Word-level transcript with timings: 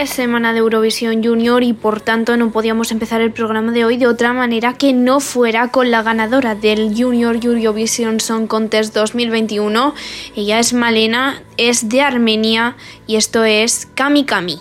Es 0.00 0.08
semana 0.08 0.54
de 0.54 0.60
Eurovisión 0.60 1.22
Junior 1.22 1.62
y 1.62 1.74
por 1.74 2.00
tanto 2.00 2.36
no 2.38 2.50
podíamos 2.50 2.90
empezar 2.92 3.20
el 3.20 3.30
programa 3.30 3.72
de 3.72 3.84
hoy 3.84 3.98
de 3.98 4.06
otra 4.06 4.32
manera 4.32 4.72
que 4.72 4.94
no 4.94 5.20
fuera 5.20 5.68
con 5.68 5.90
la 5.90 6.02
ganadora 6.02 6.54
del 6.54 6.94
Junior 6.96 7.36
Eurovision 7.36 8.18
Song 8.18 8.46
Contest 8.46 8.94
2021. 8.94 9.94
Ella 10.34 10.58
es 10.58 10.72
Malena, 10.72 11.42
es 11.58 11.90
de 11.90 12.00
Armenia 12.00 12.74
y 13.06 13.16
esto 13.16 13.44
es 13.44 13.86
Kami 13.94 14.24
Kami. 14.24 14.58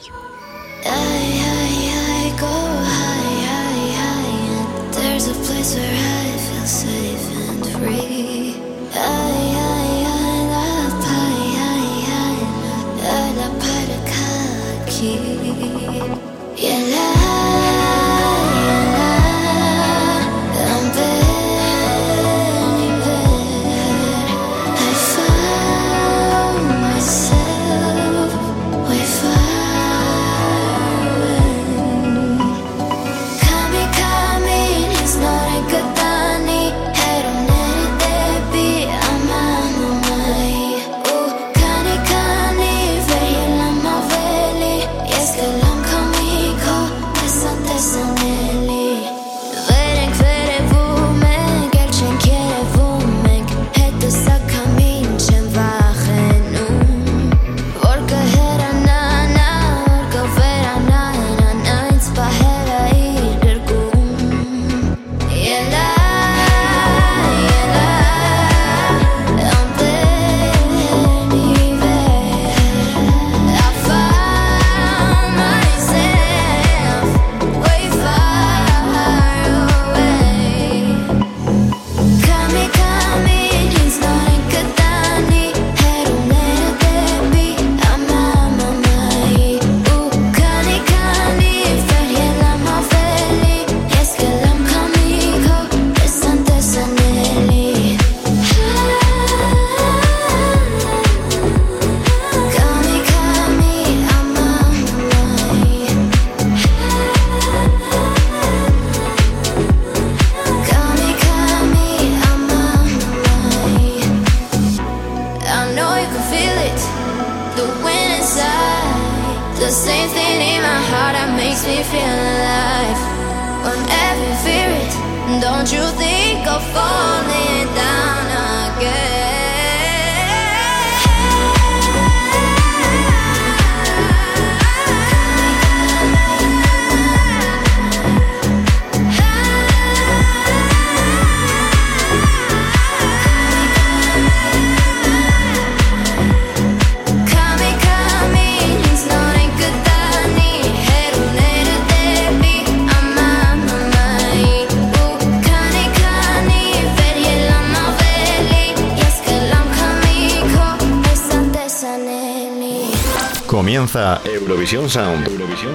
Eurovisión 164.74 164.90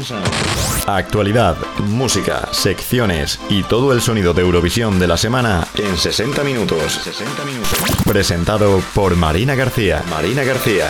Sound. 0.02 0.24
Actualidad, 0.86 1.58
música, 1.80 2.48
secciones 2.52 3.38
y 3.50 3.62
todo 3.62 3.92
el 3.92 4.00
sonido 4.00 4.32
de 4.32 4.40
Eurovisión 4.40 4.98
de 4.98 5.06
la 5.06 5.18
semana 5.18 5.68
en 5.76 5.98
60 5.98 6.42
minutos. 6.42 7.00
60 7.04 7.44
minutos. 7.44 7.78
Presentado 8.06 8.80
por 8.94 9.14
Marina 9.14 9.54
García. 9.54 10.02
Marina 10.08 10.44
García. 10.44 10.88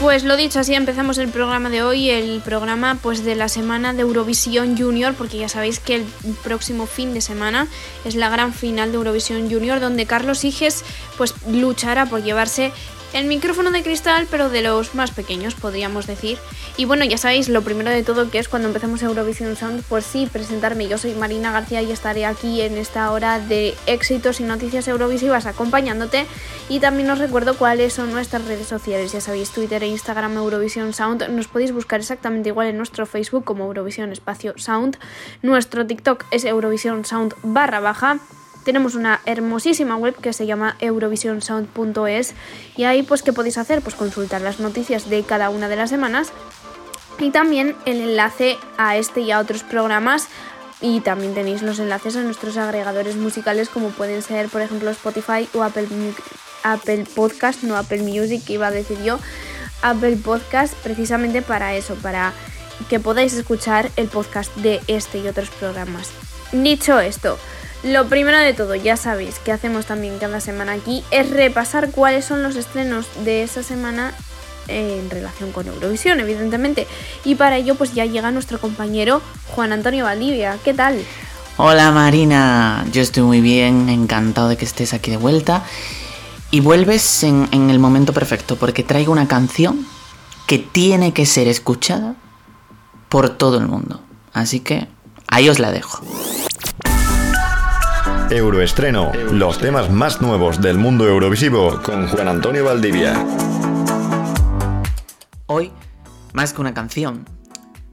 Pues 0.00 0.24
lo 0.24 0.38
dicho, 0.38 0.58
así 0.58 0.72
empezamos 0.72 1.18
el 1.18 1.28
programa 1.28 1.68
de 1.68 1.82
hoy, 1.82 2.08
el 2.08 2.40
programa 2.40 2.98
pues 3.02 3.22
de 3.22 3.34
la 3.34 3.50
semana 3.50 3.92
de 3.92 4.00
Eurovisión 4.00 4.78
Junior, 4.78 5.12
porque 5.12 5.36
ya 5.36 5.50
sabéis 5.50 5.78
que 5.80 5.96
el 5.96 6.04
próximo 6.42 6.86
fin 6.86 7.12
de 7.12 7.20
semana 7.20 7.68
es 8.06 8.14
la 8.14 8.30
gran 8.30 8.54
final 8.54 8.92
de 8.92 8.96
Eurovisión 8.96 9.50
Junior, 9.50 9.80
donde 9.80 10.06
Carlos 10.06 10.42
Higes 10.44 10.82
pues 11.18 11.34
luchará 11.46 12.06
por 12.06 12.22
llevarse 12.22 12.72
el 13.12 13.26
micrófono 13.26 13.70
de 13.70 13.82
cristal, 13.82 14.26
pero 14.30 14.50
de 14.50 14.62
los 14.62 14.94
más 14.94 15.10
pequeños, 15.10 15.54
podríamos 15.54 16.06
decir. 16.06 16.38
Y 16.76 16.84
bueno, 16.84 17.04
ya 17.04 17.18
sabéis, 17.18 17.48
lo 17.48 17.62
primero 17.62 17.90
de 17.90 18.02
todo 18.02 18.30
que 18.30 18.38
es 18.38 18.48
cuando 18.48 18.68
empezamos 18.68 19.02
Eurovision 19.02 19.56
Sound, 19.56 19.82
pues 19.88 20.04
sí, 20.04 20.28
presentarme. 20.30 20.88
Yo 20.88 20.98
soy 20.98 21.14
Marina 21.14 21.50
García 21.52 21.82
y 21.82 21.90
estaré 21.90 22.24
aquí 22.24 22.60
en 22.60 22.78
esta 22.78 23.10
hora 23.10 23.38
de 23.38 23.74
éxitos 23.86 24.40
y 24.40 24.44
noticias 24.44 24.86
eurovisivas 24.88 25.46
acompañándote. 25.46 26.26
Y 26.68 26.80
también 26.80 27.10
os 27.10 27.18
recuerdo 27.18 27.56
cuáles 27.56 27.92
son 27.92 28.12
nuestras 28.12 28.44
redes 28.44 28.68
sociales. 28.68 29.12
Ya 29.12 29.20
sabéis, 29.20 29.50
Twitter 29.50 29.82
e 29.82 29.88
Instagram 29.88 30.36
Eurovision 30.36 30.92
Sound. 30.92 31.28
Nos 31.30 31.48
podéis 31.48 31.72
buscar 31.72 32.00
exactamente 32.00 32.50
igual 32.50 32.68
en 32.68 32.76
nuestro 32.76 33.06
Facebook 33.06 33.44
como 33.44 33.64
Eurovisión 33.64 34.12
Espacio 34.12 34.54
Sound. 34.56 34.98
Nuestro 35.42 35.86
TikTok 35.86 36.24
es 36.30 36.44
Eurovisión 36.44 37.04
Sound 37.04 37.34
barra 37.42 37.80
baja 37.80 38.20
tenemos 38.70 38.94
una 38.94 39.20
hermosísima 39.26 39.96
web 39.96 40.14
que 40.14 40.32
se 40.32 40.46
llama 40.46 40.76
eurovisionsound.es 40.78 42.34
y 42.76 42.84
ahí 42.84 43.02
pues 43.02 43.24
qué 43.24 43.32
podéis 43.32 43.58
hacer 43.58 43.82
pues 43.82 43.96
consultar 43.96 44.42
las 44.42 44.60
noticias 44.60 45.10
de 45.10 45.24
cada 45.24 45.50
una 45.50 45.68
de 45.68 45.74
las 45.74 45.90
semanas 45.90 46.30
y 47.18 47.32
también 47.32 47.74
el 47.84 48.00
enlace 48.00 48.58
a 48.78 48.96
este 48.96 49.22
y 49.22 49.32
a 49.32 49.40
otros 49.40 49.64
programas 49.64 50.28
y 50.80 51.00
también 51.00 51.34
tenéis 51.34 51.62
los 51.62 51.80
enlaces 51.80 52.14
a 52.14 52.22
nuestros 52.22 52.56
agregadores 52.58 53.16
musicales 53.16 53.68
como 53.68 53.88
pueden 53.88 54.22
ser 54.22 54.48
por 54.48 54.62
ejemplo 54.62 54.88
Spotify 54.90 55.48
o 55.52 55.64
Apple, 55.64 55.88
Apple 56.62 57.06
Podcast, 57.16 57.64
no 57.64 57.76
Apple 57.76 58.02
Music 58.02 58.48
iba 58.50 58.68
a 58.68 58.70
decir 58.70 59.02
yo, 59.02 59.18
Apple 59.82 60.16
Podcast 60.18 60.74
precisamente 60.74 61.42
para 61.42 61.74
eso, 61.74 61.96
para 61.96 62.32
que 62.88 63.00
podáis 63.00 63.32
escuchar 63.32 63.90
el 63.96 64.06
podcast 64.06 64.54
de 64.58 64.80
este 64.86 65.18
y 65.18 65.26
otros 65.26 65.50
programas. 65.50 66.12
Dicho 66.52 67.00
esto, 67.00 67.36
lo 67.82 68.06
primero 68.08 68.38
de 68.38 68.52
todo, 68.52 68.74
ya 68.74 68.96
sabéis 68.96 69.38
que 69.38 69.52
hacemos 69.52 69.86
también 69.86 70.18
cada 70.18 70.40
semana 70.40 70.72
aquí, 70.72 71.02
es 71.10 71.30
repasar 71.30 71.90
cuáles 71.90 72.24
son 72.24 72.42
los 72.42 72.56
estrenos 72.56 73.06
de 73.24 73.42
esa 73.42 73.62
semana 73.62 74.12
en 74.68 75.10
relación 75.10 75.52
con 75.52 75.66
Eurovisión, 75.66 76.20
evidentemente. 76.20 76.86
Y 77.24 77.34
para 77.34 77.56
ello, 77.56 77.74
pues 77.74 77.94
ya 77.94 78.04
llega 78.04 78.30
nuestro 78.30 78.60
compañero 78.60 79.22
Juan 79.48 79.72
Antonio 79.72 80.04
Valdivia. 80.04 80.58
¿Qué 80.64 80.74
tal? 80.74 81.02
Hola 81.56 81.90
Marina, 81.90 82.86
yo 82.92 83.02
estoy 83.02 83.22
muy 83.22 83.40
bien, 83.40 83.88
encantado 83.88 84.48
de 84.48 84.56
que 84.56 84.64
estés 84.64 84.94
aquí 84.94 85.10
de 85.10 85.16
vuelta. 85.16 85.64
Y 86.50 86.60
vuelves 86.60 87.22
en, 87.22 87.48
en 87.52 87.70
el 87.70 87.78
momento 87.78 88.12
perfecto, 88.12 88.56
porque 88.56 88.82
traigo 88.82 89.12
una 89.12 89.28
canción 89.28 89.86
que 90.46 90.58
tiene 90.58 91.12
que 91.12 91.26
ser 91.26 91.48
escuchada 91.48 92.14
por 93.08 93.30
todo 93.30 93.58
el 93.58 93.66
mundo. 93.66 94.00
Así 94.32 94.60
que 94.60 94.88
ahí 95.28 95.48
os 95.48 95.58
la 95.58 95.70
dejo. 95.70 96.02
Euroestreno, 98.30 99.10
los 99.32 99.58
temas 99.58 99.90
más 99.90 100.22
nuevos 100.22 100.60
del 100.60 100.78
mundo 100.78 101.04
eurovisivo 101.04 101.82
con 101.82 102.06
Juan 102.06 102.28
Antonio 102.28 102.64
Valdivia. 102.64 103.26
Hoy, 105.46 105.72
más 106.32 106.52
que 106.52 106.60
una 106.60 106.72
canción, 106.72 107.24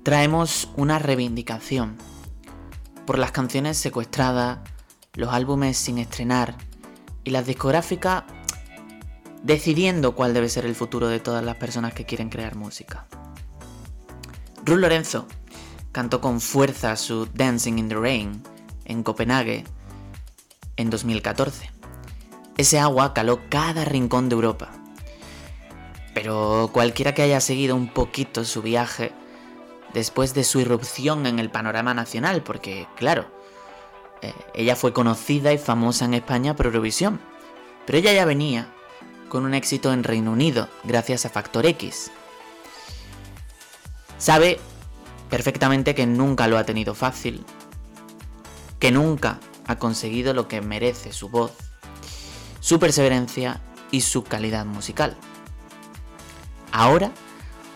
traemos 0.04 0.69
una 0.75 1.00
reivindicación 1.00 1.98
por 3.07 3.18
las 3.18 3.31
canciones 3.31 3.78
secuestradas, 3.78 4.60
los 5.16 5.34
álbumes 5.34 5.75
sin 5.75 5.98
estrenar 5.98 6.54
y 7.24 7.31
las 7.31 7.48
discográficas 7.48 8.24
decidiendo 9.42 10.13
cuál 10.13 10.36
debe 10.36 10.50
ser 10.50 10.68
el 10.68 10.75
futuro 10.75 11.07
de 11.07 11.19
todas 11.19 11.44
las 11.44 11.56
personas 11.56 11.95
que 11.95 12.06
quieren 12.06 12.30
crear 12.30 12.56
música. 12.56 13.07
Ruth 14.63 14.78
Lorenzo 14.78 15.28
cantó 15.92 16.22
con 16.22 16.42
fuerza 16.42 16.95
su 16.95 17.28
Dancing 17.34 17.80
in 17.80 17.89
the 17.89 17.95
Rain 17.95 18.44
en 18.86 19.01
Copenhague 19.01 19.66
en 20.77 20.89
2014. 20.89 21.71
Ese 22.57 22.79
agua 22.79 23.13
caló 23.13 23.41
cada 23.50 23.85
rincón 23.85 24.29
de 24.29 24.35
Europa. 24.35 24.71
Pero 26.13 26.71
cualquiera 26.74 27.13
que 27.13 27.21
haya 27.21 27.41
seguido 27.41 27.75
un 27.75 27.89
poquito 27.89 28.45
su 28.45 28.62
viaje 28.62 29.12
después 29.94 30.33
de 30.33 30.44
su 30.44 30.59
irrupción 30.59 31.25
en 31.25 31.39
el 31.39 31.50
panorama 31.50 31.94
nacional, 31.94 32.41
porque 32.44 32.88
claro, 32.95 33.27
eh, 34.21 34.33
ella 34.56 34.75
fue 34.75 34.94
conocida 34.94 35.53
y 35.53 35.57
famosa 35.57 36.06
en 36.06 36.15
España 36.15 36.56
por 36.56 36.68
Eurovisión, 36.68 37.19
pero 37.85 38.00
ella 38.00 38.13
ya 38.13 38.25
venía 38.25 38.74
con 39.29 39.45
un 39.45 39.53
éxito 39.53 39.94
en 39.94 40.03
Reino 40.03 40.31
Unido 40.31 40.69
gracias 40.83 41.25
a 41.25 41.29
Factor 41.29 41.65
X. 41.65 42.12
Sabe 44.18 44.59
perfectamente 45.29 45.94
que 45.94 46.07
nunca 46.07 46.47
lo 46.47 46.57
ha 46.57 46.63
tenido 46.63 46.95
fácil, 46.95 47.45
que 48.79 48.91
nunca 48.91 49.39
ha 49.68 49.78
conseguido 49.78 50.34
lo 50.34 50.48
que 50.48 50.62
merece 50.62 51.12
su 51.14 51.30
voz, 51.30 51.52
su 52.60 52.80
perseverancia 52.80 53.62
y 53.92 54.02
su 54.02 54.24
calidad 54.24 54.66
musical. 54.66 55.16
Ahora 56.72 57.12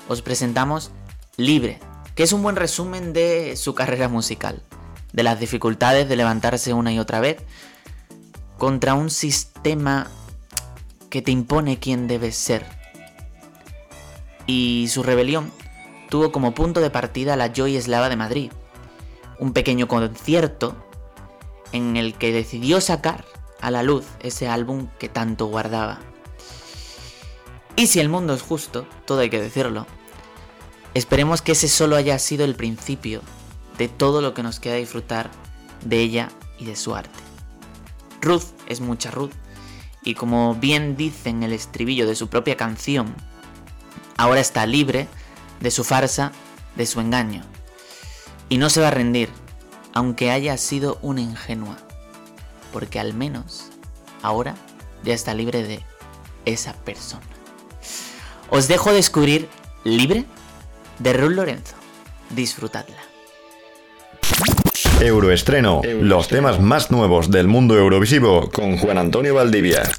os 0.07 0.21
presentamos 0.21 0.91
Libre, 1.37 1.79
que 2.15 2.23
es 2.23 2.33
un 2.33 2.43
buen 2.43 2.55
resumen 2.55 3.13
de 3.13 3.55
su 3.55 3.73
carrera 3.73 4.09
musical, 4.09 4.61
de 5.13 5.23
las 5.23 5.39
dificultades 5.39 6.09
de 6.09 6.15
levantarse 6.15 6.73
una 6.73 6.91
y 6.91 6.99
otra 6.99 7.19
vez 7.19 7.37
contra 8.57 8.93
un 8.93 9.09
sistema 9.09 10.07
que 11.09 11.21
te 11.21 11.31
impone 11.31 11.79
quién 11.79 12.07
debes 12.07 12.35
ser. 12.35 12.65
Y 14.45 14.87
su 14.89 15.03
rebelión 15.03 15.51
tuvo 16.09 16.31
como 16.31 16.53
punto 16.53 16.79
de 16.79 16.89
partida 16.89 17.35
la 17.35 17.53
Joy 17.53 17.75
Eslava 17.75 18.09
de 18.09 18.17
Madrid, 18.17 18.51
un 19.39 19.53
pequeño 19.53 19.87
concierto 19.87 20.90
en 21.71 21.97
el 21.97 22.15
que 22.15 22.31
decidió 22.31 22.81
sacar 22.81 23.25
a 23.61 23.71
la 23.71 23.83
luz 23.83 24.05
ese 24.21 24.47
álbum 24.47 24.87
que 24.99 25.09
tanto 25.09 25.45
guardaba. 25.45 25.99
Y 27.75 27.87
si 27.87 27.99
el 27.99 28.09
mundo 28.09 28.33
es 28.33 28.41
justo, 28.41 28.87
todo 29.05 29.19
hay 29.19 29.29
que 29.29 29.41
decirlo, 29.41 29.87
esperemos 30.93 31.41
que 31.41 31.53
ese 31.53 31.69
solo 31.69 31.95
haya 31.95 32.19
sido 32.19 32.43
el 32.45 32.55
principio 32.55 33.21
de 33.77 33.87
todo 33.87 34.21
lo 34.21 34.33
que 34.33 34.43
nos 34.43 34.59
queda 34.59 34.75
disfrutar 34.75 35.31
de 35.85 35.99
ella 35.99 36.29
y 36.59 36.65
de 36.65 36.75
su 36.75 36.95
arte. 36.95 37.19
Ruth 38.21 38.43
es 38.67 38.81
mucha 38.81 39.09
Ruth, 39.09 39.31
y 40.03 40.15
como 40.15 40.55
bien 40.55 40.95
dice 40.95 41.29
en 41.29 41.43
el 41.43 41.53
estribillo 41.53 42.07
de 42.07 42.15
su 42.15 42.27
propia 42.27 42.57
canción, 42.57 43.15
ahora 44.17 44.39
está 44.39 44.65
libre 44.65 45.07
de 45.59 45.71
su 45.71 45.83
farsa, 45.83 46.31
de 46.75 46.85
su 46.85 46.99
engaño. 46.99 47.43
Y 48.49 48.57
no 48.57 48.69
se 48.69 48.81
va 48.81 48.89
a 48.89 48.91
rendir, 48.91 49.29
aunque 49.93 50.31
haya 50.31 50.57
sido 50.57 50.97
una 51.01 51.21
ingenua, 51.21 51.77
porque 52.71 52.99
al 52.99 53.13
menos 53.13 53.69
ahora 54.21 54.55
ya 55.03 55.13
está 55.13 55.33
libre 55.33 55.63
de 55.63 55.83
esa 56.45 56.73
persona. 56.73 57.25
Os 58.49 58.67
dejo 58.67 58.93
descubrir 58.93 59.47
Libre 59.83 60.25
de 60.99 61.13
Ruth 61.13 61.31
Lorenzo. 61.31 61.75
Disfrutadla. 62.29 62.97
Euroestreno, 64.99 65.81
los 65.83 66.27
temas 66.27 66.59
más 66.59 66.91
nuevos 66.91 67.31
del 67.31 67.47
mundo 67.47 67.75
eurovisivo 67.75 68.51
con 68.51 68.77
Juan 68.77 68.99
Antonio 68.99 69.33
Valdivia. 69.33 69.89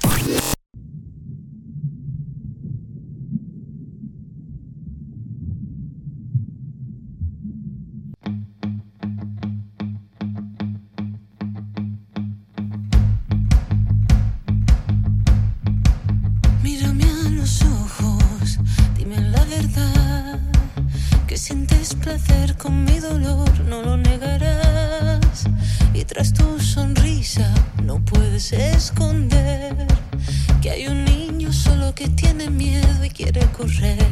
correr. 33.63 34.02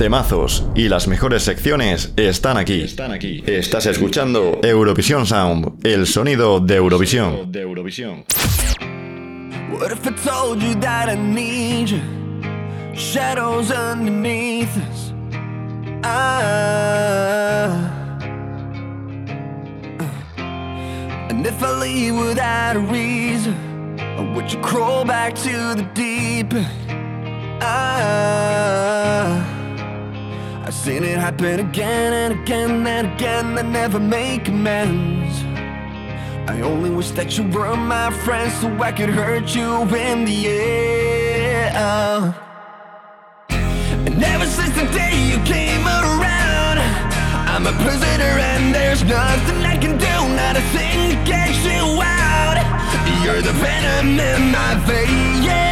Temazos 0.00 0.64
y 0.74 0.88
las 0.88 1.08
mejores 1.08 1.42
secciones 1.42 2.14
están 2.16 2.56
aquí. 2.56 2.80
Están 2.80 3.12
aquí. 3.12 3.44
Estás 3.46 3.84
escuchando 3.84 4.58
Eurovisión 4.62 5.26
Sound, 5.26 5.86
el 5.86 6.06
sonido 6.06 6.58
de 6.58 6.76
Eurovisión. 6.76 7.52
De 7.52 7.60
Eurovisión. 7.60 8.24
What 9.70 9.92
if 9.92 10.06
I 10.06 10.14
told 10.24 10.62
you 10.62 10.74
that 10.80 11.10
I 11.10 11.16
need 11.16 11.88
you? 11.88 12.00
Shadows 12.94 13.70
underneath 13.70 14.74
us. 14.90 15.12
Ah. 16.02 17.68
And 21.28 21.46
if 21.46 21.62
I 21.62 21.78
leave 21.78 22.16
without 22.16 22.76
a 22.76 22.80
reason, 22.80 23.54
or 24.16 24.24
would 24.34 24.50
you 24.50 24.58
crawl 24.62 25.04
back 25.04 25.34
to 25.34 25.74
the 25.74 25.86
deep? 25.92 26.54
Ah, 27.60 29.59
I've 30.70 30.76
seen 30.76 31.02
it 31.02 31.18
happen 31.18 31.58
again 31.58 32.12
and 32.12 32.40
again 32.40 32.86
and 32.86 33.12
again. 33.12 33.58
I 33.58 33.62
never 33.62 33.98
make 33.98 34.46
amends. 34.46 35.42
I 36.48 36.60
only 36.60 36.90
wish 36.90 37.10
that 37.18 37.36
you 37.36 37.42
were 37.48 37.74
my 37.74 38.12
friend 38.22 38.52
so 38.52 38.68
I 38.80 38.92
could 38.92 39.08
hurt 39.08 39.52
you 39.52 39.82
in 39.96 40.24
the 40.24 40.46
end. 40.46 41.74
And 43.50 44.22
ever 44.22 44.46
since 44.46 44.72
the 44.76 44.86
day 44.96 45.10
you 45.30 45.42
came 45.42 45.84
around, 45.88 46.78
I'm 47.50 47.66
a 47.66 47.72
prisoner 47.82 48.38
and 48.50 48.72
there's 48.72 49.02
nothing 49.02 49.66
I 49.66 49.76
can 49.76 49.98
do, 49.98 50.14
not 50.36 50.54
a 50.54 50.62
thing 50.70 51.10
to 51.10 51.16
get 51.26 51.50
you 51.66 52.00
out. 52.00 52.62
You're 53.24 53.42
the 53.42 53.54
venom 53.58 54.20
in 54.20 54.52
my 54.52 54.74
veins. 54.86 55.44
You 55.44 55.69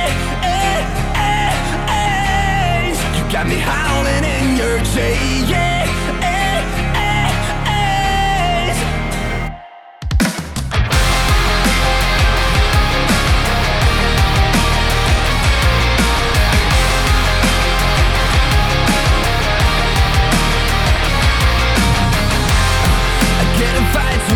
got 3.32 3.46
me 3.46 3.56
howling 3.56 4.24
in 4.24 4.56
your 4.56 4.82
chain. 4.94 5.28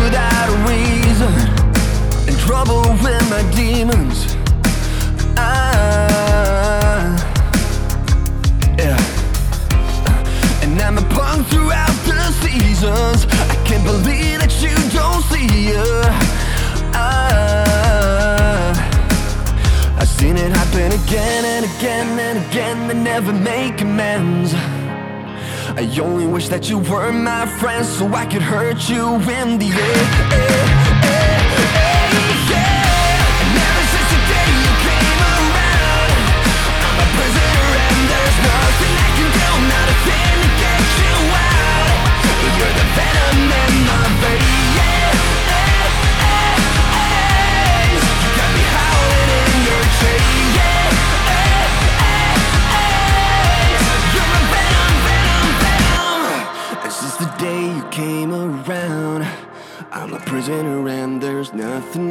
without 0.01 0.49
a 0.49 0.57
reason 0.69 1.31
trouble 2.39 2.81
with 3.03 3.29
my 3.29 3.43
demons 3.55 4.35
ah, 5.37 5.72
can't 13.73 13.85
believe 13.85 14.39
that 14.39 14.53
you 14.61 14.75
don't 14.91 15.23
see 15.31 15.47
it 15.69 16.05
ah, 16.93 18.69
I've 19.99 20.07
seen 20.07 20.37
it 20.37 20.51
happen 20.51 20.91
again 21.01 21.43
and 21.43 21.65
again 21.65 22.19
and 22.19 22.37
again 22.45 22.87
They 22.87 22.93
never 22.93 23.33
make 23.33 23.81
amends. 23.81 24.53
I 25.75 25.89
only 25.99 26.27
wish 26.27 26.49
that 26.49 26.69
you 26.69 26.77
were 26.77 27.11
my 27.11 27.47
friend 27.59 27.83
so 27.85 28.05
I 28.13 28.25
could 28.27 28.43
hurt 28.43 28.87
you 28.89 29.15
in 29.39 29.57
the 29.57 29.71
air. 29.71 30.82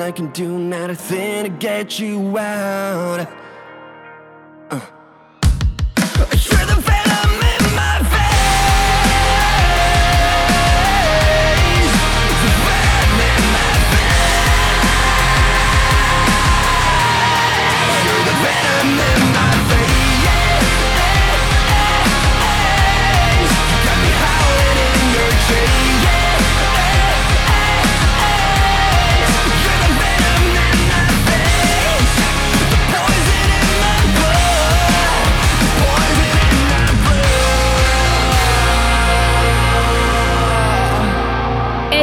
I 0.03 0.11
can 0.11 0.33
do, 0.33 0.59
not 0.59 0.91
a 0.91 0.97
thing 0.97 1.45
to 1.45 1.49
get 1.49 2.01
you 2.01 2.37
out. 2.37 3.42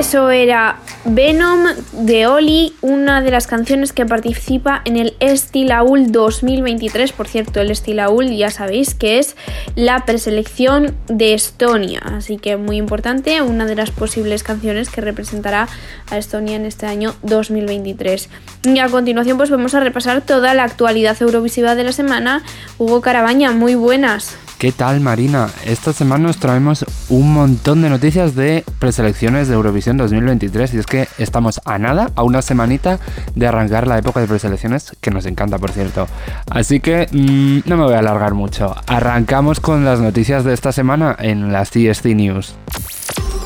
Eso 0.09 0.31
era 0.31 0.77
Venom 1.05 1.65
de 1.91 2.25
Oli, 2.25 2.73
una 2.81 3.21
de 3.21 3.29
las 3.29 3.45
canciones 3.45 3.93
que 3.93 4.07
participa 4.07 4.81
en 4.85 4.97
el 4.97 5.13
Estilaul 5.19 6.11
2023. 6.11 7.11
Por 7.11 7.27
cierto, 7.27 7.61
el 7.61 7.69
Estilaul 7.69 8.27
ya 8.35 8.49
sabéis 8.49 8.95
que 8.95 9.19
es 9.19 9.35
la 9.75 10.05
preselección 10.05 10.95
de 11.09 11.35
Estonia, 11.35 11.99
así 11.99 12.37
que 12.37 12.57
muy 12.57 12.77
importante, 12.77 13.43
una 13.43 13.67
de 13.67 13.75
las 13.75 13.91
posibles 13.91 14.41
canciones 14.41 14.89
que 14.89 15.01
representará 15.01 15.67
a 16.09 16.17
Estonia 16.17 16.55
en 16.55 16.65
este 16.65 16.87
año 16.87 17.13
2023. 17.21 18.29
Y 18.63 18.79
a 18.79 18.89
continuación 18.89 19.37
pues 19.37 19.51
vamos 19.51 19.75
a 19.75 19.79
repasar 19.79 20.21
toda 20.21 20.55
la 20.55 20.63
actualidad 20.63 21.21
eurovisiva 21.21 21.75
de 21.75 21.83
la 21.83 21.91
semana. 21.91 22.41
Hugo 22.79 23.01
Carabaña, 23.01 23.51
muy 23.51 23.75
buenas. 23.75 24.39
¿Qué 24.59 24.73
tal 24.73 24.99
Marina? 24.99 25.47
Esta 25.63 25.93
semana 25.93 26.27
nos 26.27 26.37
traemos 26.37 26.85
un 27.07 27.33
montón 27.33 27.81
de 27.81 27.89
noticias 27.89 28.35
de 28.35 28.65
preselecciones 28.77 29.47
de 29.47 29.53
Eurovisión 29.53 29.95
2023 29.95 30.73
y 30.73 30.79
es 30.79 30.85
que 30.85 31.07
estamos 31.17 31.61
a 31.63 31.77
nada, 31.79 32.11
a 32.17 32.23
una 32.23 32.41
semanita 32.41 32.99
de 33.35 33.47
arrancar 33.47 33.87
la 33.87 33.97
época 33.97 34.19
de 34.19 34.27
preselecciones 34.27 34.91
que 34.99 35.11
nos 35.11 35.25
encanta 35.27 35.57
por 35.59 35.71
cierto. 35.71 36.09
Así 36.51 36.81
que 36.81 37.07
mm, 37.09 37.69
no 37.69 37.77
me 37.77 37.83
voy 37.85 37.93
a 37.93 37.99
alargar 37.99 38.33
mucho. 38.33 38.75
Arrancamos 38.85 39.61
con 39.61 39.85
las 39.85 40.01
noticias 40.01 40.43
de 40.43 40.53
esta 40.53 40.73
semana 40.73 41.15
en 41.17 41.53
las 41.53 41.69
CST 41.69 42.07
News. 42.07 42.53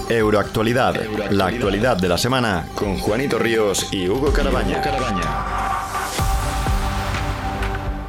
Euroactualidad, 0.10 0.96
la 1.30 1.46
actualidad 1.46 1.96
de 1.96 2.10
la 2.10 2.18
semana 2.18 2.66
con 2.74 2.98
Juanito 2.98 3.38
Ríos 3.38 3.88
y 3.92 4.10
Hugo 4.10 4.34
Carabaña. 4.34 4.82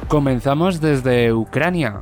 Comenzamos 0.07 0.81
desde 0.81 1.33
Ucrania. 1.33 1.99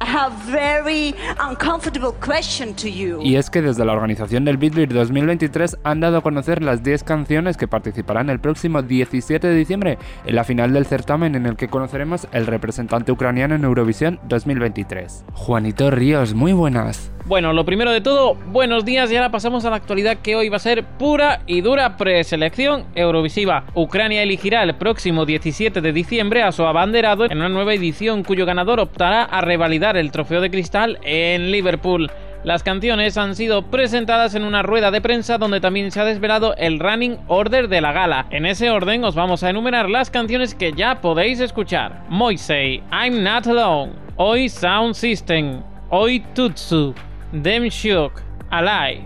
Y 3.24 3.36
es 3.36 3.50
que 3.50 3.62
desde 3.62 3.86
la 3.86 3.93
organización 3.93 4.43
del 4.43 4.57
Beatbeat 4.57 4.89
2023 4.89 5.77
han 5.83 6.01
dado 6.01 6.17
a 6.17 6.22
conocer 6.22 6.62
las 6.62 6.83
10 6.83 7.03
canciones 7.03 7.55
que 7.55 7.67
participarán 7.67 8.29
el 8.29 8.39
próximo 8.39 8.81
17 8.81 9.48
de 9.48 9.55
diciembre 9.55 9.98
en 10.25 10.36
la 10.36 10.43
final 10.43 10.74
del 10.74 10.86
certamen 10.86 11.36
en 11.36 11.45
el 11.45 11.55
que 11.55 11.69
conoceremos 11.69 12.27
el 12.33 12.45
representante 12.45 13.12
ucraniano 13.12 13.55
en 13.55 13.63
Eurovisión 13.63 14.19
2023. 14.27 15.24
Juanito 15.33 15.89
Ríos, 15.89 16.33
muy 16.33 16.51
buenas. 16.51 17.10
Bueno, 17.25 17.53
lo 17.53 17.63
primero 17.63 17.92
de 17.92 18.01
todo, 18.01 18.36
buenos 18.36 18.84
días 18.84 19.10
y 19.10 19.15
ahora 19.15 19.32
pasamos 19.32 19.63
a 19.63 19.70
la 19.70 19.77
actualidad 19.77 20.18
que 20.18 20.36
hoy 20.36 20.50
va 20.50 20.58
a 20.58 20.60
ser 20.60 20.84
pura 20.84 21.39
y 21.48 21.62
dura 21.62 21.96
preselección 21.96 22.86
eurovisiva. 22.96 23.63
Ucrania 23.75 24.24
elegirá 24.24 24.62
el 24.62 24.75
próximo 24.75 25.25
17 25.25 25.80
de 25.80 25.94
diciembre 25.94 26.44
a 26.44 26.51
su 26.51 26.65
abanderado 26.65 27.24
en 27.24 27.38
una 27.38 27.48
nueva 27.48 27.74
edición 27.74 28.24
cuyo 28.24 28.46
ganador 28.46 28.82
optará 28.82 29.24
a 29.24 29.39
revalidar 29.39 29.96
el 29.96 30.12
trofeo 30.12 30.42
de 30.42 30.51
cristal 30.51 31.00
en 31.01 31.50
Liverpool. 31.50 32.12
Las 32.44 32.62
canciones 32.62 33.18
han 33.18 33.38
sido 33.38 33.72
presentadas 33.72 34.36
en 34.36 34.44
una 34.44 34.62
rueda 34.62 34.92
de 34.92 35.00
prensa 35.00 35.38
donde 35.38 35.62
también 35.62 35.92
se 35.92 36.01
ha 36.01 36.06
desvelado 36.06 36.56
el 36.58 36.77
running 36.77 37.20
order 37.30 37.70
de 37.70 37.80
la 37.80 37.94
gala. 37.94 38.25
En 38.32 38.46
ese 38.46 38.70
orden 38.70 39.06
os 39.06 39.15
vamos 39.15 39.44
a 39.44 39.50
enumerar 39.50 39.89
las 39.89 40.10
canciones 40.10 40.56
que 40.56 40.74
ya 40.74 41.00
podéis 41.00 41.39
escuchar. 41.39 42.03
Moisei, 42.10 42.84
I'm 42.92 43.24
Not 43.24 43.48
Alone, 43.48 43.94
Hoy 44.18 44.50
Sound 44.50 44.94
System, 44.94 45.63
Oi 45.89 46.22
Tutsu, 46.36 46.94
Dem 47.42 47.68
Shook, 47.68 48.22
Alive, 48.52 49.02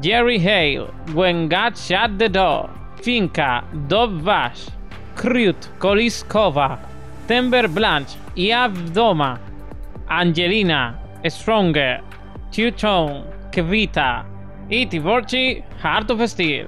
Jerry 0.00 0.38
Hale, 0.38 0.86
When 1.12 1.46
God 1.46 1.76
Shut 1.76 2.18
the 2.18 2.30
Door, 2.30 2.70
Finca, 3.02 3.62
Dov 3.86 4.22
Vash, 4.22 4.68
Krut, 5.14 5.68
Koliskova, 5.78 6.78
Tember 7.26 7.68
Blanche, 7.68 8.16
Iav 8.34 8.94
Doma, 8.94 9.38
Angelina, 10.08 10.98
Stronger, 11.28 12.00
Tone, 12.50 13.24
Kevita 13.52 14.24
y 14.70 14.86
Tivorchi, 14.86 15.62
Heart 15.82 16.12
of 16.12 16.22
Steel. 16.30 16.66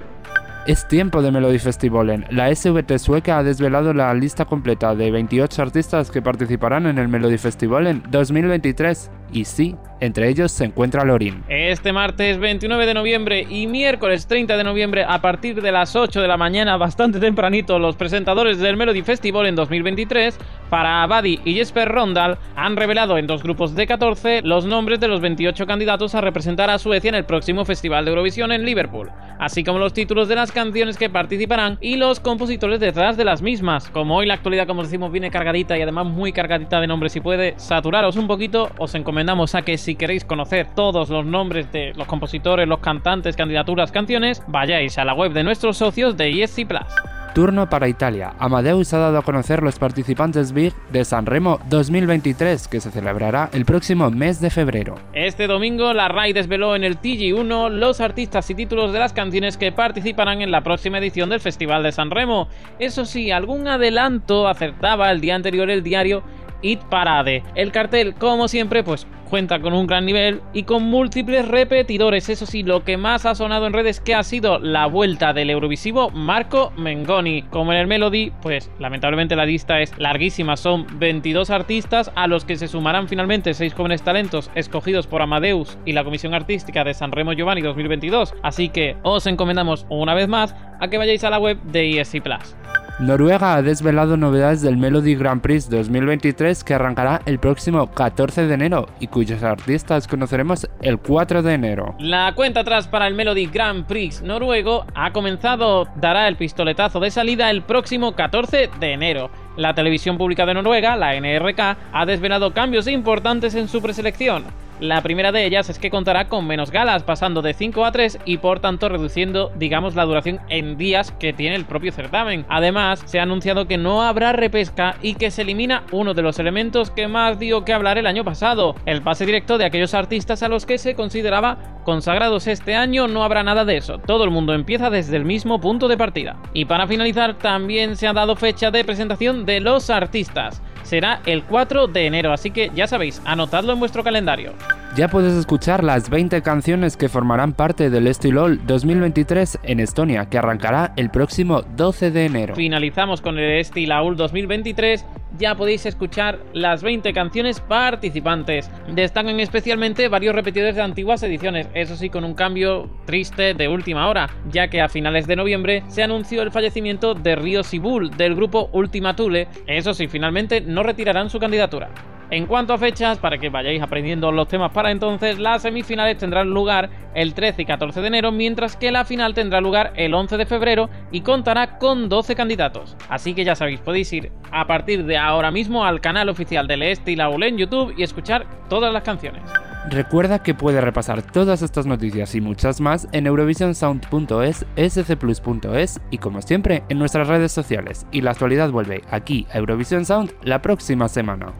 Es 0.67 0.87
tiempo 0.87 1.21
de 1.23 1.31
Melody 1.31 1.57
Festivalen. 1.59 2.25
La 2.29 2.53
SVT 2.53 2.99
sueca 2.99 3.39
ha 3.39 3.43
desvelado 3.43 3.93
la 3.93 4.13
lista 4.13 4.45
completa 4.45 4.95
de 4.95 5.09
28 5.09 5.61
artistas 5.61 6.11
que 6.11 6.21
participarán 6.21 6.85
en 6.85 6.99
el 6.99 7.07
Melody 7.07 7.37
Festivalen 7.37 8.03
2023. 8.11 9.11
Y 9.33 9.45
sí, 9.45 9.75
entre 9.99 10.29
ellos 10.29 10.51
se 10.51 10.65
encuentra 10.65 11.03
Lorin. 11.03 11.43
Este 11.49 11.91
martes 11.91 12.37
29 12.37 12.85
de 12.85 12.93
noviembre 12.93 13.47
y 13.49 13.65
miércoles 13.65 14.27
30 14.27 14.57
de 14.57 14.63
noviembre 14.63 15.05
a 15.07 15.21
partir 15.21 15.59
de 15.59 15.71
las 15.71 15.95
8 15.95 16.21
de 16.21 16.27
la 16.27 16.37
mañana, 16.37 16.77
bastante 16.77 17.19
tempranito, 17.19 17.79
los 17.79 17.95
presentadores 17.95 18.59
del 18.59 18.77
Melody 18.77 19.01
Festival 19.01 19.47
en 19.47 19.55
2023, 19.55 20.37
para 20.69 21.01
Abadi 21.01 21.39
y 21.45 21.55
Jesper 21.55 21.89
Rondal, 21.89 22.37
han 22.55 22.75
revelado 22.75 23.17
en 23.17 23.25
dos 23.25 23.41
grupos 23.41 23.73
de 23.73 23.87
14 23.87 24.43
los 24.43 24.65
nombres 24.65 24.99
de 24.99 25.07
los 25.07 25.19
28 25.19 25.65
candidatos 25.65 26.13
a 26.13 26.21
representar 26.21 26.69
a 26.69 26.77
Suecia 26.77 27.09
en 27.09 27.15
el 27.15 27.25
próximo 27.25 27.65
Festival 27.65 28.05
de 28.05 28.11
Eurovisión 28.11 28.51
en 28.51 28.65
Liverpool, 28.65 29.09
así 29.39 29.63
como 29.63 29.79
los 29.79 29.93
títulos 29.93 30.27
de 30.27 30.35
las 30.35 30.51
canciones 30.51 30.97
que 30.97 31.09
participarán 31.09 31.77
y 31.79 31.95
los 31.95 32.19
compositores 32.19 32.81
detrás 32.81 33.15
de 33.15 33.23
las 33.23 33.41
mismas. 33.41 33.89
Como 33.89 34.17
hoy 34.17 34.25
la 34.25 34.33
actualidad, 34.33 34.67
como 34.67 34.83
decimos, 34.83 35.11
viene 35.11 35.31
cargadita 35.31 35.77
y 35.77 35.81
además 35.81 36.07
muy 36.07 36.33
cargadita 36.33 36.81
de 36.81 36.87
nombres 36.87 37.15
y 37.15 37.21
puede 37.21 37.53
saturaros 37.57 38.17
un 38.17 38.27
poquito, 38.27 38.69
os 38.77 38.95
encomendamos 38.95 39.55
a 39.55 39.61
que 39.61 39.77
si 39.77 39.93
si 39.93 39.97
queréis 39.97 40.25
conocer 40.25 40.73
todos 40.73 41.09
los 41.09 41.23
nombres 41.23 41.71
de 41.71 41.93
los 41.93 42.07
compositores, 42.07 42.67
los 42.67 42.79
cantantes, 42.79 43.35
candidaturas, 43.35 43.91
canciones, 43.91 44.41
vayáis 44.47 44.97
a 44.97 45.05
la 45.05 45.13
web 45.13 45.31
de 45.31 45.43
nuestros 45.43 45.77
socios 45.77 46.17
de 46.17 46.41
ESC 46.41 46.65
Plus. 46.65 47.22
Turno 47.33 47.67
para 47.67 47.87
Italia. 47.87 48.35
Amadeus 48.37 48.93
ha 48.93 48.99
dado 48.99 49.17
a 49.17 49.23
conocer 49.23 49.63
los 49.63 49.79
participantes 49.79 50.51
Big 50.51 50.71
de 50.91 51.03
Sanremo 51.03 51.59
2023, 51.67 52.67
que 52.67 52.79
se 52.79 52.91
celebrará 52.91 53.49
el 53.53 53.65
próximo 53.65 54.11
mes 54.11 54.39
de 54.39 54.51
febrero. 54.51 54.95
Este 55.13 55.47
domingo, 55.47 55.93
la 55.93 56.09
RAI 56.09 56.33
desveló 56.33 56.75
en 56.75 56.83
el 56.83 56.99
TG1 56.99 57.71
los 57.71 58.01
artistas 58.01 58.47
y 58.51 58.55
títulos 58.55 58.93
de 58.93 58.99
las 58.99 59.13
canciones 59.13 59.57
que 59.57 59.71
participarán 59.71 60.43
en 60.43 60.51
la 60.51 60.61
próxima 60.61 60.99
edición 60.99 61.29
del 61.29 61.39
Festival 61.39 61.81
de 61.81 61.91
Sanremo. 61.91 62.49
Eso 62.77 63.03
sí, 63.03 63.31
algún 63.31 63.67
adelanto 63.67 64.47
acertaba 64.47 65.09
el 65.09 65.19
día 65.19 65.33
anterior 65.33 65.71
el 65.71 65.81
diario 65.81 66.23
It 66.61 66.81
Parade. 66.83 67.43
El 67.55 67.71
cartel, 67.71 68.13
como 68.13 68.47
siempre, 68.47 68.83
pues 68.83 69.07
cuenta 69.33 69.59
con 69.61 69.73
un 69.73 69.87
gran 69.87 70.05
nivel 70.05 70.41
y 70.53 70.61
con 70.61 70.83
múltiples 70.83 71.47
repetidores. 71.47 72.29
Eso 72.29 72.45
sí, 72.45 72.61
lo 72.61 72.83
que 72.83 72.97
más 72.97 73.25
ha 73.25 73.33
sonado 73.33 73.65
en 73.65 73.73
redes 73.73 73.99
que 73.99 74.13
ha 74.13 74.21
sido 74.21 74.59
la 74.59 74.85
vuelta 74.85 75.33
del 75.33 75.49
Eurovisivo 75.49 76.11
Marco 76.11 76.71
Mengoni. 76.77 77.41
Como 77.41 77.73
en 77.73 77.79
el 77.79 77.87
Melody, 77.87 78.31
pues 78.43 78.69
lamentablemente 78.77 79.35
la 79.35 79.47
lista 79.47 79.81
es 79.81 79.91
larguísima. 79.97 80.55
Son 80.55 80.85
22 80.99 81.49
artistas 81.49 82.11
a 82.13 82.27
los 82.27 82.45
que 82.45 82.57
se 82.57 82.67
sumarán 82.67 83.07
finalmente 83.07 83.55
6 83.55 83.73
jóvenes 83.73 84.03
talentos 84.03 84.51
escogidos 84.53 85.07
por 85.07 85.23
Amadeus 85.23 85.79
y 85.83 85.93
la 85.93 86.03
Comisión 86.03 86.35
Artística 86.35 86.83
de 86.83 86.93
Sanremo 86.93 87.33
Giovanni 87.33 87.61
2022. 87.61 88.35
Así 88.43 88.69
que 88.69 88.97
os 89.01 89.25
encomendamos 89.25 89.87
una 89.89 90.13
vez 90.13 90.27
más 90.27 90.55
a 90.79 90.89
que 90.89 90.99
vayáis 90.99 91.23
a 91.23 91.31
la 91.31 91.39
web 91.39 91.59
de 91.63 91.99
ESC 91.99 92.21
Plus. 92.21 92.55
Noruega 92.99 93.55
ha 93.55 93.61
desvelado 93.63 94.17
novedades 94.17 94.61
del 94.61 94.77
Melody 94.77 95.15
Grand 95.15 95.41
Prix 95.41 95.67
2023 95.67 96.63
que 96.63 96.75
arrancará 96.75 97.23
el 97.25 97.39
próximo 97.39 97.87
14 97.87 98.45
de 98.45 98.53
enero 98.53 98.87
y 98.99 99.07
cuyos 99.07 99.41
artistas 99.41 100.07
conoceremos 100.07 100.69
el 100.79 100.99
4 100.99 101.41
de 101.41 101.53
enero. 101.55 101.95
La 101.97 102.31
cuenta 102.35 102.59
atrás 102.59 102.87
para 102.87 103.07
el 103.07 103.15
Melody 103.15 103.47
Grand 103.47 103.87
Prix 103.87 104.21
noruego 104.21 104.85
ha 104.93 105.11
comenzado, 105.11 105.87
dará 105.95 106.27
el 106.27 106.35
pistoletazo 106.35 106.99
de 106.99 107.09
salida 107.09 107.49
el 107.49 107.63
próximo 107.63 108.13
14 108.13 108.69
de 108.79 108.93
enero. 108.93 109.31
La 109.55 109.75
televisión 109.75 110.17
pública 110.17 110.45
de 110.45 110.55
Noruega, 110.55 110.95
la 110.95 111.13
NRK, 111.13 111.77
ha 111.91 112.05
desvelado 112.05 112.53
cambios 112.53 112.87
importantes 112.87 113.53
en 113.53 113.67
su 113.67 113.81
preselección. 113.81 114.45
La 114.79 115.01
primera 115.01 115.31
de 115.31 115.45
ellas 115.45 115.69
es 115.69 115.77
que 115.77 115.91
contará 115.91 116.27
con 116.27 116.47
menos 116.47 116.71
galas, 116.71 117.03
pasando 117.03 117.41
de 117.43 117.53
5 117.53 117.85
a 117.85 117.91
3 117.91 118.19
y 118.25 118.37
por 118.37 118.59
tanto 118.59 118.89
reduciendo, 118.89 119.51
digamos, 119.55 119.95
la 119.95 120.03
duración 120.03 120.39
en 120.49 120.77
días 120.77 121.11
que 121.11 121.31
tiene 121.31 121.55
el 121.55 121.65
propio 121.65 121.91
certamen. 121.91 122.45
Además, 122.49 123.01
se 123.05 123.19
ha 123.19 123.23
anunciado 123.23 123.67
que 123.67 123.77
no 123.77 124.01
habrá 124.01 124.33
repesca 124.33 124.97
y 125.01 125.13
que 125.13 125.29
se 125.29 125.43
elimina 125.43 125.83
uno 125.91 126.15
de 126.15 126.23
los 126.23 126.39
elementos 126.39 126.89
que 126.89 127.07
más 127.07 127.37
dio 127.37 127.63
que 127.63 127.71
hablar 127.71 127.99
el 127.99 128.07
año 128.07 128.23
pasado, 128.23 128.75
el 128.85 129.03
pase 129.03 129.25
directo 129.27 129.57
de 129.57 129.65
aquellos 129.65 129.93
artistas 129.93 130.41
a 130.41 130.49
los 130.49 130.65
que 130.65 130.79
se 130.79 130.95
consideraba 130.95 131.73
consagrados 131.83 132.47
este 132.47 132.75
año 132.75 133.07
no 133.07 133.23
habrá 133.23 133.43
nada 133.43 133.65
de 133.65 133.77
eso, 133.77 133.99
todo 133.99 134.23
el 134.23 134.31
mundo 134.31 134.53
empieza 134.53 134.89
desde 134.89 135.17
el 135.17 135.25
mismo 135.25 135.59
punto 135.59 135.87
de 135.87 135.97
partida. 135.97 136.37
Y 136.53 136.65
para 136.65 136.87
finalizar, 136.87 137.37
también 137.37 137.95
se 137.95 138.07
ha 138.07 138.13
dado 138.13 138.35
fecha 138.35 138.71
de 138.71 138.83
presentación 138.83 139.42
de 139.45 139.59
los 139.59 139.89
artistas 139.89 140.61
será 140.83 141.21
el 141.25 141.43
4 141.43 141.87
de 141.87 142.05
enero, 142.05 142.33
así 142.33 142.51
que 142.51 142.69
ya 142.75 142.87
sabéis, 142.87 143.21
anotadlo 143.25 143.73
en 143.73 143.79
vuestro 143.79 144.03
calendario. 144.03 144.53
Ya 144.95 145.07
puedes 145.07 145.33
escuchar 145.33 145.83
las 145.83 146.09
20 146.09 146.41
canciones 146.43 146.97
que 146.97 147.09
formarán 147.09 147.53
parte 147.53 147.89
del 147.89 148.05
Estilol 148.05 148.59
2023 148.67 149.59
en 149.63 149.79
Estonia, 149.79 150.25
que 150.29 150.37
arrancará 150.37 150.93
el 150.95 151.09
próximo 151.09 151.63
12 151.75 152.11
de 152.11 152.25
enero. 152.25 152.55
Finalizamos 152.55 153.21
con 153.21 153.39
el 153.39 153.59
Estilaul 153.59 154.15
2023 154.15 155.03
ya 155.37 155.55
podéis 155.55 155.85
escuchar 155.85 156.39
las 156.53 156.83
20 156.83 157.13
canciones 157.13 157.59
participantes. 157.59 158.69
Destacan 158.87 159.39
especialmente 159.39 160.07
varios 160.07 160.35
repetidores 160.35 160.75
de 160.75 160.81
antiguas 160.81 161.23
ediciones, 161.23 161.67
eso 161.73 161.95
sí 161.95 162.09
con 162.09 162.23
un 162.23 162.33
cambio 162.33 162.89
triste 163.05 163.53
de 163.53 163.67
última 163.67 164.07
hora, 164.07 164.29
ya 164.49 164.67
que 164.67 164.81
a 164.81 164.89
finales 164.89 165.27
de 165.27 165.35
noviembre 165.35 165.83
se 165.87 166.03
anunció 166.03 166.41
el 166.41 166.51
fallecimiento 166.51 167.13
de 167.13 167.35
Río 167.35 167.63
Sibul 167.63 168.11
del 168.11 168.35
grupo 168.35 168.69
Ultima 168.73 169.15
Thule, 169.15 169.47
eso 169.67 169.93
sí, 169.93 170.07
finalmente 170.07 170.61
no 170.61 170.83
retirarán 170.83 171.29
su 171.29 171.39
candidatura. 171.39 171.89
En 172.33 172.47
cuanto 172.47 172.73
a 172.73 172.79
fechas, 172.79 173.19
para 173.19 173.37
que 173.37 173.49
vayáis 173.49 173.79
aprendiendo 173.81 174.31
los 174.31 174.47
temas 174.47 174.71
para 174.71 174.89
entonces, 174.89 175.37
las 175.37 175.61
semifinales 175.61 176.17
tendrán 176.17 176.49
lugar 176.49 176.89
el 177.13 177.35
13 177.35 177.61
y 177.61 177.65
14 177.65 178.01
de 178.01 178.07
enero, 178.07 178.31
mientras 178.31 178.75
que 178.75 178.91
la 178.91 179.05
final 179.05 179.35
tendrá 179.35 179.61
lugar 179.61 179.93
el 179.97 180.15
11 180.15 180.37
de 180.37 180.47
febrero 180.47 180.89
y 181.11 181.21
contará 181.21 181.77
con 181.77 182.09
12 182.09 182.35
candidatos. 182.35 182.97
Así 183.07 183.35
que 183.35 183.43
ya 183.43 183.53
sabéis, 183.53 183.81
podéis 183.81 184.11
ir 184.13 184.31
a 184.51 184.65
partir 184.65 185.05
de 185.05 185.15
ahora 185.23 185.51
mismo 185.51 185.85
al 185.85 186.01
canal 186.01 186.29
oficial 186.29 186.67
del 186.67 186.83
Este 186.83 187.11
y 187.11 187.15
la 187.15 187.29
UL 187.29 187.43
en 187.43 187.57
YouTube 187.57 187.93
y 187.97 188.03
escuchar 188.03 188.45
todas 188.69 188.93
las 188.93 189.03
canciones. 189.03 189.41
Recuerda 189.89 190.39
que 190.41 190.53
puedes 190.53 190.83
repasar 190.83 191.21
todas 191.21 191.61
estas 191.61 191.85
noticias 191.85 192.35
y 192.35 192.41
muchas 192.41 192.79
más 192.79 193.07
en 193.11 193.27
eurovisionsound.es, 193.27 194.65
scplus.es 194.89 196.01
y 196.09 196.17
como 196.17 196.41
siempre 196.41 196.83
en 196.89 196.99
nuestras 196.99 197.27
redes 197.27 197.51
sociales. 197.51 198.05
Y 198.11 198.21
la 198.21 198.31
actualidad 198.31 198.71
vuelve 198.71 199.01
aquí 199.11 199.45
a 199.51 199.57
Eurovision 199.57 200.05
Sound 200.05 200.33
la 200.43 200.61
próxima 200.61 201.09
semana. 201.09 201.53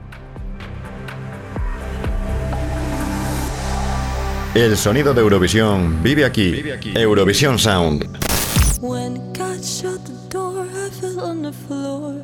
El 4.55 4.77
sonido 4.77 5.13
de 5.13 5.21
Eurovisión 5.21 6.01
vive 6.03 6.25
aquí. 6.25 6.63
Eurovisión 6.95 7.57
Sound. 7.57 8.32
When 8.83 9.31
God 9.31 9.63
shut 9.63 10.03
the 10.03 10.11
door, 10.27 10.67
I 10.67 10.89
fell 10.89 11.21
on 11.21 11.43
the 11.43 11.53
floor. 11.53 12.21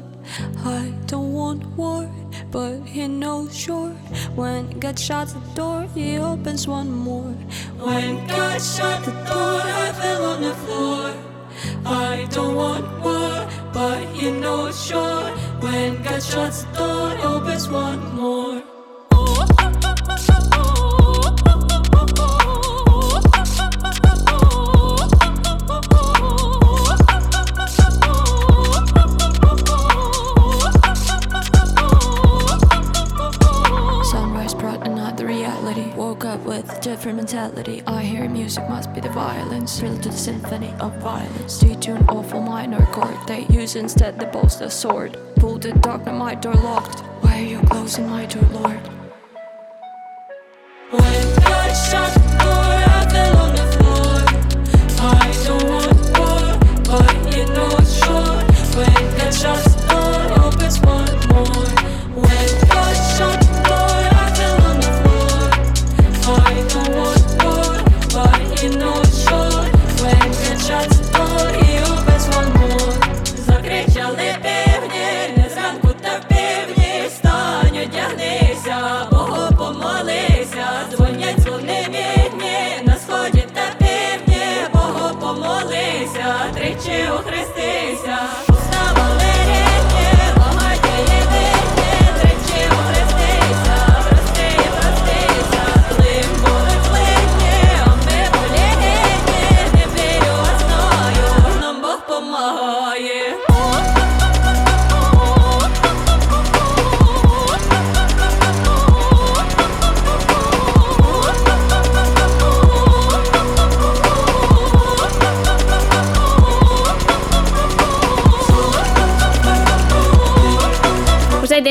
I 0.65 0.91
don't 1.06 1.32
want 1.32 1.65
war, 1.78 2.12
but 2.52 2.82
he 2.82 3.08
knows 3.08 3.58
sure. 3.58 3.91
When 4.36 4.78
God 4.78 5.00
shuts 5.00 5.32
the 5.32 5.39
door, 5.56 5.88
he 5.95 6.17
opens 6.17 6.67
one 6.67 6.91
more. 6.91 7.32
When 7.80 8.28
God 8.28 8.62
shut 8.62 9.06
the 9.06 9.12
door, 9.12 9.62
I 9.63 9.93
fell 10.02 10.26
on 10.34 10.41
the 10.41 10.54
floor. 10.65 11.13
I 11.86 12.28
don't 12.30 12.56
want 12.56 12.84
war, 13.06 13.48
but 13.72 14.04
he 14.10 14.30
knows 14.30 14.86
sure. 14.86 15.32
When 15.62 16.04
God 16.04 16.22
shuts 16.22 16.63
the 16.63 16.72
door, 16.74 17.36
opens 17.36 17.69
one 17.69 18.15
more. 18.17 18.62
Different 36.89 37.17
mentality. 37.17 37.84
I 37.86 38.02
hear 38.02 38.28
music 38.28 38.67
must 38.67 38.91
be 38.95 38.99
the 38.99 39.10
violence, 39.10 39.80
thrilled 39.80 40.02
to 40.02 40.10
the 40.10 40.17
symphony 40.17 40.73
of 40.80 40.91
violence. 40.97 41.62
Detune 41.62 42.04
awful 42.10 42.41
minor 42.41 42.84
chord, 42.88 43.15
they 43.28 43.45
use 43.52 43.75
instead 43.75 44.19
the 44.19 44.25
bolster 44.25 44.71
sword. 44.71 45.15
Pull 45.36 45.60
the 45.60 45.71
dark, 45.73 46.08
my 46.08 46.34
door 46.34 46.56
locked. 46.56 47.02
Why 47.21 47.41
are 47.41 47.45
you 47.45 47.60
closing 47.69 48.10
my 48.10 48.25
door, 48.25 48.41
Lord? 48.60 48.82
When 50.89 51.36
God 51.45 51.71
shut 51.75 52.18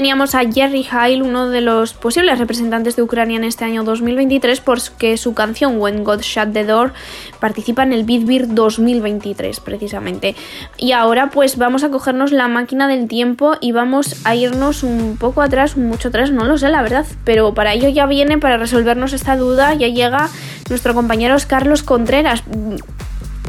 teníamos 0.08 0.34
a 0.34 0.50
Jerry 0.50 0.86
Heil, 0.90 1.20
uno 1.20 1.50
de 1.50 1.60
los 1.60 1.92
posibles 1.92 2.38
representantes 2.38 2.96
de 2.96 3.02
Ucrania 3.02 3.36
en 3.36 3.44
este 3.44 3.66
año 3.66 3.84
2023, 3.84 4.62
porque 4.62 5.18
su 5.18 5.34
canción 5.34 5.78
When 5.78 6.02
God 6.02 6.22
Shut 6.22 6.54
the 6.54 6.64
Door 6.64 6.94
participa 7.40 7.82
en 7.82 7.92
el 7.92 8.04
Beat 8.04 8.24
Beer 8.24 8.54
2023, 8.54 9.60
precisamente. 9.60 10.34
Y 10.78 10.92
ahora, 10.92 11.28
pues 11.28 11.58
vamos 11.58 11.84
a 11.84 11.90
cogernos 11.90 12.32
la 12.32 12.48
máquina 12.48 12.88
del 12.88 13.06
tiempo 13.06 13.56
y 13.60 13.72
vamos 13.72 14.16
a 14.24 14.34
irnos 14.34 14.82
un 14.82 15.18
poco 15.18 15.42
atrás, 15.42 15.76
mucho 15.76 16.08
atrás, 16.08 16.30
no 16.30 16.46
lo 16.46 16.56
sé, 16.56 16.70
la 16.70 16.80
verdad. 16.80 17.04
Pero 17.24 17.52
para 17.52 17.74
ello 17.74 17.90
ya 17.90 18.06
viene, 18.06 18.38
para 18.38 18.56
resolvernos 18.56 19.12
esta 19.12 19.36
duda, 19.36 19.74
ya 19.74 19.88
llega 19.88 20.30
nuestro 20.70 20.94
compañero 20.94 21.36
Carlos 21.46 21.82
Contreras. 21.82 22.44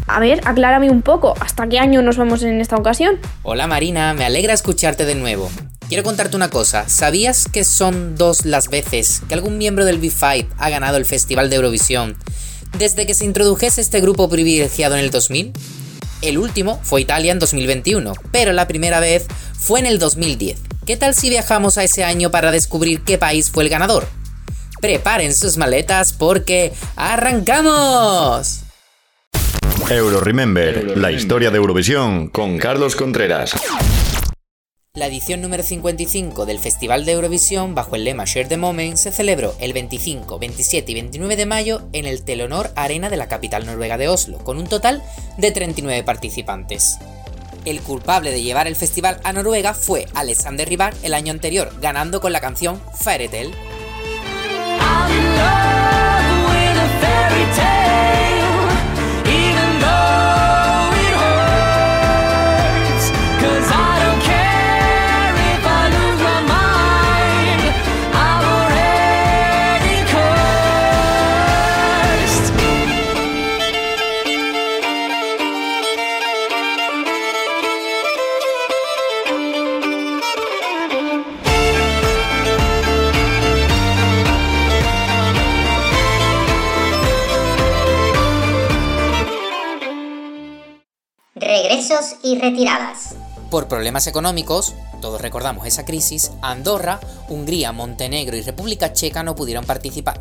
A 0.08 0.20
ver, 0.20 0.42
aclárame 0.44 0.90
un 0.90 1.04
poco, 1.04 1.36
¿hasta 1.40 1.70
qué 1.70 1.80
año 1.80 2.02
nos 2.02 2.18
vamos 2.18 2.44
en 2.44 2.60
esta 2.60 2.76
ocasión? 2.76 3.16
Hola 3.44 3.66
Marina, 3.66 4.14
me 4.14 4.26
alegra 4.26 4.52
escucharte 4.52 5.06
de 5.06 5.16
nuevo. 5.16 5.50
Quiero 5.90 6.04
contarte 6.04 6.36
una 6.36 6.52
cosa, 6.52 6.88
¿sabías 6.88 7.48
que 7.52 7.64
son 7.64 8.16
dos 8.16 8.46
las 8.46 8.70
veces 8.70 9.24
que 9.28 9.34
algún 9.34 9.58
miembro 9.58 9.86
del 9.86 10.00
B5 10.00 10.46
ha 10.60 10.70
ganado 10.70 10.98
el 10.98 11.06
Festival 11.06 11.50
de 11.50 11.56
Eurovisión 11.56 12.16
desde 12.78 13.08
que 13.08 13.16
se 13.16 13.26
introdujese 13.26 13.82
este 13.82 14.00
grupo 14.00 14.30
privilegiado 14.30 14.96
en 14.96 15.04
el 15.04 15.10
2000? 15.10 15.52
El 16.22 16.38
último 16.38 16.80
fue 16.84 17.02
Italia 17.02 17.32
en 17.32 17.40
2021, 17.40 18.14
pero 18.32 18.54
la 18.54 18.68
primera 18.68 19.00
vez 19.00 19.26
fue 19.58 19.80
en 19.80 19.88
el 19.88 19.98
2010. 19.98 20.60
¿Qué 20.86 20.96
tal 20.96 21.16
si 21.16 21.32
viajamos 21.32 21.80
a 21.80 21.84
ese 21.84 22.04
año 22.04 22.30
para 22.30 22.52
descubrir 22.52 23.02
qué 23.02 23.18
país 23.18 23.50
fue 23.50 23.64
el 23.64 23.72
ganador? 23.72 24.08
Preparen 24.82 25.34
sus 25.34 25.58
maletas 25.58 26.14
porque 26.14 26.72
¡arrancamos! 26.98 28.60
Euro 29.90 30.22
Remember, 30.22 30.96
la 30.96 31.12
historia 31.12 31.50
de 31.50 31.58
Eurovisión 31.58 32.28
con 32.28 32.60
Carlos 32.60 32.96
Contreras. 32.96 33.56
La 34.96 35.06
edición 35.06 35.40
número 35.42 35.62
55 35.62 36.48
del 36.48 36.58
Festival 36.58 37.06
de 37.06 37.12
Eurovisión, 37.12 37.76
bajo 37.76 37.96
el 37.96 38.04
lema 38.04 38.26
Share 38.26 38.48
the 38.48 38.58
Moment, 38.58 38.98
se 38.98 39.12
celebró 39.12 39.54
el 39.60 39.72
25, 39.72 40.40
27 40.40 40.92
y 40.92 40.96
29 40.96 41.36
de 41.36 41.46
mayo 41.46 41.84
en 41.94 42.08
el 42.08 42.24
Telonor 42.24 42.72
Arena 42.76 43.12
de 43.12 43.18
la 43.18 43.28
capital 43.28 43.68
noruega 43.68 44.00
de 44.00 44.08
Oslo, 44.08 44.40
con 44.40 44.58
un 44.58 44.66
total 44.66 45.04
de 45.38 45.52
39 45.52 46.02
participantes. 46.04 46.98
El 47.66 47.82
culpable 47.82 48.32
de 48.32 48.42
llevar 48.42 48.66
el 48.66 48.76
festival 48.76 49.22
a 49.24 49.32
Noruega 49.32 49.76
fue 49.76 50.08
Alexander 50.16 50.68
Rybak 50.68 50.96
el 51.04 51.14
año 51.14 51.34
anterior, 51.34 51.72
ganando 51.80 52.20
con 52.20 52.32
la 52.32 52.42
canción 52.42 52.82
Fairytale. 53.00 53.52
Regresos 91.40 92.16
y 92.22 92.38
retiradas. 92.38 93.16
Por 93.50 93.68
problemas 93.68 94.08
económicos, 94.08 94.76
todos 95.02 95.22
recordamos 95.22 95.66
esa 95.66 95.86
crisis, 95.86 96.32
Andorra, 96.42 97.00
Hungría, 97.30 97.72
Montenegro 97.72 98.36
y 98.36 98.42
República 98.42 98.92
Checa 98.92 99.24
no 99.24 99.36
pudieron 99.36 99.66
participar. 99.66 100.20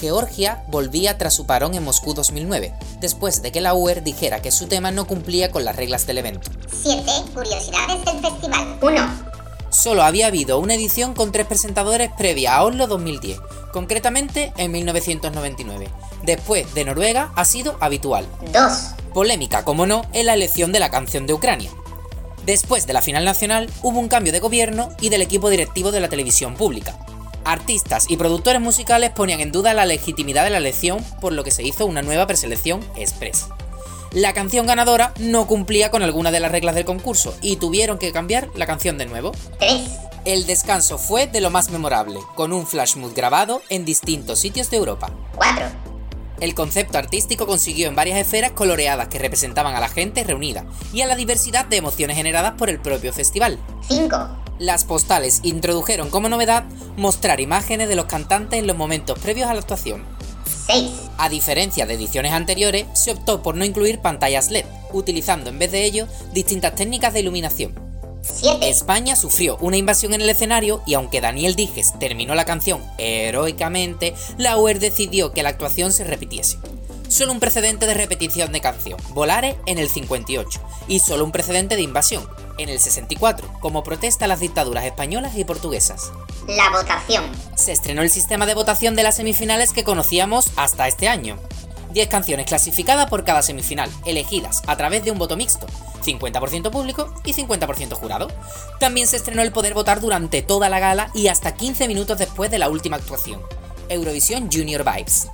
Georgia 0.00 0.64
volvía 0.68 1.18
tras 1.18 1.34
su 1.34 1.44
parón 1.44 1.74
en 1.74 1.84
Moscú 1.84 2.14
2009, 2.14 2.72
después 3.00 3.42
de 3.42 3.52
que 3.52 3.60
la 3.60 3.74
UER 3.74 4.02
dijera 4.02 4.40
que 4.40 4.50
su 4.50 4.66
tema 4.66 4.90
no 4.90 5.06
cumplía 5.06 5.50
con 5.50 5.64
las 5.64 5.76
reglas 5.76 6.06
del 6.06 6.18
evento. 6.18 6.50
7. 6.82 7.04
Curiosidades 7.34 8.02
del 8.06 8.20
festival. 8.20 8.78
1. 8.80 9.30
Solo 9.68 10.02
había 10.02 10.28
habido 10.28 10.58
una 10.58 10.74
edición 10.74 11.12
con 11.12 11.32
tres 11.32 11.46
presentadores 11.46 12.10
previa 12.16 12.56
a 12.56 12.64
Oslo 12.64 12.86
2010, 12.86 13.38
concretamente 13.72 14.54
en 14.56 14.72
1999. 14.72 15.88
Después 16.24 16.72
de 16.72 16.84
Noruega 16.86 17.30
ha 17.36 17.44
sido 17.44 17.76
habitual. 17.80 18.26
2. 18.52 18.99
Polémica, 19.10 19.64
como 19.64 19.86
no, 19.86 20.02
en 20.12 20.26
la 20.26 20.34
elección 20.34 20.72
de 20.72 20.80
la 20.80 20.90
canción 20.90 21.26
de 21.26 21.34
Ucrania. 21.34 21.70
Después 22.44 22.86
de 22.86 22.92
la 22.92 23.02
final 23.02 23.24
nacional 23.24 23.70
hubo 23.82 23.98
un 23.98 24.08
cambio 24.08 24.32
de 24.32 24.40
gobierno 24.40 24.90
y 25.00 25.08
del 25.08 25.22
equipo 25.22 25.50
directivo 25.50 25.92
de 25.92 26.00
la 26.00 26.08
televisión 26.08 26.54
pública. 26.54 26.98
Artistas 27.44 28.06
y 28.08 28.16
productores 28.16 28.60
musicales 28.60 29.10
ponían 29.10 29.40
en 29.40 29.52
duda 29.52 29.74
la 29.74 29.86
legitimidad 29.86 30.44
de 30.44 30.50
la 30.50 30.58
elección, 30.58 31.04
por 31.20 31.32
lo 31.32 31.44
que 31.44 31.50
se 31.50 31.62
hizo 31.62 31.86
una 31.86 32.02
nueva 32.02 32.26
preselección 32.26 32.80
express. 32.96 33.48
La 34.12 34.32
canción 34.32 34.66
ganadora 34.66 35.12
no 35.18 35.46
cumplía 35.46 35.90
con 35.90 36.02
alguna 36.02 36.32
de 36.32 36.40
las 36.40 36.50
reglas 36.50 36.74
del 36.74 36.84
concurso 36.84 37.34
y 37.40 37.56
tuvieron 37.56 37.98
que 37.98 38.12
cambiar 38.12 38.48
la 38.54 38.66
canción 38.66 38.98
de 38.98 39.06
nuevo. 39.06 39.32
3. 39.58 39.82
El 40.24 40.46
descanso 40.46 40.98
fue 40.98 41.26
de 41.26 41.40
lo 41.40 41.50
más 41.50 41.70
memorable, 41.70 42.18
con 42.34 42.52
un 42.52 42.66
flash 42.66 42.96
mood 42.96 43.14
grabado 43.14 43.62
en 43.68 43.84
distintos 43.84 44.38
sitios 44.40 44.70
de 44.70 44.76
Europa. 44.78 45.10
4. 45.36 45.89
El 46.40 46.54
concepto 46.54 46.96
artístico 46.96 47.46
consiguió 47.46 47.88
en 47.88 47.94
varias 47.94 48.18
esferas 48.18 48.52
coloreadas 48.52 49.08
que 49.08 49.18
representaban 49.18 49.74
a 49.74 49.80
la 49.80 49.88
gente 49.88 50.24
reunida 50.24 50.64
y 50.92 51.02
a 51.02 51.06
la 51.06 51.16
diversidad 51.16 51.66
de 51.66 51.76
emociones 51.76 52.16
generadas 52.16 52.54
por 52.54 52.70
el 52.70 52.80
propio 52.80 53.12
festival. 53.12 53.58
5. 53.86 54.28
Las 54.58 54.84
postales 54.84 55.40
introdujeron 55.42 56.10
como 56.10 56.28
novedad 56.28 56.64
mostrar 56.96 57.40
imágenes 57.40 57.88
de 57.88 57.96
los 57.96 58.06
cantantes 58.06 58.58
en 58.58 58.66
los 58.66 58.76
momentos 58.76 59.18
previos 59.18 59.48
a 59.48 59.54
la 59.54 59.60
actuación. 59.60 60.04
6. 60.66 60.90
A 61.18 61.28
diferencia 61.28 61.84
de 61.84 61.94
ediciones 61.94 62.32
anteriores, 62.32 62.86
se 62.94 63.10
optó 63.10 63.42
por 63.42 63.54
no 63.54 63.64
incluir 63.64 64.00
pantallas 64.00 64.50
LED, 64.50 64.64
utilizando 64.92 65.50
en 65.50 65.58
vez 65.58 65.72
de 65.72 65.84
ello 65.84 66.06
distintas 66.32 66.74
técnicas 66.74 67.12
de 67.12 67.20
iluminación. 67.20 67.89
7. 68.22 68.68
España 68.68 69.16
sufrió 69.16 69.56
una 69.60 69.76
invasión 69.76 70.14
en 70.14 70.20
el 70.20 70.30
escenario 70.30 70.82
y 70.86 70.94
aunque 70.94 71.20
Daniel 71.20 71.54
Dijes 71.54 71.98
terminó 71.98 72.34
la 72.34 72.44
canción 72.44 72.82
heroicamente, 72.98 74.14
la 74.36 74.56
UER 74.58 74.78
decidió 74.78 75.32
que 75.32 75.42
la 75.42 75.50
actuación 75.50 75.92
se 75.92 76.04
repitiese. 76.04 76.58
Solo 77.08 77.32
un 77.32 77.40
precedente 77.40 77.86
de 77.86 77.94
repetición 77.94 78.52
de 78.52 78.60
canción, 78.60 78.96
Volare 79.08 79.56
en 79.66 79.78
el 79.78 79.88
58, 79.88 80.60
y 80.86 81.00
solo 81.00 81.24
un 81.24 81.32
precedente 81.32 81.74
de 81.74 81.82
invasión, 81.82 82.28
en 82.56 82.68
el 82.68 82.78
64, 82.78 83.52
como 83.60 83.82
protesta 83.82 84.26
a 84.26 84.28
las 84.28 84.38
dictaduras 84.38 84.84
españolas 84.84 85.36
y 85.36 85.44
portuguesas. 85.44 86.12
La 86.46 86.70
votación. 86.70 87.24
Se 87.56 87.72
estrenó 87.72 88.02
el 88.02 88.10
sistema 88.10 88.46
de 88.46 88.54
votación 88.54 88.94
de 88.94 89.02
las 89.02 89.16
semifinales 89.16 89.72
que 89.72 89.82
conocíamos 89.82 90.52
hasta 90.54 90.86
este 90.86 91.08
año. 91.08 91.36
10 91.92 92.08
canciones 92.08 92.46
clasificadas 92.46 93.08
por 93.08 93.24
cada 93.24 93.42
semifinal, 93.42 93.90
elegidas 94.04 94.62
a 94.66 94.76
través 94.76 95.04
de 95.04 95.10
un 95.10 95.18
voto 95.18 95.36
mixto, 95.36 95.66
50% 96.04 96.70
público 96.70 97.14
y 97.24 97.34
50% 97.34 97.92
jurado. 97.94 98.28
También 98.78 99.06
se 99.06 99.16
estrenó 99.16 99.42
el 99.42 99.52
poder 99.52 99.74
votar 99.74 100.00
durante 100.00 100.42
toda 100.42 100.68
la 100.68 100.80
gala 100.80 101.10
y 101.14 101.28
hasta 101.28 101.54
15 101.54 101.88
minutos 101.88 102.18
después 102.18 102.50
de 102.50 102.58
la 102.58 102.68
última 102.68 102.96
actuación. 102.96 103.40
Eurovisión 103.88 104.48
Junior 104.52 104.84
Vibes. 104.84 105.28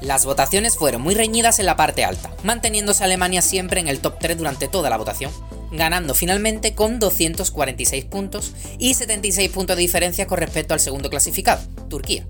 Las 0.00 0.24
votaciones 0.24 0.76
fueron 0.76 1.02
muy 1.02 1.14
reñidas 1.14 1.60
en 1.60 1.66
la 1.66 1.76
parte 1.76 2.04
alta, 2.04 2.30
manteniéndose 2.42 3.04
Alemania 3.04 3.40
siempre 3.40 3.80
en 3.80 3.86
el 3.86 4.00
top 4.00 4.18
3 4.18 4.36
durante 4.36 4.66
toda 4.66 4.90
la 4.90 4.96
votación, 4.96 5.30
ganando 5.70 6.14
finalmente 6.14 6.74
con 6.74 6.98
246 6.98 8.04
puntos 8.06 8.52
y 8.78 8.94
76 8.94 9.50
puntos 9.50 9.76
de 9.76 9.82
diferencia 9.82 10.26
con 10.26 10.38
respecto 10.38 10.74
al 10.74 10.80
segundo 10.80 11.08
clasificado, 11.08 11.62
Turquía. 11.88 12.26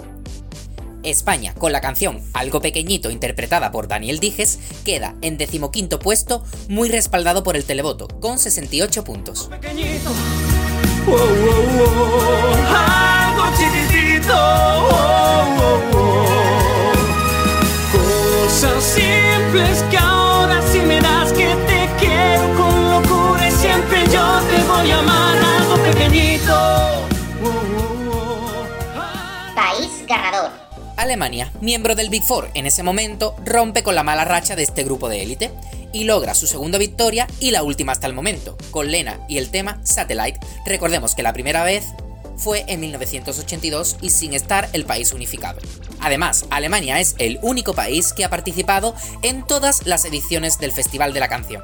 España, 1.05 1.55
con 1.55 1.73
la 1.73 1.81
canción 1.81 2.21
Algo 2.33 2.61
Pequeñito 2.61 3.11
interpretada 3.11 3.71
por 3.71 3.89
Daniel 3.89 4.19
Dijes, 4.21 4.59
queda 4.85 5.15
en 5.21 5.39
decimoquinto 5.39 5.99
puesto, 5.99 6.45
muy 6.69 6.89
respaldado 6.89 7.43
por 7.43 7.57
el 7.57 7.65
televoto, 7.65 8.09
con 8.21 8.39
68 8.39 9.05
puntos. 9.05 9.49
pequeñito. 9.49 10.11
Algo 12.69 13.45
chiquitito. 13.57 14.39
Cosas 17.93 18.85
simples 18.85 19.83
que 19.91 19.99
ahora 19.99 20.61
si 20.71 20.81
me 20.81 21.01
das 21.01 21.33
que 21.33 21.47
te 21.67 21.91
quiero 21.99 22.55
con 22.57 22.91
locura 22.91 23.49
y 23.49 23.51
siempre 23.53 24.05
yo 24.13 24.41
te 24.51 24.63
voy 24.65 24.91
a 24.91 24.99
amar. 24.99 25.37
Algo 25.59 25.77
pequeñito. 25.83 26.92
Alemania, 31.03 31.51
miembro 31.61 31.97
del 31.97 32.11
Big 32.11 32.23
Four 32.23 32.49
en 32.55 32.65
ese 32.65 32.85
momento, 32.85 33.35
rompe 33.45 33.83
con 33.83 33.97
la 33.97 34.05
mala 34.05 34.25
racha 34.25 34.55
de 34.55 34.63
este 34.63 34.85
grupo 34.85 35.09
de 35.09 35.21
élite 35.21 35.51
y 35.93 36.05
logra 36.05 36.33
su 36.33 36.47
segunda 36.47 36.79
victoria 36.79 37.27
y 37.41 37.51
la 37.51 37.65
última 37.65 37.91
hasta 37.91 38.07
el 38.07 38.13
momento, 38.13 38.57
con 38.71 38.89
Lena 38.93 39.19
y 39.29 39.39
el 39.39 39.51
tema 39.51 39.81
Satellite. 39.83 40.39
Recordemos 40.65 41.17
que 41.17 41.25
la 41.25 41.33
primera 41.33 41.65
vez 41.65 41.87
fue 42.37 42.65
en 42.69 42.79
1982 42.79 43.97
y 44.01 44.11
sin 44.11 44.33
estar 44.33 44.69
el 44.75 44.85
país 44.85 45.13
unificado. 45.13 45.61
Además, 45.99 46.47
Alemania 46.51 47.01
es 47.01 47.17
el 47.19 47.41
único 47.43 47.75
país 47.75 48.13
que 48.13 48.25
ha 48.25 48.31
participado 48.31 48.95
en 49.23 49.45
todas 49.45 49.85
las 49.87 50.05
ediciones 50.05 50.61
del 50.61 50.71
Festival 50.71 51.13
de 51.13 51.21
la 51.21 51.29
Canción. 51.29 51.63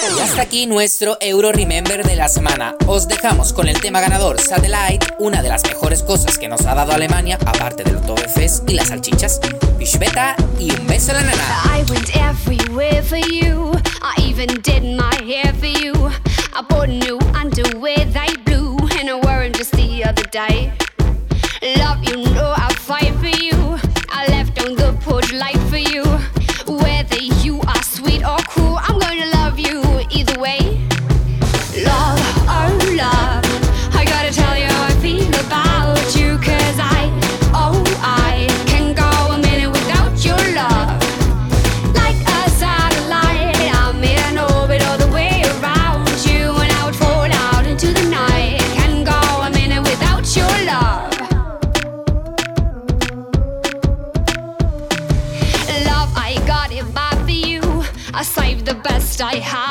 Y 0.00 0.20
hasta 0.20 0.42
aquí 0.42 0.66
nuestro 0.66 1.18
Euro 1.20 1.50
Remember 1.52 2.04
de 2.04 2.14
la 2.14 2.28
semana. 2.28 2.76
Os 2.86 3.08
dejamos 3.08 3.52
con 3.52 3.68
el 3.68 3.80
tema 3.80 4.00
ganador 4.00 4.40
Satellite, 4.40 5.06
una 5.18 5.42
de 5.42 5.48
las 5.48 5.64
mejores 5.64 6.02
cosas 6.02 6.38
que 6.38 6.48
nos 6.48 6.64
ha 6.66 6.74
dado 6.74 6.92
Alemania, 6.92 7.38
aparte 7.44 7.82
del 7.84 7.96
Oktoberfest 7.96 8.68
y 8.70 8.74
las 8.74 8.88
salchichas. 8.88 9.40
Bishbeta 9.76 10.36
y 10.58 10.70
un 10.70 10.86
beso 10.86 11.10
a 11.10 11.14
la 11.14 11.22
nana. 11.22 11.62
I 11.64 11.82
went 11.90 12.14
everywhere 12.16 13.02
for 13.02 13.18
you. 13.18 13.72
I 14.02 14.22
even 14.22 14.48
did 14.62 14.82
my 14.82 15.14
hair 15.26 15.52
for 15.54 15.66
you. 15.66 15.92
I 16.54 16.62
bought 16.68 16.88
new 16.88 17.18
underwear 17.34 18.06
they 18.12 18.36
blue, 18.44 18.76
and 18.98 19.10
I 19.10 19.14
wore 19.14 19.44
'em 19.44 19.52
just 19.52 19.72
the 19.72 20.04
other 20.04 20.26
day. 20.30 20.72
Love, 21.76 22.04
you 22.04 22.27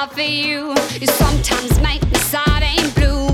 Have 0.07 0.15
for 0.15 0.21
you. 0.21 0.69
You 1.01 1.07
sometimes 1.07 1.79
make 1.81 2.01
me 2.05 2.17
sad 2.19 2.63
and 2.63 2.93
blue. 2.95 3.27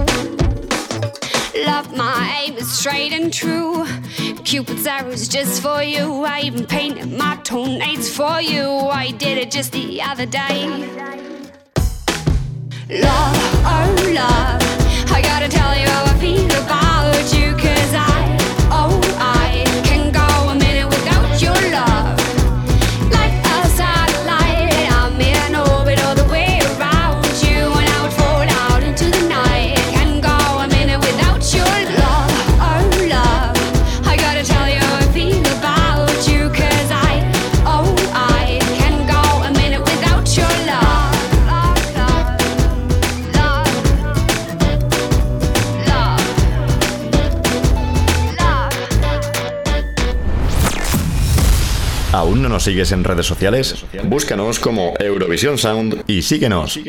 Love, 1.66 1.96
my 1.96 2.42
aim 2.42 2.56
is 2.56 2.72
straight 2.72 3.14
and 3.14 3.32
true. 3.32 3.86
Cupid's 4.44 4.88
arrows 4.88 5.28
just 5.28 5.62
for 5.62 5.84
you. 5.84 6.24
I 6.24 6.42
even 6.42 6.66
painted 6.66 7.12
my 7.12 7.36
toenails 7.44 8.10
for 8.10 8.42
you. 8.42 8.66
I 8.66 9.12
did 9.12 9.38
it 9.38 9.52
just 9.52 9.72
the 9.72 10.02
other 10.02 10.26
day. 10.26 10.66
Love, 12.90 13.38
oh 13.66 14.12
love, 14.16 15.12
I 15.12 15.22
gotta 15.22 15.50
tell 15.50 15.78
you 15.78 15.88
how 15.88 16.06
I 16.06 16.18
feel 16.20 16.46
about 16.46 17.34
you. 17.36 17.52
Cause 17.56 17.94
I, 17.94 18.38
oh 18.72 19.03
nos 52.64 52.72
sigues 52.72 52.94
en 52.94 53.04
redes 53.04 53.26
sociales? 53.26 53.84
Búscanos 54.06 54.58
como 54.58 54.94
Eurovisión 54.98 55.58
Sound 55.58 56.06
y 56.08 56.22
síguenos. 56.22 56.80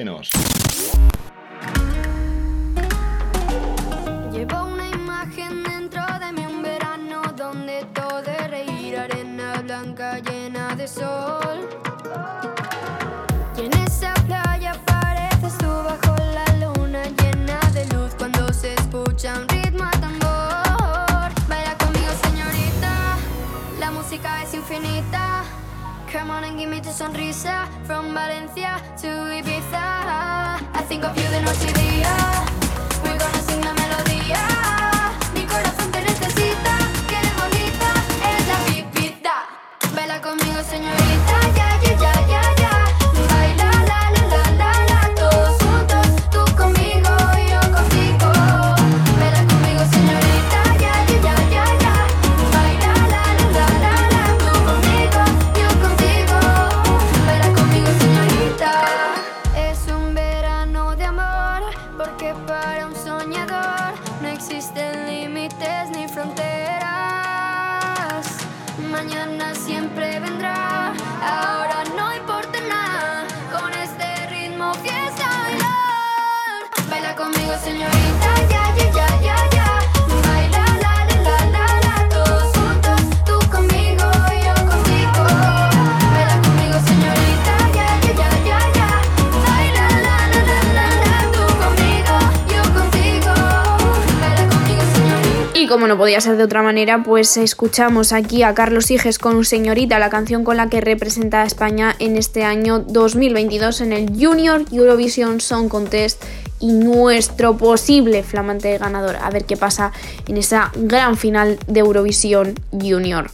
Podía 96.05 96.21
ser 96.21 96.37
de 96.37 96.45
otra 96.45 96.63
manera, 96.63 97.03
pues 97.03 97.39
escuchamos 97.39 98.13
aquí 98.13 98.43
a 98.43 98.53
Carlos 98.53 98.91
Higes 98.91 99.19
con 99.19 99.43
Señorita, 99.43 99.99
la 99.99 100.11
canción 100.11 100.45
con 100.45 100.59
la 100.59 100.69
que 100.69 100.83
representa 100.83 101.41
a 101.41 101.47
España 101.47 101.97
en 101.99 102.19
este 102.19 102.45
año 102.45 102.81
2022 102.81 103.81
en 103.81 103.95
el 103.95 104.11
Junior 104.11 104.67
Eurovision 104.71 105.41
Song 105.41 105.69
Contest 105.69 106.23
y 106.61 106.73
nuestro 106.73 107.57
posible 107.57 108.23
flamante 108.23 108.77
ganador. 108.77 109.17
A 109.17 109.31
ver 109.31 109.47
qué 109.47 109.57
pasa 109.57 109.93
en 110.29 110.37
esa 110.37 110.73
gran 110.77 111.17
final 111.17 111.59
de 111.69 111.81
Eurovisión 111.81 112.53
Junior. 112.71 113.31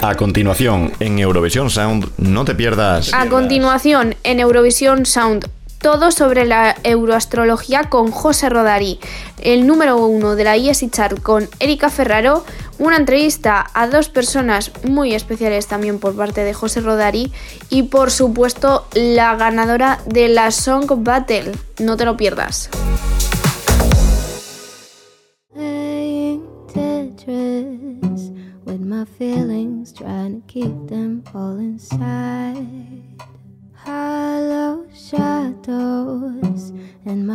A 0.00 0.14
continuación, 0.14 0.92
en 1.00 1.18
Eurovisión 1.18 1.68
Sound, 1.68 2.08
no 2.16 2.46
te 2.46 2.54
pierdas. 2.54 3.12
A 3.12 3.28
continuación, 3.28 4.14
en 4.22 4.40
Eurovisión 4.40 5.04
Sound, 5.04 5.50
todo 5.80 6.10
sobre 6.10 6.44
la 6.44 6.76
euroastrología 6.82 7.84
con 7.84 8.10
José 8.10 8.48
Rodari, 8.48 8.98
el 9.40 9.66
número 9.66 9.96
uno 9.96 10.34
de 10.34 10.44
la 10.44 10.56
ESI 10.56 10.90
Chart 10.90 11.20
con 11.20 11.48
Erika 11.60 11.90
Ferraro, 11.90 12.44
una 12.78 12.96
entrevista 12.96 13.66
a 13.74 13.86
dos 13.86 14.08
personas 14.08 14.70
muy 14.84 15.14
especiales 15.14 15.66
también 15.66 15.98
por 15.98 16.14
parte 16.14 16.44
de 16.44 16.54
José 16.54 16.80
Rodari 16.80 17.32
y 17.70 17.84
por 17.84 18.10
supuesto 18.10 18.86
la 18.94 19.34
ganadora 19.36 20.00
de 20.06 20.28
la 20.28 20.50
Song 20.50 20.86
Battle. 20.98 21.52
No 21.78 21.96
te 21.96 22.04
lo 22.04 22.16
pierdas. 22.16 22.70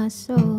My 0.03 0.09
soul 0.09 0.52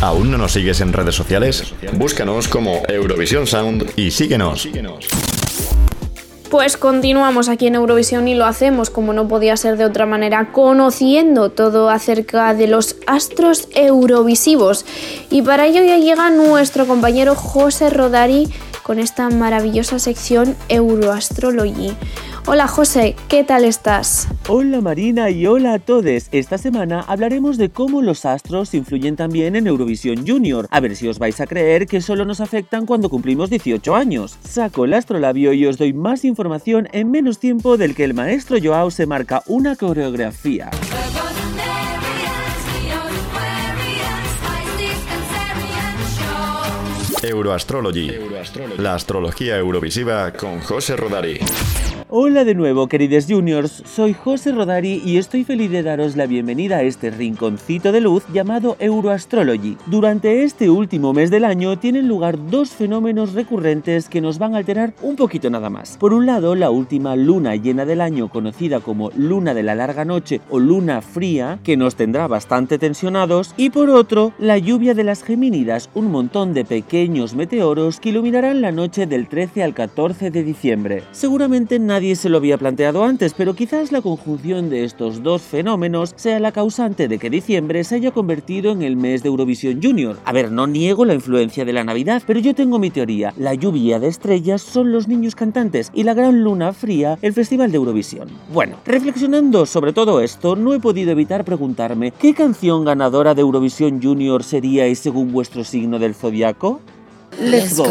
¿Aún 0.00 0.30
no 0.30 0.38
nos 0.38 0.52
sigues 0.52 0.80
en 0.80 0.92
redes 0.92 1.14
sociales? 1.14 1.74
Búscanos 1.94 2.46
como 2.46 2.82
Eurovisión 2.88 3.46
Sound 3.46 3.90
y 3.96 4.10
síguenos. 4.12 4.68
Pues 6.50 6.78
continuamos 6.78 7.50
aquí 7.50 7.66
en 7.66 7.74
Eurovisión 7.74 8.26
y 8.26 8.34
lo 8.34 8.46
hacemos, 8.46 8.88
como 8.88 9.12
no 9.12 9.28
podía 9.28 9.54
ser 9.58 9.76
de 9.76 9.84
otra 9.84 10.06
manera, 10.06 10.50
conociendo 10.52 11.50
todo 11.50 11.90
acerca 11.90 12.54
de 12.54 12.68
los 12.68 12.96
astros 13.06 13.68
eurovisivos. 13.74 14.86
Y 15.28 15.42
para 15.42 15.66
ello 15.66 15.82
ya 15.82 15.98
llega 15.98 16.30
nuestro 16.30 16.86
compañero 16.86 17.34
José 17.34 17.90
Rodari 17.90 18.48
con 18.82 18.98
esta 18.98 19.28
maravillosa 19.28 19.98
sección 19.98 20.56
Euroastrology. 20.70 21.94
Hola 22.50 22.66
José, 22.66 23.14
¿qué 23.28 23.44
tal 23.44 23.62
estás? 23.66 24.26
Hola 24.48 24.80
Marina 24.80 25.28
y 25.28 25.46
hola 25.46 25.74
a 25.74 25.78
todos. 25.78 26.28
Esta 26.32 26.56
semana 26.56 27.04
hablaremos 27.06 27.58
de 27.58 27.68
cómo 27.68 28.00
los 28.00 28.24
astros 28.24 28.72
influyen 28.72 29.16
también 29.16 29.54
en 29.54 29.66
Eurovisión 29.66 30.26
Junior. 30.26 30.66
A 30.70 30.80
ver 30.80 30.96
si 30.96 31.08
os 31.08 31.18
vais 31.18 31.38
a 31.42 31.46
creer 31.46 31.86
que 31.86 32.00
solo 32.00 32.24
nos 32.24 32.40
afectan 32.40 32.86
cuando 32.86 33.10
cumplimos 33.10 33.50
18 33.50 33.94
años. 33.94 34.38
Saco 34.48 34.86
el 34.86 34.94
astrolabio 34.94 35.52
y 35.52 35.66
os 35.66 35.76
doy 35.76 35.92
más 35.92 36.24
información 36.24 36.88
en 36.92 37.10
menos 37.10 37.38
tiempo 37.38 37.76
del 37.76 37.94
que 37.94 38.04
el 38.04 38.14
maestro 38.14 38.56
Joao 38.58 38.90
se 38.90 39.04
marca 39.04 39.42
una 39.46 39.76
coreografía. 39.76 40.70
Euroastrology. 47.22 48.12
La 48.78 48.94
astrología 48.94 49.58
eurovisiva 49.58 50.32
con 50.32 50.60
José 50.60 50.96
Rodari. 50.96 51.40
Hola 52.10 52.44
de 52.44 52.54
nuevo, 52.54 52.86
queridos 52.86 53.26
juniors, 53.28 53.82
soy 53.84 54.14
José 54.14 54.52
Rodari 54.52 55.02
y 55.04 55.18
estoy 55.18 55.44
feliz 55.44 55.70
de 55.70 55.82
daros 55.82 56.16
la 56.16 56.24
bienvenida 56.24 56.76
a 56.76 56.82
este 56.82 57.10
rinconcito 57.10 57.92
de 57.92 58.00
luz 58.00 58.24
llamado 58.32 58.78
Euroastrology. 58.78 59.76
Durante 59.84 60.42
este 60.42 60.70
último 60.70 61.12
mes 61.12 61.30
del 61.30 61.44
año 61.44 61.78
tienen 61.78 62.08
lugar 62.08 62.38
dos 62.48 62.70
fenómenos 62.70 63.34
recurrentes 63.34 64.08
que 64.08 64.22
nos 64.22 64.38
van 64.38 64.54
a 64.54 64.58
alterar 64.58 64.94
un 65.02 65.16
poquito 65.16 65.50
nada 65.50 65.68
más. 65.68 65.98
Por 65.98 66.14
un 66.14 66.24
lado, 66.24 66.54
la 66.54 66.70
última 66.70 67.14
luna 67.14 67.56
llena 67.56 67.84
del 67.84 68.00
año 68.00 68.28
conocida 68.28 68.80
como 68.80 69.10
luna 69.14 69.52
de 69.52 69.64
la 69.64 69.74
larga 69.74 70.06
noche 70.06 70.40
o 70.48 70.58
luna 70.58 71.02
fría, 71.02 71.58
que 71.62 71.76
nos 71.76 71.94
tendrá 71.96 72.26
bastante 72.26 72.78
tensionados, 72.78 73.52
y 73.58 73.68
por 73.68 73.90
otro, 73.90 74.32
la 74.38 74.56
lluvia 74.56 74.94
de 74.94 75.04
las 75.04 75.22
Gemínidas, 75.22 75.90
un 75.94 76.10
montón 76.10 76.54
de 76.54 76.64
pequeños 76.64 77.07
meteoros 77.08 78.00
que 78.00 78.10
iluminarán 78.10 78.60
la 78.60 78.70
noche 78.70 79.06
del 79.06 79.28
13 79.28 79.62
al 79.62 79.74
14 79.74 80.30
de 80.30 80.42
diciembre. 80.42 81.02
Seguramente 81.12 81.78
nadie 81.78 82.16
se 82.16 82.28
lo 82.28 82.36
había 82.36 82.58
planteado 82.58 83.04
antes, 83.04 83.34
pero 83.34 83.54
quizás 83.54 83.92
la 83.92 84.02
conjunción 84.02 84.68
de 84.68 84.84
estos 84.84 85.22
dos 85.22 85.42
fenómenos 85.42 86.12
sea 86.16 86.38
la 86.38 86.52
causante 86.52 87.08
de 87.08 87.18
que 87.18 87.30
diciembre 87.30 87.82
se 87.84 87.94
haya 87.94 88.10
convertido 88.10 88.72
en 88.72 88.82
el 88.82 88.96
mes 88.96 89.22
de 89.22 89.28
Eurovisión 89.28 89.80
Junior. 89.82 90.18
A 90.24 90.32
ver, 90.32 90.52
no 90.52 90.66
niego 90.66 91.04
la 91.04 91.14
influencia 91.14 91.64
de 91.64 91.72
la 91.72 91.84
Navidad, 91.84 92.22
pero 92.26 92.40
yo 92.40 92.54
tengo 92.54 92.78
mi 92.78 92.90
teoría. 92.90 93.32
La 93.36 93.54
lluvia 93.54 93.98
de 93.98 94.08
estrellas 94.08 94.60
son 94.60 94.92
los 94.92 95.08
niños 95.08 95.34
cantantes 95.34 95.90
y 95.94 96.02
la 96.02 96.14
gran 96.14 96.44
luna 96.44 96.72
fría 96.72 97.18
el 97.22 97.32
Festival 97.32 97.70
de 97.70 97.78
Eurovisión. 97.78 98.28
Bueno, 98.52 98.76
reflexionando 98.84 99.66
sobre 99.66 99.92
todo 99.92 100.20
esto, 100.20 100.56
no 100.56 100.74
he 100.74 100.80
podido 100.80 101.12
evitar 101.12 101.44
preguntarme 101.44 102.12
¿qué 102.18 102.34
canción 102.34 102.84
ganadora 102.84 103.34
de 103.34 103.40
Eurovisión 103.40 104.02
Junior 104.02 104.42
seríais 104.44 104.98
según 104.98 105.32
vuestro 105.32 105.64
signo 105.64 105.98
del 105.98 106.14
zodiaco? 106.14 106.80
Let's 107.40 107.76
go. 107.76 107.86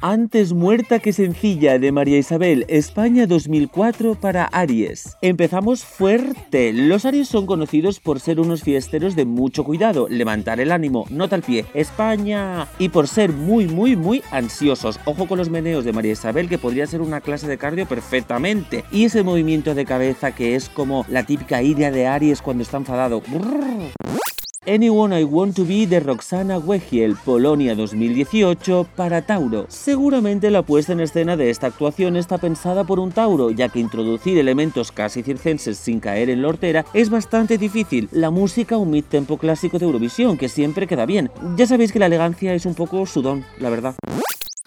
Antes 0.00 0.54
muerta 0.54 1.00
que 1.00 1.12
sencilla 1.12 1.78
de 1.78 1.92
María 1.92 2.16
Isabel, 2.16 2.64
España 2.68 3.26
2004 3.26 4.14
para 4.14 4.44
Aries. 4.46 5.18
Empezamos 5.20 5.84
fuerte. 5.84 6.72
Los 6.72 7.04
Aries 7.04 7.28
son 7.28 7.44
conocidos 7.44 8.00
por 8.00 8.20
ser 8.20 8.40
unos 8.40 8.62
fiesteros 8.62 9.16
de 9.16 9.26
mucho 9.26 9.64
cuidado, 9.64 10.08
levantar 10.08 10.60
el 10.60 10.72
ánimo, 10.72 11.04
nota 11.10 11.36
al 11.36 11.42
pie, 11.42 11.66
España. 11.74 12.68
Y 12.78 12.88
por 12.88 13.06
ser 13.06 13.32
muy, 13.32 13.66
muy, 13.66 13.96
muy 13.96 14.22
ansiosos. 14.30 14.98
Ojo 15.04 15.28
con 15.28 15.36
los 15.36 15.50
meneos 15.50 15.84
de 15.84 15.92
María 15.92 16.12
Isabel, 16.12 16.48
que 16.48 16.58
podría 16.58 16.86
ser 16.86 17.02
una 17.02 17.20
clase 17.20 17.46
de 17.48 17.58
cardio 17.58 17.86
perfectamente. 17.86 18.84
Y 18.90 19.04
ese 19.04 19.22
movimiento 19.22 19.74
de 19.74 19.84
cabeza 19.84 20.34
que 20.34 20.56
es 20.56 20.70
como 20.70 21.04
la 21.08 21.24
típica 21.26 21.62
idea 21.62 21.90
de 21.90 22.06
Aries 22.06 22.40
cuando 22.40 22.62
está 22.62 22.78
enfadado. 22.78 23.20
Brrr. 23.20 24.21
Anyone 24.64 25.20
I 25.20 25.24
Want 25.24 25.56
to 25.56 25.64
Be 25.64 25.88
de 25.88 25.98
Roxana 25.98 26.56
Wegiel, 26.56 27.16
Polonia 27.16 27.74
2018 27.74 28.86
para 28.94 29.22
Tauro. 29.22 29.66
Seguramente 29.68 30.52
la 30.52 30.62
puesta 30.62 30.92
en 30.92 31.00
escena 31.00 31.36
de 31.36 31.50
esta 31.50 31.66
actuación 31.66 32.14
está 32.14 32.38
pensada 32.38 32.84
por 32.84 33.00
un 33.00 33.10
Tauro, 33.10 33.50
ya 33.50 33.68
que 33.68 33.80
introducir 33.80 34.38
elementos 34.38 34.92
casi 34.92 35.24
circenses 35.24 35.78
sin 35.78 35.98
caer 35.98 36.30
en 36.30 36.42
la 36.42 36.48
hortera 36.48 36.84
es 36.94 37.10
bastante 37.10 37.58
difícil. 37.58 38.08
La 38.12 38.30
música 38.30 38.76
un 38.76 38.92
mid-tempo 38.92 39.36
clásico 39.36 39.80
de 39.80 39.86
Eurovisión, 39.86 40.38
que 40.38 40.48
siempre 40.48 40.86
queda 40.86 41.06
bien. 41.06 41.28
Ya 41.56 41.66
sabéis 41.66 41.90
que 41.90 41.98
la 41.98 42.06
elegancia 42.06 42.54
es 42.54 42.64
un 42.64 42.76
poco 42.76 43.04
sudón, 43.04 43.44
la 43.58 43.68
verdad. 43.68 43.96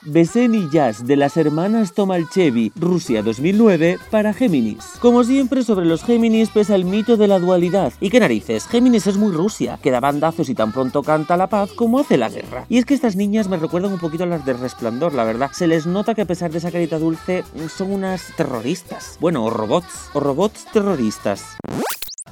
Beseni 0.05 0.69
Jazz 0.69 1.07
de 1.07 1.15
las 1.15 1.35
hermanas 1.35 1.93
Tomalchevi, 1.93 2.71
Rusia 2.75 3.23
2009, 3.23 3.97
para 4.11 4.33
Géminis. 4.33 4.85
Como 5.01 5.23
siempre, 5.23 5.63
sobre 5.63 5.87
los 5.87 6.03
Géminis 6.03 6.49
pesa 6.49 6.75
el 6.75 6.85
mito 6.85 7.17
de 7.17 7.27
la 7.27 7.39
dualidad. 7.39 7.91
¿Y 7.99 8.11
qué 8.11 8.19
narices? 8.19 8.67
Géminis 8.67 9.07
es 9.07 9.17
muy 9.17 9.31
Rusia, 9.31 9.79
que 9.81 9.89
da 9.89 9.99
bandazos 9.99 10.49
y 10.49 10.55
tan 10.55 10.71
pronto 10.71 11.01
canta 11.01 11.37
la 11.37 11.47
paz 11.47 11.71
como 11.73 11.99
hace 11.99 12.17
la 12.17 12.29
guerra. 12.29 12.65
Y 12.69 12.77
es 12.77 12.85
que 12.85 12.93
estas 12.93 13.15
niñas 13.15 13.47
me 13.47 13.57
recuerdan 13.57 13.93
un 13.93 13.99
poquito 13.99 14.25
a 14.25 14.27
las 14.27 14.45
de 14.45 14.53
Resplandor, 14.53 15.15
la 15.15 15.23
verdad. 15.23 15.49
Se 15.53 15.65
les 15.65 15.87
nota 15.87 16.13
que 16.13 16.21
a 16.21 16.25
pesar 16.25 16.51
de 16.51 16.59
esa 16.59 16.71
carita 16.71 16.99
dulce, 16.99 17.43
son 17.75 17.91
unas 17.91 18.31
terroristas. 18.37 19.17
Bueno, 19.19 19.43
o 19.43 19.49
robots, 19.49 20.11
o 20.13 20.19
robots 20.19 20.65
terroristas. 20.71 21.57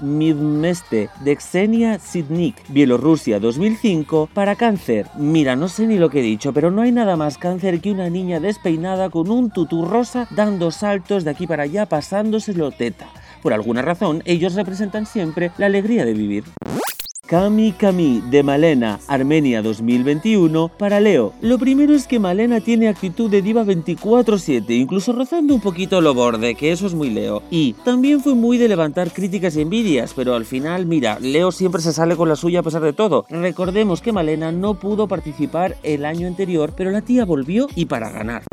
Midmeste 0.03 1.09
de 1.23 1.37
Xenia 1.37 1.97
Sidnik, 1.97 2.55
Bielorrusia 2.67 3.39
2005, 3.39 4.29
para 4.33 4.55
cáncer. 4.55 5.07
Mira, 5.17 5.55
no 5.55 5.69
sé 5.69 5.87
ni 5.87 5.97
lo 5.97 6.09
que 6.09 6.19
he 6.19 6.23
dicho, 6.23 6.51
pero 6.51 6.71
no 6.71 6.81
hay 6.81 6.91
nada 6.91 7.15
más 7.15 7.37
cáncer 7.37 7.79
que 7.79 7.91
una 7.91 8.09
niña 8.09 8.39
despeinada 8.39 9.09
con 9.09 9.31
un 9.31 9.49
tutú 9.49 9.85
rosa 9.85 10.27
dando 10.31 10.71
saltos 10.71 11.23
de 11.23 11.31
aquí 11.31 11.47
para 11.47 11.63
allá 11.63 11.85
pasándoselo 11.85 12.71
teta. 12.71 13.07
Por 13.41 13.53
alguna 13.53 13.81
razón, 13.81 14.21
ellos 14.25 14.55
representan 14.55 15.05
siempre 15.05 15.51
la 15.57 15.67
alegría 15.67 16.05
de 16.05 16.13
vivir. 16.13 16.43
Kami 17.25 17.71
Kami 17.71 18.21
de 18.29 18.43
Malena, 18.43 18.99
Armenia 19.07 19.61
2021, 19.61 20.67
para 20.77 20.99
Leo. 20.99 21.33
Lo 21.39 21.57
primero 21.57 21.93
es 21.93 22.05
que 22.05 22.19
Malena 22.19 22.59
tiene 22.59 22.89
actitud 22.89 23.31
de 23.31 23.41
diva 23.41 23.63
24/7, 23.63 24.75
incluso 24.75 25.13
rozando 25.13 25.55
un 25.55 25.61
poquito 25.61 26.01
lo 26.01 26.13
borde, 26.13 26.53
que 26.55 26.73
eso 26.73 26.85
es 26.85 26.93
muy 26.93 27.09
Leo. 27.09 27.41
Y 27.49 27.73
también 27.85 28.19
fue 28.19 28.35
muy 28.35 28.57
de 28.57 28.67
levantar 28.67 29.11
críticas 29.11 29.55
y 29.55 29.61
envidias, 29.61 30.13
pero 30.13 30.35
al 30.35 30.45
final, 30.45 30.85
mira, 30.85 31.17
Leo 31.19 31.53
siempre 31.53 31.81
se 31.81 31.93
sale 31.93 32.17
con 32.17 32.27
la 32.27 32.35
suya 32.35 32.59
a 32.59 32.63
pesar 32.63 32.81
de 32.81 32.93
todo. 32.93 33.25
Recordemos 33.29 34.01
que 34.01 34.11
Malena 34.11 34.51
no 34.51 34.73
pudo 34.73 35.07
participar 35.07 35.77
el 35.81 36.03
año 36.03 36.27
anterior, 36.27 36.73
pero 36.75 36.91
la 36.91 37.01
tía 37.01 37.23
volvió 37.23 37.67
y 37.73 37.85
para 37.85 38.11
ganar. 38.11 38.43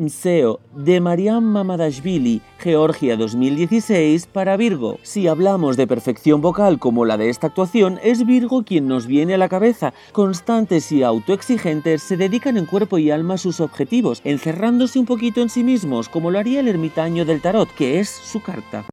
Mseo 0.00 0.60
de 0.74 0.98
Mariam 0.98 1.44
Mamadashvili, 1.44 2.40
Georgia 2.58 3.18
2016 3.18 4.26
para 4.26 4.56
Virgo. 4.56 4.98
Si 5.02 5.28
hablamos 5.28 5.76
de 5.76 5.86
perfección 5.86 6.40
vocal 6.40 6.78
como 6.78 7.04
la 7.04 7.18
de 7.18 7.28
esta 7.28 7.48
actuación, 7.48 8.00
es 8.02 8.24
Virgo 8.24 8.64
quien 8.64 8.88
nos 8.88 9.06
viene 9.06 9.34
a 9.34 9.38
la 9.38 9.50
cabeza. 9.50 9.92
Constantes 10.12 10.90
y 10.90 11.02
autoexigentes 11.02 12.02
se 12.02 12.16
dedican 12.16 12.56
en 12.56 12.64
cuerpo 12.64 12.96
y 12.96 13.10
alma 13.10 13.34
a 13.34 13.38
sus 13.38 13.60
objetivos, 13.60 14.22
encerrándose 14.24 14.98
un 14.98 15.04
poquito 15.04 15.42
en 15.42 15.50
sí 15.50 15.62
mismos, 15.62 16.08
como 16.08 16.30
lo 16.30 16.38
haría 16.38 16.60
el 16.60 16.68
ermitaño 16.68 17.26
del 17.26 17.42
tarot, 17.42 17.68
que 17.74 18.00
es 18.00 18.08
su 18.08 18.40
carta. 18.40 18.86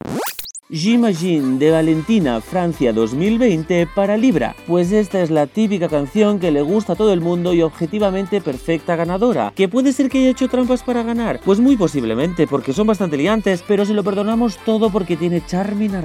J'imagine 0.70 1.60
de 1.60 1.72
Valentina, 1.72 2.42
Francia 2.42 2.92
2020 2.92 3.88
para 3.96 4.18
Libra. 4.18 4.54
Pues 4.68 4.92
esta 4.92 5.22
es 5.22 5.32
la 5.32 5.48
típica 5.48 5.88
canción 5.88 6.40
que 6.40 6.52
le 6.52 6.62
gusta 6.62 6.92
a 6.92 6.96
todo 6.98 7.14
el 7.14 7.22
mundo 7.22 7.54
y 7.54 7.62
objetivamente 7.62 8.42
perfecta 8.42 8.98
ganadora. 8.98 9.54
¿Que 9.56 9.70
puede 9.70 9.94
ser 9.94 10.10
que 10.10 10.18
haya 10.18 10.32
hecho 10.32 10.50
trampas 10.50 10.84
para 10.84 11.04
ganar? 11.04 11.40
Pues 11.46 11.62
muy 11.62 11.78
posiblemente, 11.78 12.48
porque 12.48 12.74
son 12.74 12.86
bastante 12.86 13.16
liantes, 13.16 13.64
pero 13.66 13.86
se 13.86 13.94
lo 13.94 14.04
perdonamos 14.04 14.58
todo 14.66 14.90
porque 14.90 15.16
tiene 15.16 15.42
charming 15.46 15.96
a 15.96 16.02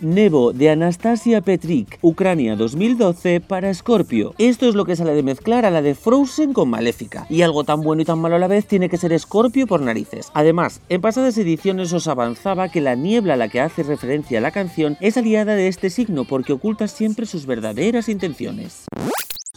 Nevo 0.00 0.52
de 0.52 0.70
Anastasia 0.70 1.40
Petrik, 1.40 1.98
Ucrania 2.02 2.56
2012 2.56 3.40
para 3.40 3.72
Scorpio. 3.72 4.34
Esto 4.38 4.68
es 4.68 4.74
lo 4.74 4.84
que 4.84 4.96
sale 4.96 5.14
de 5.14 5.22
mezclar 5.22 5.64
a 5.64 5.70
la 5.70 5.82
de 5.82 5.94
Frozen 5.94 6.52
con 6.52 6.68
Maléfica. 6.68 7.26
Y 7.30 7.42
algo 7.42 7.64
tan 7.64 7.80
bueno 7.80 8.02
y 8.02 8.04
tan 8.04 8.18
malo 8.18 8.36
a 8.36 8.38
la 8.38 8.48
vez 8.48 8.66
tiene 8.66 8.88
que 8.88 8.96
ser 8.96 9.18
Scorpio 9.18 9.66
por 9.66 9.80
narices. 9.80 10.30
Además, 10.34 10.80
en 10.88 11.00
pasadas 11.00 11.38
ediciones 11.38 11.92
os 11.92 12.08
avanzaba 12.08 12.68
que 12.68 12.80
la 12.80 12.94
niebla 12.94 13.34
a 13.34 13.36
la 13.36 13.48
que 13.48 13.60
hace 13.60 13.82
referencia 13.82 14.40
la 14.40 14.50
canción 14.50 14.96
es 15.00 15.16
aliada 15.16 15.54
de 15.54 15.68
este 15.68 15.90
signo 15.90 16.24
porque 16.24 16.52
oculta 16.52 16.88
siempre 16.88 17.26
sus 17.26 17.46
verdaderas 17.46 18.08
intenciones. 18.08 18.86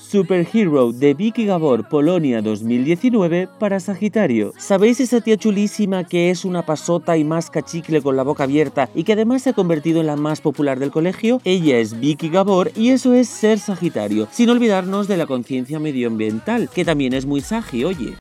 Superhero 0.09 0.93
de 0.93 1.13
Vicky 1.13 1.45
Gabor, 1.45 1.89
Polonia 1.89 2.41
2019 2.41 3.49
para 3.59 3.81
Sagitario. 3.81 4.53
¿Sabéis 4.57 5.01
esa 5.01 5.19
tía 5.19 5.35
chulísima 5.35 6.05
que 6.05 6.29
es 6.29 6.45
una 6.45 6.65
pasota 6.65 7.17
y 7.17 7.25
más 7.25 7.49
cachicle 7.49 8.01
con 8.01 8.15
la 8.15 8.23
boca 8.23 8.45
abierta 8.45 8.89
y 8.95 9.03
que 9.03 9.13
además 9.13 9.41
se 9.41 9.49
ha 9.49 9.53
convertido 9.53 9.99
en 9.99 10.07
la 10.07 10.15
más 10.15 10.39
popular 10.39 10.79
del 10.79 10.91
colegio? 10.91 11.41
Ella 11.43 11.79
es 11.79 11.99
Vicky 11.99 12.29
Gabor 12.29 12.71
y 12.73 12.91
eso 12.91 13.13
es 13.13 13.27
ser 13.27 13.59
Sagitario, 13.59 14.29
sin 14.31 14.49
olvidarnos 14.49 15.09
de 15.09 15.17
la 15.17 15.25
conciencia 15.25 15.77
medioambiental, 15.77 16.69
que 16.69 16.85
también 16.85 17.11
es 17.11 17.25
muy 17.25 17.41
sagi, 17.41 17.83
oye. 17.83 18.15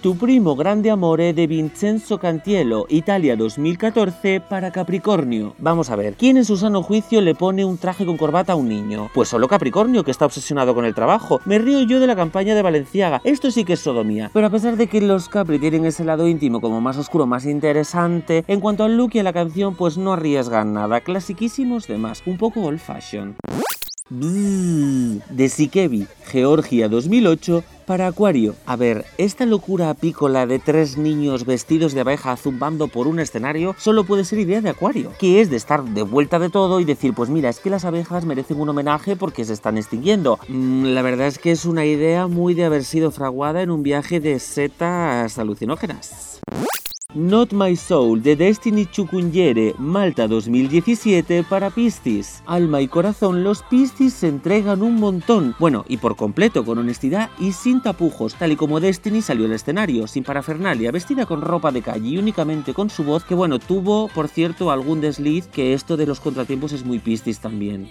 Tu 0.00 0.16
primo 0.16 0.54
grande 0.54 0.92
amore 0.92 1.32
de 1.32 1.48
Vincenzo 1.48 2.20
Cantielo, 2.20 2.86
Italia 2.88 3.34
2014 3.34 4.40
para 4.40 4.70
Capricornio. 4.70 5.56
Vamos 5.58 5.90
a 5.90 5.96
ver, 5.96 6.14
¿quién 6.14 6.36
en 6.36 6.44
su 6.44 6.56
sano 6.56 6.84
juicio 6.84 7.20
le 7.20 7.34
pone 7.34 7.64
un 7.64 7.78
traje 7.78 8.06
con 8.06 8.16
corbata 8.16 8.52
a 8.52 8.56
un 8.56 8.68
niño? 8.68 9.10
Pues 9.12 9.28
solo 9.28 9.48
Capricornio, 9.48 10.04
que 10.04 10.12
está 10.12 10.24
obsesionado 10.24 10.72
con 10.72 10.84
el 10.84 10.94
trabajo. 10.94 11.40
Me 11.46 11.58
río 11.58 11.82
yo 11.82 11.98
de 11.98 12.06
la 12.06 12.14
campaña 12.14 12.54
de 12.54 12.62
Valenciaga. 12.62 13.20
Esto 13.24 13.50
sí 13.50 13.64
que 13.64 13.72
es 13.72 13.80
sodomía. 13.80 14.30
Pero 14.32 14.46
a 14.46 14.50
pesar 14.50 14.76
de 14.76 14.86
que 14.86 15.00
los 15.00 15.28
Capri 15.28 15.58
tienen 15.58 15.84
ese 15.84 16.04
lado 16.04 16.28
íntimo 16.28 16.60
como 16.60 16.80
más 16.80 16.96
oscuro, 16.96 17.26
más 17.26 17.44
interesante, 17.44 18.44
en 18.46 18.60
cuanto 18.60 18.84
al 18.84 18.96
look 18.96 19.10
y 19.14 19.18
a 19.18 19.24
la 19.24 19.32
canción, 19.32 19.74
pues 19.74 19.98
no 19.98 20.12
arriesgan 20.12 20.74
nada. 20.74 21.00
Clasiquísimos 21.00 21.88
de 21.88 21.98
más. 21.98 22.22
Un 22.24 22.38
poco 22.38 22.60
old 22.60 22.78
fashion. 22.78 23.34
Bzzz, 24.10 25.22
de 25.30 25.48
Sikevi, 25.48 26.06
Georgia 26.26 26.88
2008 26.88 27.62
para 27.86 28.06
Acuario. 28.06 28.54
A 28.66 28.76
ver, 28.76 29.04
esta 29.18 29.46
locura 29.46 29.90
apícola 29.90 30.46
de 30.46 30.58
tres 30.58 30.96
niños 30.96 31.44
vestidos 31.44 31.92
de 31.92 32.00
abeja 32.00 32.36
zumbando 32.36 32.88
por 32.88 33.06
un 33.06 33.18
escenario 33.18 33.74
solo 33.78 34.04
puede 34.04 34.24
ser 34.24 34.38
idea 34.38 34.60
de 34.60 34.70
Acuario, 34.70 35.12
que 35.18 35.40
es 35.40 35.50
de 35.50 35.56
estar 35.56 35.84
de 35.84 36.02
vuelta 36.02 36.38
de 36.38 36.50
todo 36.50 36.80
y 36.80 36.84
decir, 36.84 37.14
pues 37.14 37.30
mira, 37.30 37.48
es 37.48 37.60
que 37.60 37.70
las 37.70 37.84
abejas 37.84 38.24
merecen 38.24 38.60
un 38.60 38.68
homenaje 38.68 39.16
porque 39.16 39.44
se 39.44 39.52
están 39.52 39.78
extinguiendo. 39.78 40.38
Mm, 40.48 40.84
la 40.86 41.02
verdad 41.02 41.26
es 41.26 41.38
que 41.38 41.50
es 41.50 41.64
una 41.64 41.84
idea 41.84 42.26
muy 42.26 42.54
de 42.54 42.64
haber 42.64 42.84
sido 42.84 43.10
fraguada 43.10 43.62
en 43.62 43.70
un 43.70 43.82
viaje 43.82 44.20
de 44.20 44.38
setas 44.38 45.38
alucinógenas. 45.38 46.40
Not 47.14 47.54
My 47.54 47.74
Soul 47.74 48.22
de 48.22 48.36
Destiny 48.36 48.84
Chukunyere, 48.84 49.74
Malta 49.78 50.28
2017 50.28 51.42
para 51.42 51.70
Piscis. 51.70 52.42
Alma 52.44 52.82
y 52.82 52.88
corazón, 52.88 53.42
los 53.42 53.62
Piscis 53.62 54.12
se 54.12 54.28
entregan 54.28 54.82
un 54.82 54.96
montón. 54.96 55.56
Bueno, 55.58 55.86
y 55.88 55.96
por 55.96 56.16
completo, 56.16 56.66
con 56.66 56.76
honestidad 56.76 57.30
y 57.38 57.52
sin 57.52 57.80
tapujos, 57.80 58.34
tal 58.34 58.52
y 58.52 58.56
como 58.56 58.78
Destiny 58.78 59.22
salió 59.22 59.46
al 59.46 59.52
escenario, 59.52 60.06
sin 60.06 60.22
parafernalia, 60.22 60.92
vestida 60.92 61.24
con 61.24 61.40
ropa 61.40 61.72
de 61.72 61.80
calle 61.80 62.10
y 62.10 62.18
únicamente 62.18 62.74
con 62.74 62.90
su 62.90 63.04
voz, 63.04 63.24
que 63.24 63.34
bueno, 63.34 63.58
tuvo, 63.58 64.08
por 64.08 64.28
cierto, 64.28 64.70
algún 64.70 65.00
desliz, 65.00 65.46
que 65.46 65.72
esto 65.72 65.96
de 65.96 66.04
los 66.04 66.20
contratiempos 66.20 66.72
es 66.72 66.84
muy 66.84 66.98
Piscis 66.98 67.38
también. 67.40 67.88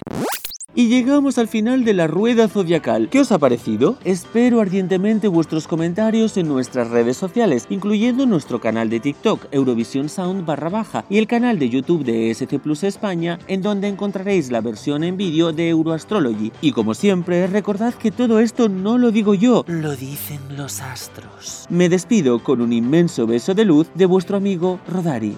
Y 0.76 0.90
llegamos 0.90 1.40
al 1.40 1.48
final 1.48 1.86
de 1.86 1.96
la 1.96 2.06
rueda 2.06 2.48
zodiacal. 2.48 3.10
¿Qué 3.10 3.22
os 3.22 3.32
ha 3.32 3.40
parecido? 3.40 3.98
Espero 4.04 4.62
ardientemente 4.62 5.28
vuestros 5.28 5.68
comentarios 5.68 6.38
en 6.38 6.48
nuestras 6.48 6.92
redes 6.92 7.18
sociales, 7.18 7.66
incluyendo 7.72 8.28
nuestro 8.28 8.62
canal 8.62 8.88
de 8.88 9.00
TikTok, 9.00 9.48
Eurovisión 9.52 10.08
Sound 10.08 10.46
baja, 10.46 11.04
y 11.10 11.18
el 11.18 11.26
canal 11.26 11.58
de 11.58 11.70
YouTube 11.70 12.04
de 12.04 12.30
ESC 12.30 12.60
Plus 12.60 12.84
España, 12.84 13.40
en 13.48 13.64
donde 13.64 13.88
encontraréis 13.88 14.52
la 14.52 14.62
versión 14.62 15.04
en 15.04 15.18
vídeo 15.18 15.52
de 15.52 15.70
Euroastrology. 15.70 16.52
Y 16.62 16.74
como 16.74 16.94
siempre, 16.94 17.48
recordad 17.48 17.96
que 17.96 18.12
todo 18.12 18.40
esto 18.40 18.70
no 18.70 19.00
lo 19.00 19.10
digo 19.12 19.34
yo, 19.34 19.66
Lo 19.68 19.96
dicen 19.96 20.40
los 20.56 20.82
astros. 20.82 21.66
me 21.72 21.90
despido 21.90 22.44
con 22.44 22.62
un 22.62 22.72
inmenso 22.72 23.26
beso 23.26 23.56
de 23.56 23.66
luz 23.66 23.88
de 23.96 24.06
vuestro 24.06 24.38
amigo 24.38 24.80
Rodari. 24.88 25.38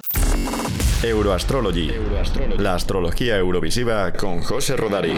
Euroastrology. 1.03 1.91
La 2.57 2.75
astrología 2.75 3.37
eurovisiva 3.37 4.11
con 4.11 4.41
José 4.41 4.75
Rodari. 4.75 5.13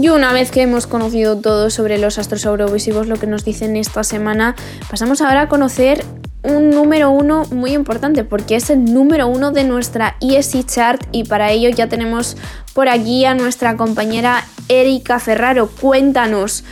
Y 0.00 0.08
una 0.08 0.32
vez 0.32 0.50
que 0.50 0.62
hemos 0.62 0.86
conocido 0.86 1.38
todo 1.38 1.68
sobre 1.68 1.98
los 1.98 2.18
astros 2.18 2.44
eurovisivos, 2.46 3.08
lo 3.08 3.16
que 3.16 3.26
nos 3.26 3.44
dicen 3.44 3.76
esta 3.76 4.04
semana, 4.04 4.56
pasamos 4.90 5.20
ahora 5.20 5.42
a 5.42 5.48
conocer 5.48 6.02
un 6.42 6.70
número 6.70 7.10
uno 7.10 7.44
muy 7.50 7.72
importante 7.72 8.24
porque 8.24 8.56
es 8.56 8.70
el 8.70 8.84
número 8.84 9.26
uno 9.26 9.50
de 9.50 9.64
nuestra 9.64 10.16
ESC 10.20 10.64
chart 10.64 11.02
y 11.12 11.24
para 11.24 11.50
ello 11.50 11.68
ya 11.70 11.88
tenemos 11.88 12.36
por 12.72 12.88
aquí 12.88 13.24
a 13.24 13.34
nuestra 13.34 13.76
compañera 13.76 14.46
Erika 14.68 15.18
Ferraro. 15.18 15.68
Cuéntanos 15.68 16.64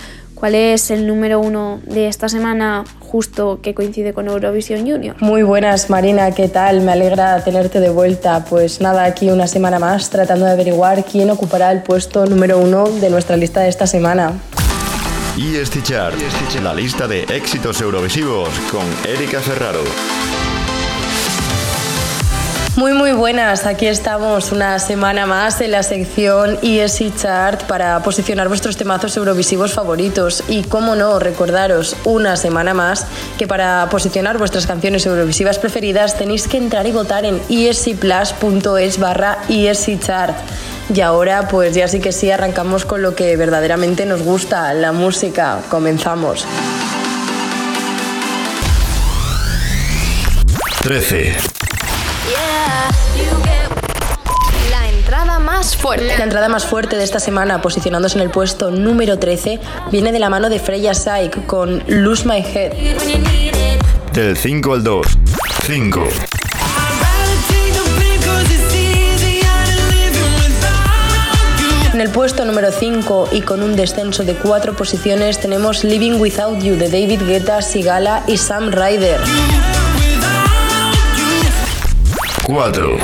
cuál 0.45 0.57
es 0.57 0.90
el 0.90 1.07
número 1.07 1.40
uno 1.40 1.80
de 1.86 2.07
esta 2.07 2.28
semana 2.28 2.84
justo 3.01 3.61
que 3.62 3.72
coincide 3.72 4.12
con 4.12 4.28
Eurovisión 4.28 4.80
Junior. 4.80 5.16
Muy 5.20 5.42
buenas 5.42 5.88
Marina, 5.88 6.32
¿qué 6.32 6.49
tal? 6.49 6.82
Me 6.82 6.92
alegra 6.92 7.42
tenerte 7.42 7.80
de 7.80 7.88
vuelta. 7.88 8.45
Pues 8.45 8.82
nada, 8.82 9.05
aquí 9.05 9.30
una 9.30 9.47
semana 9.47 9.78
más 9.78 10.11
tratando 10.11 10.45
de 10.45 10.53
averiguar 10.53 11.03
quién 11.07 11.30
ocupará 11.30 11.72
el 11.72 11.82
puesto 11.82 12.26
número 12.26 12.59
uno 12.59 12.86
de 12.86 13.09
nuestra 13.09 13.38
lista 13.38 13.61
de 13.61 13.70
esta 13.70 13.86
semana. 13.86 14.34
EST 15.38 15.82
Chart, 15.82 16.14
la 16.62 16.74
lista 16.74 17.09
de 17.09 17.22
éxitos 17.22 17.80
eurovisivos 17.80 18.51
con 18.70 18.84
Erika 19.11 19.40
Ferraro. 19.40 19.80
Muy 22.76 22.92
muy 22.92 23.12
buenas, 23.12 23.66
aquí 23.66 23.86
estamos 23.86 24.50
una 24.50 24.80
semana 24.80 25.26
más 25.26 25.60
en 25.60 25.70
la 25.70 25.84
sección 25.84 26.58
ESC 26.60 27.14
Chart 27.16 27.62
para 27.68 28.02
posicionar 28.02 28.48
vuestros 28.48 28.76
temazos 28.76 29.16
eurovisivos 29.16 29.72
favoritos 29.72 30.42
y 30.48 30.64
cómo 30.64 30.96
no 30.96 31.20
recordaros 31.20 31.94
una 32.02 32.34
semana 32.36 32.74
más 32.74 33.06
que 33.38 33.46
para 33.46 33.88
posicionar 33.90 34.38
vuestras 34.38 34.66
canciones 34.66 35.06
eurovisivas 35.06 35.60
preferidas 35.60 36.18
tenéis 36.18 36.48
que 36.48 36.56
entrar 36.56 36.84
y 36.88 36.90
votar 36.90 37.24
en 37.24 37.40
escplus.es 37.48 38.98
barra 38.98 39.38
ESC 39.48 40.00
Chart. 40.00 40.34
Y 40.92 41.00
ahora 41.00 41.46
pues 41.46 41.76
ya 41.76 41.86
sí 41.86 42.00
que 42.00 42.10
sí 42.10 42.32
arrancamos 42.32 42.84
con 42.84 43.02
lo 43.02 43.14
que 43.14 43.36
verdaderamente 43.36 44.04
nos 44.04 44.22
gusta, 44.22 44.74
la 44.74 44.90
música. 44.90 45.60
Comenzamos. 45.70 46.44
13. 50.82 51.53
La 54.70 54.88
entrada 54.88 55.38
más 55.38 55.76
fuerte. 55.76 56.16
La 56.18 56.24
entrada 56.24 56.48
más 56.48 56.66
fuerte 56.66 56.96
de 56.96 57.04
esta 57.04 57.20
semana, 57.20 57.60
posicionándose 57.62 58.18
en 58.18 58.22
el 58.22 58.30
puesto 58.30 58.70
número 58.70 59.18
13, 59.18 59.60
viene 59.90 60.12
de 60.12 60.18
la 60.18 60.30
mano 60.30 60.48
de 60.48 60.58
Freya 60.58 60.94
Saik 60.94 61.46
con 61.46 61.82
Lose 61.86 62.26
My 62.26 62.38
Head. 62.38 62.72
Del 64.12 64.36
5 64.36 64.72
al 64.72 64.84
2. 64.84 65.06
5. 65.66 66.08
En 71.94 72.00
el 72.00 72.10
puesto 72.10 72.44
número 72.44 72.72
5 72.72 73.28
y 73.30 73.42
con 73.42 73.62
un 73.62 73.76
descenso 73.76 74.24
de 74.24 74.34
4 74.34 74.74
posiciones 74.74 75.38
tenemos 75.38 75.84
Living 75.84 76.20
Without 76.20 76.60
You 76.60 76.74
de 76.74 76.88
David 76.88 77.22
Guetta, 77.24 77.62
Sigala 77.62 78.24
y 78.26 78.36
Sam 78.36 78.72
Ryder. 78.72 79.20
4. 82.47 82.99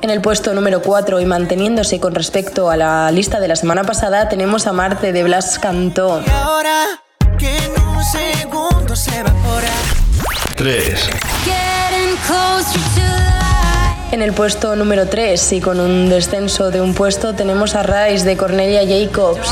En 0.00 0.10
el 0.10 0.20
puesto 0.20 0.54
número 0.54 0.80
4 0.82 1.20
y 1.20 1.26
manteniéndose 1.26 2.00
con 2.00 2.14
respecto 2.14 2.70
a 2.70 2.76
la 2.76 3.10
lista 3.10 3.38
de 3.38 3.48
la 3.48 3.56
semana 3.56 3.84
pasada 3.84 4.28
tenemos 4.28 4.66
a 4.66 4.72
Marte 4.72 5.12
de 5.12 5.22
Blas 5.22 5.58
Cantó. 5.58 6.22
Ahora 6.32 7.00
que 7.38 7.56
en 7.56 7.72
un 7.80 8.02
segundo 8.02 8.96
se 8.96 9.18
evapora. 9.18 9.68
3. 10.56 11.10
En 14.12 14.22
el 14.22 14.32
puesto 14.32 14.76
número 14.76 15.08
3 15.08 15.52
y 15.52 15.60
con 15.60 15.80
un 15.80 16.08
descenso 16.08 16.70
de 16.70 16.80
un 16.80 16.94
puesto 16.94 17.34
tenemos 17.34 17.74
a 17.74 17.82
Rise 17.82 18.24
de 18.24 18.36
Cornelia 18.36 18.82
Jacobs. 18.86 19.48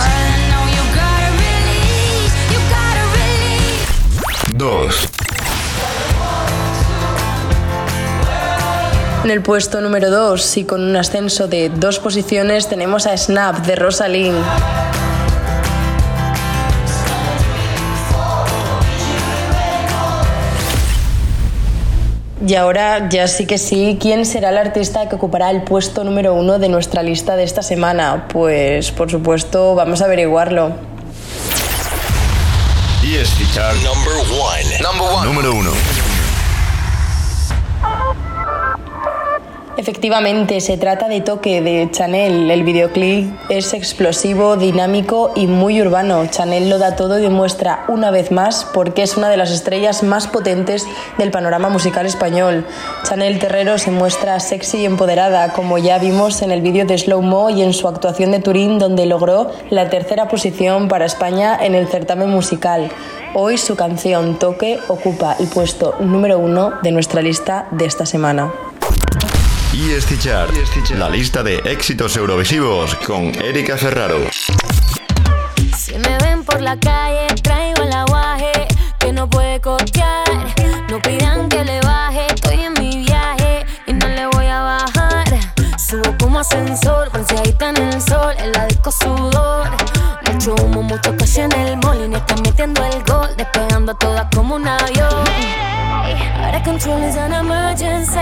2. 4.53 5.10
En 9.23 9.31
el 9.31 9.43
puesto 9.43 9.83
número 9.83 10.11
2 10.11 10.57
y 10.57 10.64
con 10.64 10.83
un 10.83 10.97
ascenso 10.97 11.47
de 11.47 11.68
dos 11.68 11.99
posiciones 11.99 12.68
tenemos 12.68 13.07
a 13.07 13.14
Snap 13.14 13.66
de 13.66 13.77
Rosalind. 13.77 14.43
Y 22.47 22.55
ahora 22.55 23.11
ya 23.11 23.29
sí 23.29 23.45
que 23.45 23.59
sí, 23.59 23.99
¿quién 24.01 24.25
será 24.25 24.49
el 24.49 24.57
artista 24.57 25.07
que 25.11 25.16
ocupará 25.16 25.51
el 25.51 25.64
puesto 25.64 26.03
número 26.03 26.33
uno 26.33 26.59
de 26.59 26.71
nuestra 26.71 27.03
lista 27.03 27.37
de 27.37 27.45
esta 27.45 27.62
semana? 27.62 28.27
Pues 28.33 28.91
por 28.91 29.11
supuesto 29.11 29.75
vamos 29.75 30.01
a 30.01 30.07
averiguarlo. 30.07 30.73
Chart. 33.53 33.77
Number 33.83 34.14
1. 35.12 35.25
Número 35.25 35.53
1. 35.53 36.00
Efectivamente, 39.81 40.61
se 40.61 40.76
trata 40.76 41.09
de 41.09 41.22
Toque 41.22 41.62
de 41.62 41.89
Chanel. 41.91 42.51
El 42.51 42.64
videoclip 42.64 43.33
es 43.49 43.72
explosivo, 43.72 44.59
dinámico 44.59 45.33
y 45.35 45.47
muy 45.47 45.81
urbano. 45.81 46.26
Chanel 46.26 46.68
lo 46.68 46.78
da 46.78 46.97
todo 46.97 47.18
y 47.18 47.22
demuestra 47.22 47.87
una 47.89 48.11
vez 48.11 48.31
más 48.31 48.66
por 48.66 48.93
qué 48.93 49.05
es 49.05 49.16
una 49.16 49.31
de 49.31 49.39
las 49.39 49.51
estrellas 49.51 50.03
más 50.03 50.26
potentes 50.26 50.87
del 51.16 51.31
panorama 51.31 51.70
musical 51.70 52.05
español. 52.05 52.66
Chanel 53.05 53.39
Terrero 53.39 53.78
se 53.78 53.91
muestra 53.91 54.39
sexy 54.39 54.81
y 54.81 54.85
empoderada, 54.85 55.55
como 55.55 55.78
ya 55.78 55.97
vimos 55.97 56.43
en 56.43 56.51
el 56.51 56.61
vídeo 56.61 56.85
de 56.85 56.99
Slow 56.99 57.22
Mo 57.22 57.49
y 57.49 57.62
en 57.62 57.72
su 57.72 57.89
actuación 57.89 58.33
de 58.33 58.41
Turín, 58.41 58.78
donde 58.78 59.07
logró 59.07 59.51
la 59.70 59.89
tercera 59.89 60.28
posición 60.28 60.89
para 60.89 61.07
España 61.07 61.59
en 61.59 61.74
el 61.74 61.89
certamen 61.89 62.28
musical. 62.28 62.91
Hoy 63.33 63.57
su 63.57 63.76
canción 63.76 64.39
Toque 64.39 64.78
ocupa 64.89 65.37
el 65.41 65.47
puesto 65.47 65.95
número 66.01 66.39
uno 66.39 66.74
de 66.83 66.93
nuestra 66.93 67.22
lista 67.22 67.66
de 67.70 67.87
esta 67.87 68.05
semana. 68.05 68.53
ESC 69.73 70.18
Chart, 70.18 70.53
la 70.97 71.09
lista 71.09 71.45
de 71.45 71.59
éxitos 71.59 72.16
eurovisivos 72.16 72.97
con 72.97 73.33
Erika 73.41 73.77
Ferraro. 73.77 74.18
Si 75.79 75.97
me 75.97 76.18
ven 76.18 76.45
por 76.45 76.61
la 76.61 76.77
calle, 76.77 77.27
traigo 77.41 77.85
el 77.85 77.93
aguaje 77.93 78.51
que 78.99 79.12
no 79.12 79.31
puede 79.31 79.61
costear. 79.61 80.25
No 80.91 81.01
pidan 81.01 81.49
que 81.49 81.64
le 81.64 81.81
baje, 81.83 82.27
estoy 82.35 82.61
en 82.61 82.73
mi 82.75 83.05
viaje 83.05 83.64
y 83.87 83.93
no 83.93 84.09
le 84.09 84.27
voy 84.27 84.47
a 84.47 84.61
bajar. 84.61 85.25
Subo 85.79 86.16
como 86.18 86.41
ascensor, 86.41 87.09
bronceadita 87.11 87.71
en 87.71 87.77
el 87.77 88.03
sol, 88.03 88.35
en 88.39 88.51
la 88.51 88.66
disco 88.66 88.91
sudor. 88.91 89.68
Mucho 90.41 90.55
humo, 90.64 90.82
mucho 90.82 91.14
cash 91.18 91.38
en 91.38 91.53
el 91.53 91.76
mall 91.76 92.03
y 92.03 92.09
ni 92.09 92.16
está 92.16 92.34
metiendo 92.36 92.82
el 92.82 93.05
gol, 93.05 93.28
despegando 93.36 93.93
a 93.93 93.95
todas 93.99 94.26
como 94.34 94.55
un 94.55 94.66
avión. 94.66 95.07
Out 96.43 96.55
of 96.55 96.62
control 96.64 97.03
is 97.03 97.14
an 97.18 97.34
emergency. 97.34 98.16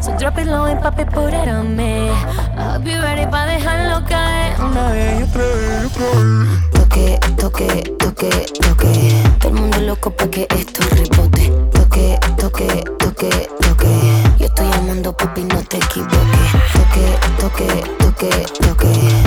So 0.00 0.16
drop 0.16 0.38
it 0.38 0.46
low 0.46 0.66
and 0.66 0.80
papi, 0.80 1.04
put 1.06 1.34
it 1.34 1.48
on 1.48 1.74
me. 1.74 2.10
I'll 2.56 2.78
be 2.78 2.96
ready 2.96 3.26
pa' 3.26 3.46
dejarlo 3.46 4.06
caer. 4.06 4.54
Una 4.60 4.92
vez 4.92 5.18
y 5.18 5.22
otra 5.24 5.42
vez 5.42 5.82
y 5.82 5.86
otra 5.86 6.06
vez. 6.06 6.48
Toque, 6.74 7.18
toque, 7.36 7.96
toque, 7.98 8.46
toque. 8.60 9.22
Todo 9.40 9.48
el 9.48 9.54
mundo 9.60 9.78
loco 9.80 10.10
pa' 10.12 10.28
que 10.28 10.46
esto 10.50 10.80
rebote. 10.94 11.50
Toque, 11.72 12.20
toque, 12.36 12.84
toque, 13.00 13.50
toque. 13.58 14.22
Yo 14.38 14.46
estoy 14.46 14.70
llamando 14.70 15.12
papi, 15.12 15.42
no 15.42 15.60
te 15.64 15.78
equivoques. 15.78 16.52
Toque, 16.72 17.18
toque, 17.40 17.84
toque, 17.98 18.46
toque. 18.60 19.17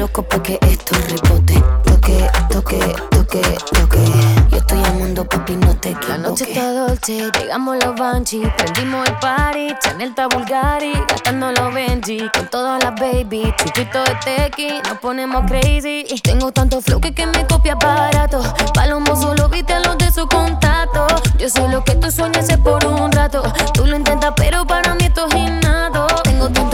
Loco 0.00 0.22
pa' 0.22 0.42
que 0.42 0.58
esto 0.62 0.94
rebote. 0.96 1.62
Toque, 1.84 2.26
toque, 2.48 2.78
toque, 3.10 3.42
toque. 3.70 4.04
Yo 4.48 4.56
estoy 4.56 4.80
llamando 4.80 5.26
papi, 5.26 5.56
no 5.56 5.76
te 5.76 5.90
equivoques. 5.90 6.08
La 6.08 6.16
noche 6.16 6.44
está 6.48 6.72
dolce, 6.72 7.30
llegamos 7.38 7.76
los 7.84 7.94
Banshee, 7.96 8.50
prendimos 8.56 9.06
el 9.06 9.14
party, 9.16 9.74
Chanel 9.78 10.08
está 10.08 10.26
Bulgari, 10.28 10.94
gastando 11.06 11.52
los 11.52 11.74
Benji, 11.74 12.30
con 12.32 12.46
todas 12.48 12.82
las 12.82 12.94
baby, 12.98 13.54
chupito 13.58 14.02
de 14.02 14.14
tequi, 14.24 14.80
nos 14.88 14.98
ponemos 15.00 15.44
crazy. 15.46 16.06
Y 16.08 16.18
tengo 16.20 16.50
tanto 16.50 16.80
flow 16.80 16.98
que, 16.98 17.12
que 17.12 17.26
me 17.26 17.46
copia 17.46 17.74
barato, 17.74 18.40
Palomo 18.72 19.14
solo 19.14 19.50
viste 19.50 19.74
a 19.74 19.80
los 19.80 19.98
de 19.98 20.10
su 20.10 20.26
contacto. 20.26 21.08
Yo 21.36 21.50
sé 21.50 21.68
lo 21.68 21.84
que 21.84 21.94
tú 21.96 22.10
sueñas 22.10 22.48
por 22.64 22.86
un 22.86 23.12
rato, 23.12 23.42
tú 23.74 23.84
lo 23.84 23.96
intentas 23.96 24.32
pero 24.34 24.66
para 24.66 24.94
mí 24.94 25.04
esto 25.04 25.26
es 25.26 25.34
innato. 25.34 25.69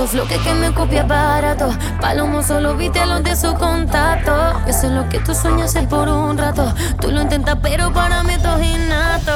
Tanto 0.07 0.25
flow 0.25 0.43
que, 0.45 0.55
me 0.55 0.73
copia 0.73 1.03
barato, 1.03 1.69
Palomo 2.01 2.41
solo 2.41 2.77
viste 2.77 3.01
a 3.01 3.07
los 3.07 3.25
de 3.25 3.35
su 3.35 3.53
contacto. 3.55 4.33
Yo 4.65 4.73
sé 4.73 4.89
lo 4.89 5.09
que 5.09 5.19
tú 5.19 5.35
sueñas 5.35 5.75
es 5.75 5.85
por 5.89 6.09
un 6.09 6.39
rato, 6.39 6.73
tú 7.01 7.11
lo 7.11 7.23
intentas 7.23 7.57
pero 7.61 7.93
para 7.93 8.23
mí 8.23 8.35
esto 8.35 8.57
es 8.57 8.69
innato. 8.69 9.33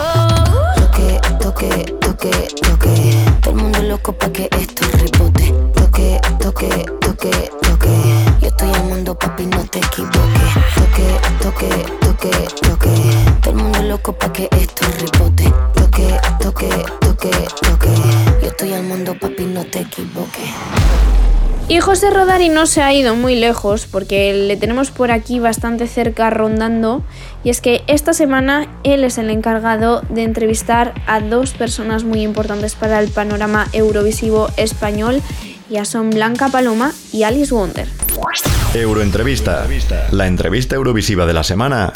Toque, 0.77 1.21
toque, 1.41 1.97
toque, 2.01 2.49
toque. 2.63 3.25
Todo 3.43 3.51
el 3.51 3.63
mundo 3.63 3.83
loco 3.83 4.13
pa' 4.13 4.31
que 4.31 4.49
esto 4.53 4.85
rebote. 4.93 5.53
Toque, 5.75 6.21
toque, 6.39 6.87
toque, 7.01 7.51
toque. 7.63 8.25
Yo 8.41 8.47
estoy 8.47 8.71
llamando 8.71 9.19
papi, 9.19 9.47
no 9.47 9.65
te 9.65 9.79
equivoques. 9.81 10.55
Toque, 10.77 11.21
toque, 11.43 11.69
toque, 12.01 12.31
toque. 12.63 12.91
Todo 13.43 13.51
el 13.51 13.57
mundo 13.57 13.83
loco 13.83 14.13
pa' 14.13 14.33
que 14.33 14.49
esto 14.53 14.87
rebote. 15.01 15.53
Toque, 15.75 16.21
toque, 16.39 16.69
toque, 17.01 17.49
toque. 17.61 18.30
Estoy 18.61 18.77
llamando 18.77 19.19
papi, 19.19 19.45
no 19.45 19.65
te 19.65 19.81
equivoques. 19.81 20.51
Y 21.69 21.81
José 21.81 22.11
Rodari 22.11 22.51
no 22.51 22.67
se 22.67 22.83
ha 22.83 22.93
ido 22.93 23.17
muy 23.17 23.35
lejos 23.35 23.87
porque 23.87 24.35
le 24.35 24.55
tenemos 24.59 24.91
por 24.91 25.13
aquí 25.13 25.39
bastante 25.39 25.87
cerca 25.87 26.29
rondando 26.29 27.03
y 27.43 27.49
es 27.49 27.63
que 27.63 27.83
esta 27.87 28.13
semana 28.13 28.69
él 28.85 29.03
es 29.05 29.17
el 29.17 29.31
encargado 29.31 30.03
de 30.11 30.25
entrevistar 30.25 30.93
a 31.07 31.21
dos 31.21 31.55
personas 31.55 32.05
muy 32.05 32.21
importantes 32.21 32.75
para 32.75 33.01
el 33.01 33.09
panorama 33.09 33.67
eurovisivo 33.73 34.51
español, 34.59 35.23
ya 35.71 35.87
son 35.87 36.11
Blanca 36.11 36.51
Paloma 36.51 36.93
y 37.15 37.23
Alice 37.23 37.55
Wonder. 37.55 37.89
Euroentrevista, 38.75 39.67
la 40.11 40.27
entrevista 40.27 40.77
eurovisiva 40.77 41.25
de 41.25 41.33
la 41.33 41.45
semana 41.45 41.95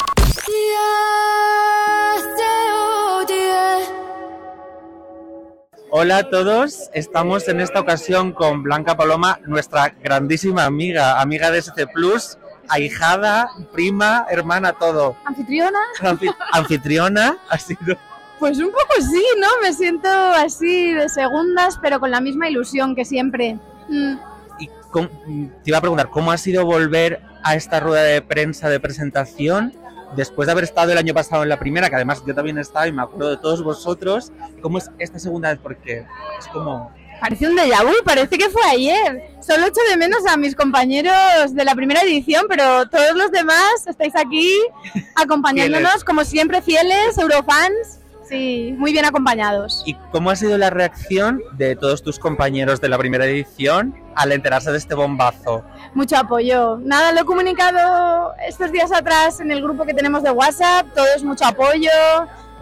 Hola 5.97 6.17
a 6.17 6.29
todos, 6.29 6.89
estamos 6.93 7.47
en 7.47 7.61
esta 7.61 7.79
ocasión 7.79 8.33
con 8.33 8.63
Blanca 8.63 8.97
Paloma, 8.97 9.39
nuestra 9.45 9.95
grandísima 10.03 10.65
amiga, 10.65 11.21
amiga 11.21 11.51
de 11.51 11.61
SC 11.61 11.87
Plus, 11.93 12.37
ahijada, 12.67 13.49
prima, 13.71 14.25
hermana, 14.29 14.73
todo. 14.73 15.15
¿Anfitriona? 15.23 15.79
Anfi- 16.01 16.35
anfitriona, 16.51 17.37
ha 17.49 17.57
sido. 17.57 17.95
Pues 18.39 18.57
un 18.59 18.71
poco 18.73 18.93
sí, 18.99 19.23
¿no? 19.39 19.47
Me 19.61 19.71
siento 19.71 20.09
así 20.09 20.91
de 20.91 21.07
segundas, 21.07 21.79
pero 21.81 22.01
con 22.01 22.11
la 22.11 22.19
misma 22.19 22.49
ilusión 22.49 22.93
que 22.93 23.05
siempre. 23.05 23.57
Mm. 23.87 24.15
Y 24.59 24.67
te 25.47 25.69
iba 25.69 25.77
a 25.77 25.81
preguntar, 25.81 26.09
¿cómo 26.09 26.29
ha 26.33 26.37
sido 26.37 26.65
volver 26.65 27.21
a 27.41 27.55
esta 27.55 27.79
rueda 27.79 28.03
de 28.03 28.21
prensa 28.21 28.67
de 28.67 28.81
presentación 28.81 29.73
después 30.15 30.47
de 30.47 30.51
haber 30.51 30.63
estado 30.63 30.91
el 30.91 30.97
año 30.97 31.13
pasado 31.13 31.43
en 31.43 31.49
la 31.49 31.59
primera, 31.59 31.89
que 31.89 31.95
además 31.95 32.23
yo 32.25 32.33
también 32.33 32.57
he 32.57 32.61
estado 32.61 32.87
y 32.87 32.91
me 32.91 33.01
acuerdo 33.01 33.29
de 33.29 33.37
todos 33.37 33.63
vosotros? 33.63 34.31
¿Cómo 34.61 34.77
es 34.77 34.89
esta 34.99 35.19
segunda 35.19 35.49
vez? 35.49 35.59
Porque 35.61 36.05
es 36.39 36.47
como. 36.47 36.91
Parece 37.19 37.47
un 37.47 37.55
déjà 37.55 37.81
vu, 37.83 37.93
parece 38.03 38.37
que 38.37 38.49
fue 38.49 38.61
ayer. 38.69 39.35
Solo 39.39 39.67
echo 39.67 39.79
de 39.89 39.97
menos 39.97 40.25
a 40.27 40.35
mis 40.35 40.55
compañeros 40.55 41.53
de 41.53 41.63
la 41.63 41.73
primera 41.73 42.01
edición, 42.01 42.45
pero 42.49 42.87
todos 42.89 43.15
los 43.15 43.31
demás 43.31 43.87
estáis 43.87 44.15
aquí 44.15 44.51
acompañándonos, 45.15 46.03
como 46.03 46.25
siempre, 46.25 46.61
fieles, 46.61 47.17
eurofans. 47.17 47.99
Sí, 48.27 48.73
muy 48.77 48.91
bien 48.91 49.05
acompañados. 49.05 49.83
¿Y 49.85 49.93
cómo 50.11 50.31
ha 50.31 50.35
sido 50.35 50.57
la 50.57 50.69
reacción 50.69 51.41
de 51.53 51.75
todos 51.75 52.01
tus 52.01 52.17
compañeros 52.17 52.81
de 52.81 52.89
la 52.89 52.97
primera 52.97 53.25
edición 53.25 53.95
al 54.15 54.31
enterarse 54.31 54.71
de 54.71 54.77
este 54.77 54.95
bombazo? 54.95 55.63
Mucho 55.93 56.17
apoyo. 56.17 56.77
Nada, 56.83 57.11
lo 57.11 57.21
he 57.21 57.25
comunicado 57.25 58.33
estos 58.47 58.71
días 58.71 58.91
atrás 58.91 59.39
en 59.39 59.51
el 59.51 59.61
grupo 59.61 59.85
que 59.85 59.93
tenemos 59.93 60.23
de 60.23 60.31
WhatsApp, 60.31 60.87
todos 60.95 61.23
mucho 61.23 61.45
apoyo. 61.45 61.89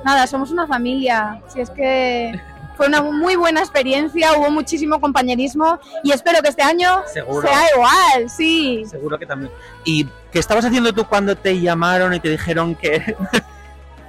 Nada, 0.03 0.27
somos 0.27 0.51
una 0.51 0.67
familia. 0.67 1.41
Si 1.47 1.61
es 1.61 1.69
que 1.69 2.37
fue 2.75 2.87
una 2.87 3.01
muy 3.01 3.35
buena 3.35 3.61
experiencia, 3.61 4.33
hubo 4.37 4.49
muchísimo 4.49 4.99
compañerismo 4.99 5.79
y 6.03 6.11
espero 6.11 6.41
que 6.41 6.49
este 6.49 6.63
año 6.63 7.03
Seguro. 7.13 7.47
sea 7.47 7.61
igual, 7.73 8.29
sí. 8.29 8.83
Seguro 8.85 9.17
que 9.17 9.25
también. 9.25 9.51
¿Y 9.85 10.07
qué 10.31 10.39
estabas 10.39 10.65
haciendo 10.65 10.91
tú 10.91 11.05
cuando 11.05 11.35
te 11.37 11.59
llamaron 11.59 12.13
y 12.13 12.19
te 12.19 12.29
dijeron 12.29 12.75
que... 12.75 13.15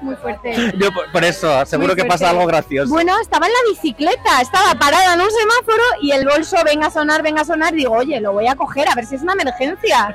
Muy 0.05 0.17
fuerte. 0.17 0.55
Yo, 0.77 0.93
por, 0.93 1.11
por 1.11 1.25
eso, 1.25 1.65
seguro 1.65 1.97
que 1.97 2.05
pasa 2.05 2.29
algo 2.29 2.45
gracioso. 2.45 2.93
Bueno, 2.93 3.19
estaba 3.23 3.47
en 3.47 3.53
la 3.55 3.71
bicicleta, 3.71 4.43
estaba 4.43 4.75
parada 4.79 5.15
en 5.15 5.21
un 5.23 5.31
semáforo 5.31 5.83
y 6.03 6.13
el 6.13 6.27
bolso 6.27 6.59
venga 6.63 6.89
a 6.89 6.91
sonar, 6.91 7.23
venga 7.23 7.41
a 7.41 7.45
sonar. 7.47 7.73
Digo, 7.73 7.95
oye, 7.95 8.21
lo 8.21 8.35
voy 8.35 8.47
a 8.47 8.55
coger 8.55 8.87
a 8.87 8.95
ver 8.95 9.07
si 9.07 9.15
es 9.15 9.23
una 9.23 9.33
emergencia. 9.33 10.15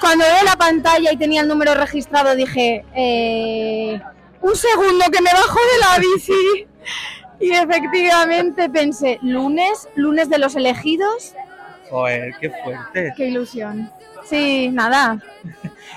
Cuando 0.00 0.26
veo 0.26 0.44
la 0.44 0.56
pantalla 0.56 1.12
y 1.12 1.16
tenía 1.16 1.40
el 1.40 1.48
número 1.48 1.72
registrado, 1.74 2.36
dije, 2.36 2.84
eh, 2.94 3.98
un 4.42 4.54
segundo 4.54 5.06
que 5.10 5.22
me 5.22 5.32
bajo 5.32 5.58
de 5.58 5.78
la 5.80 5.98
bici. 5.98 6.66
Y 7.40 7.52
efectivamente 7.52 8.68
pensé, 8.68 9.18
lunes, 9.22 9.88
lunes 9.96 10.28
de 10.28 10.36
los 10.38 10.56
elegidos, 10.56 11.32
Joder, 11.88 12.34
qué 12.38 12.50
fuerte. 12.50 13.14
qué 13.16 13.26
ilusión. 13.28 13.90
Sí, 14.24 14.68
nada. 14.68 15.18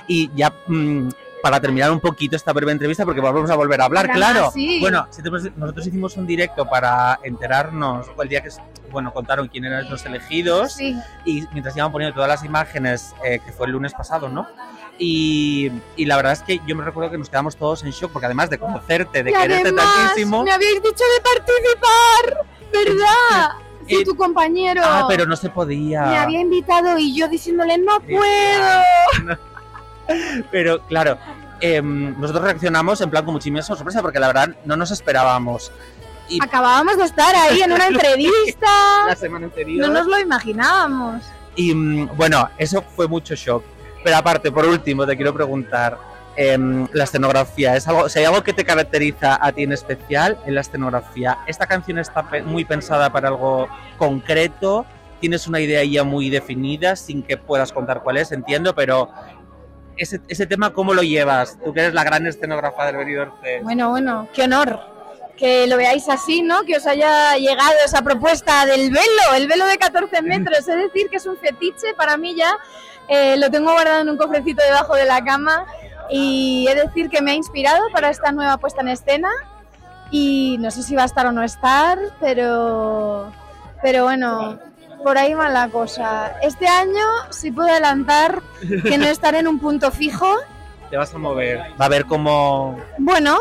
Y 0.08 0.30
ya 0.36 0.54
mm, 0.68 1.10
para 1.42 1.60
terminar 1.60 1.92
un 1.92 2.00
poquito 2.00 2.36
esta 2.36 2.52
breve 2.54 2.72
entrevista, 2.72 3.06
porque 3.06 3.22
vamos 3.22 3.50
a 3.50 3.56
volver 3.56 3.80
a 3.82 3.86
hablar, 3.86 4.10
claro. 4.12 4.50
sí. 4.54 4.80
Bueno, 4.80 5.08
si 5.12 5.22
te 5.22 5.30
parece, 5.30 5.52
nosotros 5.56 5.86
hicimos 5.88 6.18
un 6.18 6.26
directo 6.26 6.66
para 6.66 7.20
enterarnos, 7.24 8.08
el 8.22 8.30
día 8.30 8.42
que 8.42 8.50
bueno, 8.92 9.14
contaron 9.14 9.48
quién 9.50 9.66
eran 9.66 9.90
los 9.90 10.06
elegidos, 10.06 10.74
Sí. 10.74 10.96
y 11.26 11.44
mientras 11.52 11.76
iban 11.78 11.92
poniendo 11.92 12.16
todas 12.16 12.30
las 12.30 12.44
imágenes, 12.44 13.14
eh, 13.24 13.40
que 13.46 13.52
fue 13.52 13.68
el 13.68 13.74
lunes 13.74 13.94
pasado, 13.94 14.30
¿no? 14.30 14.48
Y, 14.98 15.72
y 15.96 16.06
la 16.06 16.16
verdad 16.16 16.34
es 16.34 16.42
que 16.42 16.60
yo 16.66 16.76
me 16.76 16.84
recuerdo 16.84 17.12
que 17.12 17.18
nos 17.18 17.30
quedamos 17.30 17.56
todos 17.56 17.84
en 17.84 17.92
shock, 17.92 18.12
porque 18.12 18.26
además 18.26 18.50
de 18.50 18.58
conocerte, 18.58 19.24
de 19.24 19.30
y 19.30 19.34
quererte 19.34 19.68
además, 19.70 19.86
tantísimo... 20.08 20.44
me 20.44 20.52
habéis 20.52 20.82
dicho 20.82 21.04
de 21.16 21.22
participar, 21.22 22.48
¿verdad? 22.74 23.50
Sí, 23.88 23.96
Eh, 23.96 24.04
tu 24.06 24.16
compañero. 24.16 24.82
Ah, 24.84 25.06
pero 25.08 25.26
no 25.26 25.36
se 25.36 25.50
podía. 25.50 26.02
Me 26.04 26.18
había 26.18 26.42
invitado 26.42 26.98
y 26.98 27.16
yo 27.16 27.28
diciéndole, 27.28 27.78
no 27.78 28.00
puedo. 28.00 29.38
Pero 30.52 30.82
claro, 30.88 31.18
em, 31.60 32.20
nosotros 32.20 32.44
reaccionamos 32.46 33.02
en 33.02 33.10
plan 33.10 33.26
con 33.26 33.34
muchísima 33.34 33.62
sorpresa 33.62 34.02
porque 34.02 34.20
la 34.20 34.28
verdad 34.28 34.50
no 34.66 34.76
nos 34.78 34.92
esperábamos. 34.92 35.72
Y 36.30 36.44
Acabábamos 36.44 36.98
de 36.98 37.06
estar 37.06 37.34
ahí 37.36 37.62
en 37.62 37.72
una 37.72 37.88
entrevista. 37.94 38.68
la 39.08 39.16
semana 39.16 39.46
anterior. 39.46 39.88
No 39.88 39.94
nos 39.94 40.08
lo 40.08 40.20
imaginábamos. 40.20 41.24
Y 41.56 41.74
mm, 41.74 42.10
bueno, 42.16 42.50
eso 42.58 42.82
fue 42.96 43.08
mucho 43.08 43.34
shock. 43.36 43.64
Pero 44.04 44.18
aparte, 44.18 44.52
por 44.52 44.66
último, 44.66 45.06
te 45.08 45.16
quiero 45.16 45.34
preguntar, 45.34 45.98
em, 46.36 46.88
la 46.94 47.04
escenografía, 47.06 47.76
¿es 47.76 47.88
algo, 47.88 48.08
si 48.10 48.20
hay 48.20 48.26
algo 48.26 48.44
que 48.44 48.54
te 48.54 48.64
caracteriza 48.64 49.40
a 49.42 49.52
ti 49.52 49.64
en 49.64 49.74
especial 49.74 50.38
en 50.46 50.54
la 50.56 50.62
escenografía, 50.62 51.40
¿esta 51.48 51.66
canción 51.66 51.98
está 51.98 52.30
pe- 52.30 52.44
muy 52.44 52.64
pensada 52.64 53.10
para 53.12 53.30
algo 53.30 53.68
concreto? 53.98 54.86
¿Tienes 55.20 55.48
una 55.48 55.60
idea 55.60 55.84
ya 55.84 56.04
muy 56.04 56.30
definida 56.30 56.96
sin 56.96 57.24
que 57.24 57.38
puedas 57.38 57.74
contar 57.74 58.02
cuál 58.04 58.18
es? 58.18 58.32
Entiendo, 58.32 58.76
pero 58.76 59.10
ese, 59.98 60.22
ese 60.28 60.46
tema, 60.46 60.74
¿cómo 60.74 60.94
lo 60.94 61.04
llevas? 61.04 61.58
Tú 61.64 61.74
que 61.74 61.82
eres 61.82 61.94
la 61.94 62.04
gran 62.04 62.26
escenógrafa 62.28 62.86
del 62.86 62.98
Benidorm. 62.98 63.34
Bueno, 63.64 63.90
bueno, 63.90 64.28
qué 64.34 64.44
honor. 64.44 64.80
que 65.38 65.68
lo 65.68 65.78
veáis 65.78 66.10
así, 66.10 66.42
¿no? 66.42 66.64
Que 66.64 66.78
os 66.78 66.88
haya 66.88 67.36
llegado 67.38 67.74
esa 67.86 68.02
propuesta 68.02 68.66
del 68.66 68.90
velo, 68.90 69.36
el 69.36 69.48
velo 69.48 69.66
de 69.68 69.78
14 69.78 70.22
metros. 70.24 70.60
Es 70.60 70.66
decir, 70.68 71.10
que 71.10 71.18
es 71.18 71.26
un 71.26 71.38
fetiche 71.38 71.94
para 71.96 72.18
mí 72.18 72.36
ya. 72.36 72.58
Eh, 73.08 73.38
lo 73.38 73.50
tengo 73.52 73.72
guardado 73.72 74.02
en 74.02 74.10
un 74.10 74.18
cofrecito 74.18 74.64
debajo 74.64 74.96
de 74.96 75.06
la 75.06 75.24
cama 75.24 75.66
y 76.10 76.66
de 76.68 76.76
decir 76.76 77.10
que 77.10 77.22
me 77.22 77.32
ha 77.32 77.36
inspirado 77.36 77.82
para 77.94 78.10
esta 78.10 78.32
nueva 78.32 78.58
puesta 78.58 78.82
en 78.82 78.90
escena 78.90 79.30
y 80.12 80.58
no 80.60 80.72
sé 80.72 80.84
si 80.84 80.96
va 80.96 81.04
a 81.04 81.06
estar 81.06 81.26
o 81.26 81.32
no 81.32 81.44
estar, 81.44 82.00
pero, 82.20 83.32
pero 83.82 84.04
bueno, 84.06 84.58
por 85.04 85.18
ahí 85.18 85.34
va 85.34 85.50
la 85.50 85.70
cosa. 85.70 86.38
Este 86.42 86.68
año 86.68 87.06
sí 87.30 87.52
puedo 87.52 87.70
adelantar 87.70 88.42
que 88.84 88.98
no 88.98 89.06
estaré 89.06 89.40
en 89.40 89.48
un 89.48 89.60
punto 89.60 89.92
fijo. 89.92 90.38
Te 90.90 90.98
vas 90.98 91.14
a 91.14 91.18
mover. 91.18 91.60
Va 91.80 91.86
a 91.86 91.86
haber 91.86 92.06
como... 92.06 92.80
Bueno, 92.98 93.38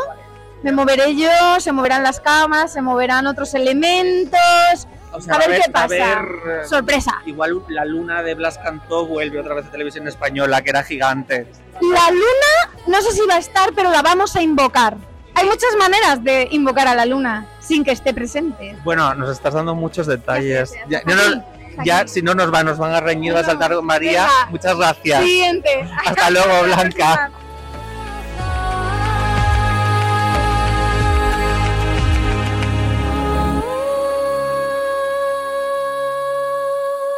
me 0.63 0.73
moveré 0.73 1.15
yo, 1.17 1.61
se 1.61 1.73
moverán 1.73 2.03
las 2.03 2.21
camas, 2.21 2.73
se 2.73 2.83
moverán 2.83 3.27
otros 3.27 3.55
elementos. 3.55 4.89
o 5.13 5.21
sea, 5.21 5.35
a 5.35 5.39
ver 5.39 5.61
qué 5.61 5.71
pasa. 5.71 6.25
Sorpresa. 6.69 7.23
Igual 7.27 7.63
la 7.69 7.85
luna 7.85 8.23
de 8.23 8.35
Blas 8.35 8.59
Cantó 8.59 9.07
vuelve 9.07 9.39
otra 9.39 9.55
vez 9.55 9.67
a 9.67 9.71
televisión 9.71 10.09
española, 10.09 10.63
que 10.63 10.71
era 10.71 10.83
gigante. 10.83 11.47
La 11.81 12.11
luna, 12.11 12.81
no 12.87 13.01
sé 13.03 13.13
si 13.13 13.27
va 13.27 13.35
a 13.35 13.39
estar, 13.39 13.73
pero 13.75 13.91
la 13.91 14.03
vamos 14.03 14.35
a 14.35 14.43
invocar. 14.43 14.97
Hay 15.37 15.45
muchas 15.45 15.70
maneras 15.78 16.24
de 16.24 16.49
invocar 16.51 16.89
a 16.89 16.95
la 16.95 17.05
luna 17.05 17.45
sin 17.61 17.84
que 17.84 17.91
esté 17.93 18.14
presente. 18.14 18.74
Bueno, 18.84 19.14
nos 19.14 19.28
estás 19.30 19.53
dando 19.53 19.74
muchos 19.74 20.07
detalles. 20.07 20.72
Ya, 20.89 21.03
no 21.05 21.14
nos- 21.14 21.39
ya, 21.84 22.09
si 22.09 22.22
no 22.22 22.34
nos 22.34 22.51
van, 22.51 22.64
nos 22.64 22.78
van 22.78 22.95
a 22.95 23.01
reñir, 23.01 23.34
va 23.34 23.41
a 23.41 23.45
saltar 23.45 23.70
María. 23.82 24.22
Venga. 24.22 24.47
Muchas 24.51 24.76
gracias. 24.78 25.22
Siguiente. 25.22 25.87
Hasta 26.07 26.30
luego, 26.30 26.62
Blanca. 26.64 27.30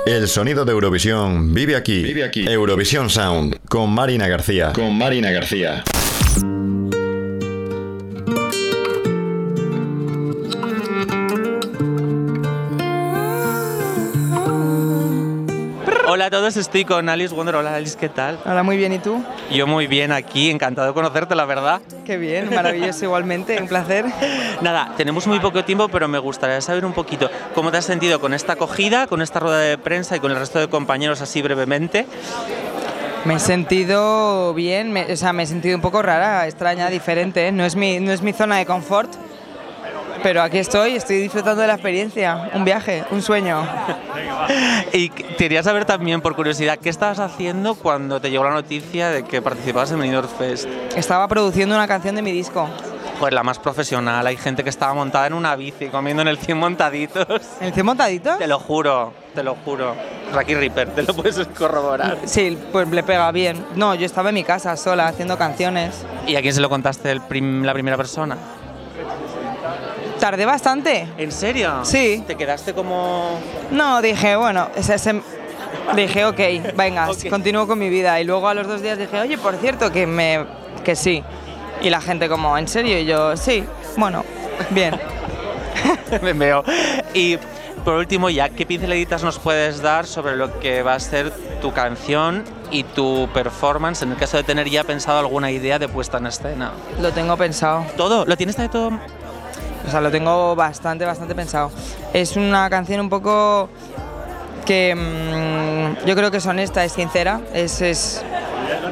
El 0.06 0.26
sonido 0.26 0.64
de 0.64 0.72
Eurovisión 0.72 1.52
vive 1.52 1.76
aquí. 1.76 2.02
Vive 2.02 2.24
aquí. 2.24 2.46
Eurovisión 2.48 3.10
Sound 3.10 3.58
con 3.68 3.90
Marina 3.92 4.26
García. 4.26 4.72
Con 4.72 4.96
Marina 4.96 5.30
García. 5.30 5.84
Hola 16.10 16.26
a 16.26 16.30
todos, 16.30 16.56
estoy 16.56 16.84
con 16.86 17.08
Alice 17.10 17.34
Wonder. 17.34 17.56
Hola 17.56 17.74
Alice, 17.74 17.96
¿qué 17.98 18.08
tal? 18.08 18.38
Hola, 18.46 18.62
muy 18.62 18.76
bien, 18.78 18.92
¿y 18.94 18.98
tú? 18.98 19.22
Yo 19.50 19.66
muy 19.66 19.86
bien 19.86 20.10
aquí, 20.10 20.50
encantado 20.50 20.88
de 20.88 20.94
conocerte, 20.94 21.34
la 21.34 21.44
verdad. 21.44 21.82
Qué 22.06 22.16
bien, 22.16 22.48
maravilloso 22.54 23.04
igualmente, 23.04 23.60
un 23.60 23.68
placer. 23.68 24.06
Nada, 24.62 24.94
tenemos 24.96 25.26
muy 25.26 25.38
poco 25.38 25.64
tiempo, 25.64 25.88
pero 25.88 26.08
me 26.08 26.18
gustaría 26.18 26.60
saber 26.62 26.84
un 26.86 26.92
poquito 26.94 27.30
cómo 27.54 27.70
te 27.70 27.76
has 27.78 27.84
sentido 27.84 28.20
con 28.20 28.32
esta 28.32 28.54
acogida, 28.54 29.06
con 29.06 29.20
esta 29.20 29.38
rueda 29.40 29.58
de 29.58 29.76
prensa 29.76 30.16
y 30.16 30.20
con 30.20 30.30
el 30.30 30.38
resto 30.38 30.58
de 30.58 30.68
compañeros 30.68 31.20
así 31.20 31.42
brevemente. 31.42 32.06
Me 33.26 33.34
he 33.34 33.38
sentido 33.40 34.54
bien, 34.54 34.92
me- 34.92 35.12
o 35.12 35.16
sea, 35.16 35.32
me 35.34 35.42
he 35.42 35.46
sentido 35.46 35.76
un 35.76 35.82
poco 35.82 36.00
rara, 36.00 36.46
extraña, 36.46 36.88
diferente. 36.88 37.48
¿eh? 37.48 37.52
No 37.52 37.64
es 37.66 37.76
mi, 37.76 38.00
no 38.00 38.12
es 38.12 38.22
mi 38.22 38.32
zona 38.32 38.56
de 38.56 38.64
confort, 38.64 39.10
pero 40.22 40.42
aquí 40.42 40.58
estoy, 40.58 40.96
estoy 40.96 41.16
disfrutando 41.18 41.60
de 41.62 41.66
la 41.68 41.74
experiencia. 41.74 42.50
Un 42.54 42.64
viaje, 42.64 43.04
un 43.10 43.22
sueño. 43.22 43.66
Y 44.92 45.10
quería 45.10 45.62
saber 45.62 45.84
también, 45.84 46.20
por 46.20 46.34
curiosidad, 46.34 46.78
¿qué 46.78 46.88
estabas 46.88 47.18
haciendo 47.18 47.74
cuando 47.74 48.20
te 48.20 48.30
llegó 48.30 48.44
la 48.44 48.50
noticia 48.50 49.10
de 49.10 49.24
que 49.24 49.42
participabas 49.42 49.90
en 49.92 50.00
Benidorm 50.00 50.28
Fest? 50.28 50.68
Estaba 50.96 51.28
produciendo 51.28 51.74
una 51.74 51.86
canción 51.86 52.14
de 52.14 52.22
mi 52.22 52.32
disco. 52.32 52.68
Pues 53.20 53.32
la 53.32 53.42
más 53.42 53.58
profesional, 53.58 54.24
hay 54.26 54.36
gente 54.36 54.62
que 54.62 54.70
estaba 54.70 54.94
montada 54.94 55.26
en 55.26 55.32
una 55.34 55.56
bici, 55.56 55.86
comiendo 55.88 56.22
en 56.22 56.28
el 56.28 56.38
100 56.38 56.56
montaditos. 56.56 57.26
¿En 57.60 57.66
el 57.66 57.72
100 57.74 57.84
montaditos? 57.86 58.38
Te 58.38 58.46
lo 58.46 58.60
juro, 58.60 59.12
te 59.34 59.42
lo 59.42 59.56
juro. 59.64 59.94
Rocky 60.32 60.54
Ripper, 60.54 60.90
te 60.90 61.02
lo 61.02 61.14
puedes 61.14 61.44
corroborar. 61.48 62.18
Sí, 62.26 62.56
pues 62.70 62.86
le 62.88 63.02
pega 63.02 63.32
bien. 63.32 63.64
No, 63.74 63.94
yo 63.96 64.06
estaba 64.06 64.28
en 64.28 64.36
mi 64.36 64.44
casa 64.44 64.76
sola 64.76 65.08
haciendo 65.08 65.36
canciones. 65.36 66.04
¿Y 66.28 66.36
a 66.36 66.42
quién 66.42 66.54
se 66.54 66.60
lo 66.60 66.68
contaste 66.68 67.10
el 67.10 67.20
prim- 67.22 67.64
la 67.64 67.72
primera 67.72 67.96
persona? 67.96 68.36
Tardé 70.20 70.44
bastante. 70.46 71.08
¿En 71.16 71.30
serio? 71.32 71.80
Sí. 71.84 72.24
¿Te 72.26 72.34
quedaste 72.36 72.74
como...? 72.74 73.38
No, 73.70 74.02
dije, 74.02 74.36
bueno, 74.36 74.68
ese, 74.74 74.94
ese- 74.94 75.22
dije, 75.94 76.24
ok, 76.24 76.74
venga, 76.76 77.08
continúo 77.30 77.66
con 77.66 77.78
mi 77.78 77.88
vida. 77.88 78.20
Y 78.20 78.24
luego 78.24 78.48
a 78.48 78.54
los 78.54 78.66
dos 78.66 78.82
días 78.82 78.98
dije, 78.98 79.20
oye, 79.20 79.38
por 79.38 79.54
cierto, 79.56 79.92
que, 79.92 80.06
me, 80.06 80.44
que 80.84 80.96
sí. 80.96 81.22
Y 81.80 81.90
la 81.90 82.00
gente 82.00 82.28
como, 82.28 82.58
¿en 82.58 82.66
serio? 82.66 82.98
Y 82.98 83.04
yo, 83.04 83.36
sí, 83.36 83.64
bueno, 83.96 84.24
bien. 84.70 84.98
Me 86.22 86.32
veo. 86.32 86.64
Y 87.14 87.38
por 87.84 87.94
último, 87.94 88.28
ya, 88.30 88.48
¿qué 88.48 88.66
pinceladitas 88.66 89.22
nos 89.22 89.38
puedes 89.38 89.80
dar 89.80 90.06
sobre 90.06 90.36
lo 90.36 90.58
que 90.58 90.82
va 90.82 90.94
a 90.94 91.00
ser 91.00 91.30
tu 91.62 91.72
canción 91.72 92.42
y 92.70 92.82
tu 92.82 93.28
performance 93.32 94.02
en 94.02 94.10
el 94.12 94.16
caso 94.18 94.36
de 94.36 94.42
tener 94.42 94.68
ya 94.68 94.82
pensado 94.84 95.20
alguna 95.20 95.50
idea 95.52 95.78
de 95.78 95.88
puesta 95.88 96.18
en 96.18 96.26
escena? 96.26 96.72
Lo 97.00 97.12
tengo 97.12 97.36
pensado. 97.36 97.84
¿Todo? 97.96 98.24
¿Lo 98.26 98.36
tienes 98.36 98.56
de 98.56 98.68
todo? 98.68 98.90
O 99.88 99.90
sea, 99.90 100.02
lo 100.02 100.10
tengo 100.10 100.54
bastante, 100.54 101.06
bastante 101.06 101.34
pensado. 101.34 101.70
Es 102.12 102.36
una 102.36 102.68
canción 102.68 103.00
un 103.00 103.08
poco 103.08 103.70
que 104.66 104.94
mm, 104.94 106.06
yo 106.06 106.14
creo 106.14 106.30
que 106.30 106.36
es 106.36 106.46
honesta, 106.46 106.84
es 106.84 106.92
sincera. 106.92 107.40
Es, 107.54 108.22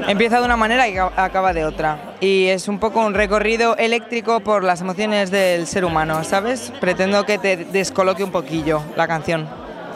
empieza 0.08 0.38
de 0.38 0.46
una 0.46 0.56
manera 0.56 0.88
y 0.88 0.96
acaba 0.96 1.52
de 1.52 1.66
otra. 1.66 2.14
Y 2.20 2.46
es 2.46 2.66
un 2.66 2.78
poco 2.78 3.04
un 3.04 3.12
recorrido 3.12 3.76
eléctrico 3.76 4.40
por 4.40 4.64
las 4.64 4.80
emociones 4.80 5.30
del 5.30 5.66
ser 5.66 5.84
humano, 5.84 6.24
¿sabes? 6.24 6.72
Pretendo 6.80 7.26
que 7.26 7.36
te 7.36 7.58
descoloque 7.58 8.24
un 8.24 8.30
poquillo 8.30 8.80
la 8.96 9.06
canción. 9.06 9.46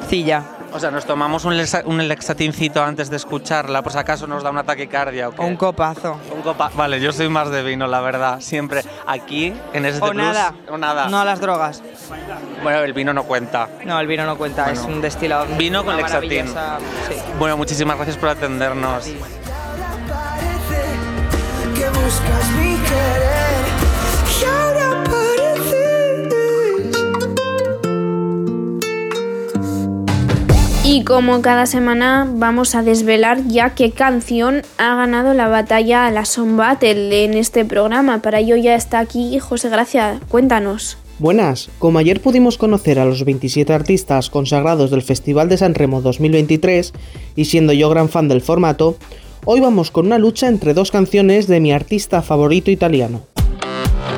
Cilla. 0.06 0.59
O 0.72 0.78
sea, 0.78 0.90
nos 0.90 1.04
tomamos 1.04 1.44
un, 1.44 1.54
lexa- 1.56 1.82
un 1.84 2.06
lexatincito 2.06 2.82
antes 2.82 3.10
de 3.10 3.16
escucharla, 3.16 3.82
por 3.82 3.92
si 3.92 3.98
acaso 3.98 4.26
nos 4.26 4.42
da 4.42 4.50
una 4.50 4.62
taquicardia 4.62 5.28
o 5.28 5.32
qué? 5.32 5.42
Un 5.42 5.56
copazo. 5.56 6.18
Un 6.34 6.42
copa- 6.42 6.70
Vale, 6.74 7.00
yo 7.00 7.12
soy 7.12 7.28
más 7.28 7.50
de 7.50 7.62
vino, 7.62 7.86
la 7.88 8.00
verdad. 8.00 8.40
Siempre 8.40 8.82
aquí, 9.06 9.52
en 9.72 9.84
este 9.86 10.04
O 10.04 10.10
plus, 10.10 10.22
nada. 10.22 10.54
O 10.68 10.78
nada. 10.78 11.08
No 11.08 11.18
a 11.20 11.24
las 11.24 11.40
drogas. 11.40 11.82
Bueno, 12.62 12.78
el 12.80 12.92
vino 12.92 13.12
no 13.12 13.24
cuenta. 13.24 13.68
No, 13.84 13.98
el 13.98 14.06
vino 14.06 14.24
no 14.26 14.36
cuenta, 14.36 14.70
es 14.70 14.80
un 14.80 15.00
destilado. 15.00 15.46
Vino 15.56 15.84
con 15.84 15.96
sí. 17.08 17.14
Bueno, 17.38 17.56
muchísimas 17.56 17.96
gracias 17.96 18.16
por 18.16 18.28
atendernos. 18.28 19.04
que 21.74 21.90
Y 30.92 31.04
como 31.04 31.40
cada 31.40 31.66
semana 31.66 32.28
vamos 32.28 32.74
a 32.74 32.82
desvelar 32.82 33.46
ya 33.46 33.76
qué 33.76 33.92
canción 33.92 34.62
ha 34.76 34.96
ganado 34.96 35.34
la 35.34 35.46
batalla 35.46 36.04
a 36.04 36.10
la 36.10 36.24
Song 36.24 36.56
Battle 36.56 37.22
en 37.22 37.34
este 37.34 37.64
programa. 37.64 38.22
Para 38.22 38.40
ello 38.40 38.56
ya 38.56 38.74
está 38.74 38.98
aquí 38.98 39.38
José 39.38 39.68
Gracia. 39.68 40.18
Cuéntanos. 40.28 40.98
Buenas, 41.20 41.70
como 41.78 42.00
ayer 42.00 42.20
pudimos 42.20 42.58
conocer 42.58 42.98
a 42.98 43.04
los 43.04 43.24
27 43.24 43.72
artistas 43.72 44.30
consagrados 44.30 44.90
del 44.90 45.02
Festival 45.02 45.48
de 45.48 45.58
San 45.58 45.76
Remo 45.76 46.02
2023 46.02 46.92
y 47.36 47.44
siendo 47.44 47.72
yo 47.72 47.88
gran 47.88 48.08
fan 48.08 48.26
del 48.26 48.40
formato, 48.40 48.96
hoy 49.44 49.60
vamos 49.60 49.92
con 49.92 50.06
una 50.06 50.18
lucha 50.18 50.48
entre 50.48 50.74
dos 50.74 50.90
canciones 50.90 51.46
de 51.46 51.60
mi 51.60 51.72
artista 51.72 52.20
favorito 52.20 52.72
italiano. 52.72 53.22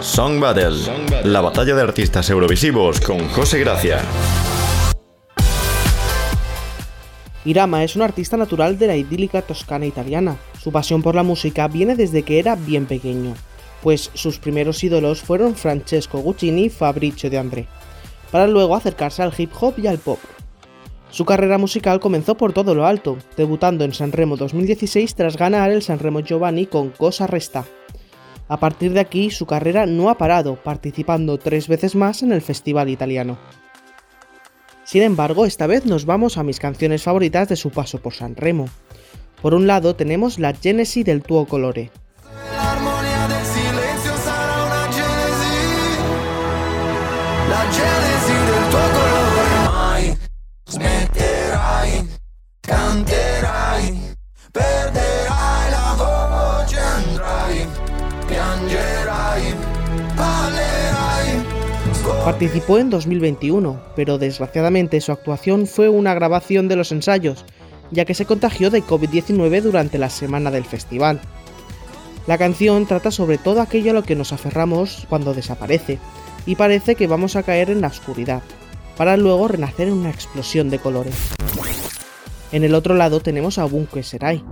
Song 0.00 0.40
Battle, 0.40 0.78
la 1.24 1.42
batalla 1.42 1.74
de 1.74 1.82
artistas 1.82 2.30
eurovisivos 2.30 2.98
con 3.02 3.28
José 3.28 3.58
Gracia. 3.58 4.00
Irama 7.44 7.82
es 7.82 7.96
un 7.96 8.02
artista 8.02 8.36
natural 8.36 8.78
de 8.78 8.86
la 8.86 8.96
idílica 8.96 9.42
Toscana 9.42 9.86
italiana. 9.86 10.36
Su 10.60 10.70
pasión 10.70 11.02
por 11.02 11.16
la 11.16 11.24
música 11.24 11.66
viene 11.66 11.96
desde 11.96 12.22
que 12.22 12.38
era 12.38 12.54
bien 12.54 12.86
pequeño, 12.86 13.34
pues 13.82 14.10
sus 14.14 14.38
primeros 14.38 14.82
ídolos 14.84 15.22
fueron 15.22 15.56
Francesco 15.56 16.18
Guccini 16.18 16.64
y 16.64 16.70
Fabrizio 16.70 17.30
De 17.30 17.38
André, 17.38 17.66
para 18.30 18.46
luego 18.46 18.76
acercarse 18.76 19.22
al 19.22 19.34
hip 19.36 19.50
hop 19.60 19.74
y 19.78 19.88
al 19.88 19.98
pop. 19.98 20.20
Su 21.10 21.24
carrera 21.24 21.58
musical 21.58 21.98
comenzó 21.98 22.36
por 22.36 22.52
todo 22.52 22.76
lo 22.76 22.86
alto, 22.86 23.18
debutando 23.36 23.84
en 23.84 23.92
Sanremo 23.92 24.36
2016 24.36 25.14
tras 25.14 25.36
ganar 25.36 25.70
el 25.72 25.82
Sanremo 25.82 26.20
Giovanni 26.20 26.66
con 26.66 26.90
Cosa 26.90 27.26
Resta. 27.26 27.66
A 28.48 28.58
partir 28.58 28.92
de 28.92 29.00
aquí 29.00 29.30
su 29.30 29.46
carrera 29.46 29.84
no 29.84 30.10
ha 30.10 30.16
parado, 30.16 30.56
participando 30.56 31.38
tres 31.38 31.68
veces 31.68 31.96
más 31.96 32.22
en 32.22 32.32
el 32.32 32.40
festival 32.40 32.88
italiano. 32.88 33.36
Sin 34.92 35.00
embargo, 35.00 35.46
esta 35.46 35.66
vez 35.66 35.86
nos 35.86 36.04
vamos 36.04 36.36
a 36.36 36.42
mis 36.42 36.58
canciones 36.58 37.02
favoritas 37.02 37.48
de 37.48 37.56
su 37.56 37.70
paso 37.70 37.96
por 37.96 38.12
San 38.12 38.36
Remo. 38.36 38.68
Por 39.40 39.54
un 39.54 39.66
lado 39.66 39.96
tenemos 39.96 40.38
la 40.38 40.52
Genesi 40.52 41.02
del 41.02 41.22
tuo 41.22 41.46
colore. 41.46 41.90
del 43.30 43.46
silenzio 43.46 44.12
Participó 62.24 62.78
en 62.78 62.88
2021, 62.88 63.82
pero 63.96 64.16
desgraciadamente 64.16 65.00
su 65.00 65.10
actuación 65.10 65.66
fue 65.66 65.88
una 65.88 66.14
grabación 66.14 66.68
de 66.68 66.76
los 66.76 66.92
ensayos, 66.92 67.44
ya 67.90 68.04
que 68.04 68.14
se 68.14 68.26
contagió 68.26 68.70
de 68.70 68.80
COVID-19 68.84 69.60
durante 69.60 69.98
la 69.98 70.08
semana 70.08 70.52
del 70.52 70.64
festival. 70.64 71.20
La 72.28 72.38
canción 72.38 72.86
trata 72.86 73.10
sobre 73.10 73.38
todo 73.38 73.60
aquello 73.60 73.90
a 73.90 73.94
lo 73.94 74.04
que 74.04 74.14
nos 74.14 74.32
aferramos 74.32 75.04
cuando 75.08 75.34
desaparece, 75.34 75.98
y 76.46 76.54
parece 76.54 76.94
que 76.94 77.08
vamos 77.08 77.34
a 77.34 77.42
caer 77.42 77.70
en 77.70 77.80
la 77.80 77.88
oscuridad, 77.88 78.42
para 78.96 79.16
luego 79.16 79.48
renacer 79.48 79.88
en 79.88 79.94
una 79.94 80.10
explosión 80.10 80.70
de 80.70 80.78
colores. 80.78 81.16
En 82.52 82.62
el 82.62 82.76
otro 82.76 82.94
lado 82.94 83.18
tenemos 83.18 83.58
a 83.58 83.64
Bunque 83.64 84.04
Serai, 84.04 84.44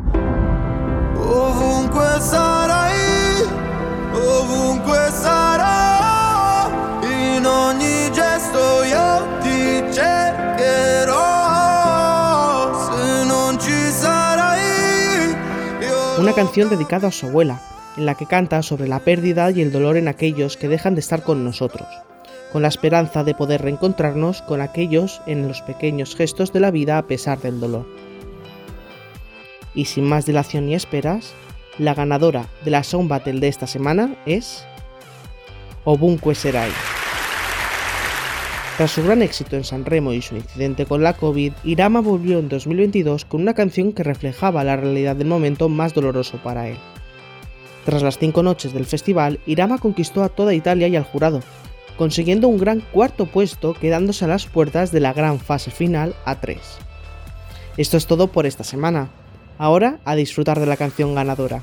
una 16.21 16.35
canción 16.35 16.69
dedicada 16.69 17.09
a 17.09 17.13
su 17.13 17.27
abuela, 17.27 17.63
en 17.97 18.05
la 18.05 18.15
que 18.15 18.27
canta 18.27 18.63
sobre 18.63 18.87
la 18.87 19.01
pérdida 19.01 19.51
y 19.51 19.63
el 19.63 19.73
dolor 19.73 19.97
en 19.97 20.07
aquellos 20.07 20.59
que 20.59 20.69
dejan 20.69 20.95
de 20.95 21.01
estar 21.01 21.23
con 21.23 21.45
nosotros, 21.45 21.89
con 22.53 22.61
la 22.61 22.69
esperanza 22.69 23.25
de 23.25 23.35
poder 23.35 23.63
reencontrarnos 23.63 24.43
con 24.43 24.61
aquellos 24.61 25.23
en 25.27 25.49
los 25.49 25.63
pequeños 25.63 26.15
gestos 26.15 26.53
de 26.53 26.61
la 26.61 26.71
vida 26.71 26.99
a 26.99 27.07
pesar 27.07 27.41
del 27.41 27.59
dolor. 27.59 27.87
Y 29.75 29.87
sin 29.87 30.05
más 30.05 30.27
dilación 30.27 30.67
ni 30.67 30.75
esperas, 30.75 31.33
la 31.79 31.95
ganadora 31.95 32.47
de 32.67 32.71
la 32.71 32.83
Sound 32.83 33.09
Battle 33.09 33.41
de 33.41 33.49
esta 33.49 33.67
semana 33.67 34.15
es 34.27 34.65
Obunque 35.85 36.35
Serai. 36.35 37.00
Tras 38.81 38.93
su 38.93 39.05
gran 39.05 39.21
éxito 39.21 39.57
en 39.57 39.65
San 39.65 39.85
Remo 39.85 40.15
y 40.15 40.23
su 40.23 40.37
incidente 40.37 40.87
con 40.87 41.03
la 41.03 41.13
COVID, 41.13 41.53
Irama 41.65 42.01
volvió 42.01 42.39
en 42.39 42.49
2022 42.49 43.27
con 43.27 43.43
una 43.43 43.53
canción 43.53 43.93
que 43.93 44.03
reflejaba 44.03 44.65
la 44.65 44.77
realidad 44.77 45.17
del 45.17 45.29
momento 45.29 45.69
más 45.69 45.93
doloroso 45.93 46.39
para 46.39 46.67
él. 46.67 46.79
Tras 47.85 48.03
las 48.03 48.17
cinco 48.17 48.43
noches 48.43 48.73
del 48.73 48.87
festival, 48.87 49.39
Irama 49.45 49.77
conquistó 49.77 50.23
a 50.23 50.31
toda 50.31 50.55
Italia 50.55 50.89
y 50.89 50.97
al 50.97 51.05
jurado, 51.05 51.43
consiguiendo 51.99 52.49
un 52.49 52.57
gran 52.57 52.81
cuarto 52.81 53.27
puesto 53.27 53.75
quedándose 53.75 54.25
a 54.25 54.29
las 54.29 54.47
puertas 54.47 54.93
de 54.93 55.01
la 55.01 55.13
gran 55.13 55.41
fase 55.41 55.71
final 55.71 56.15
a 56.25 56.41
3. 56.41 56.59
Esto 57.77 57.99
es 57.99 58.07
todo 58.07 58.29
por 58.29 58.47
esta 58.47 58.65
semana. 58.65 59.11
Ahora 59.59 59.99
a 60.07 60.15
disfrutar 60.15 60.59
de 60.59 60.65
la 60.65 60.79
canción 60.79 61.15
ganadora. 61.15 61.63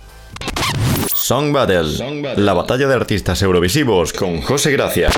Song 1.15 1.51
Battle, 1.51 2.36
la 2.36 2.53
batalla 2.53 2.88
de 2.88 2.93
artistas 2.93 3.41
eurovisivos 3.41 4.13
con 4.13 4.39
José 4.41 4.72
Gracia. 4.72 5.09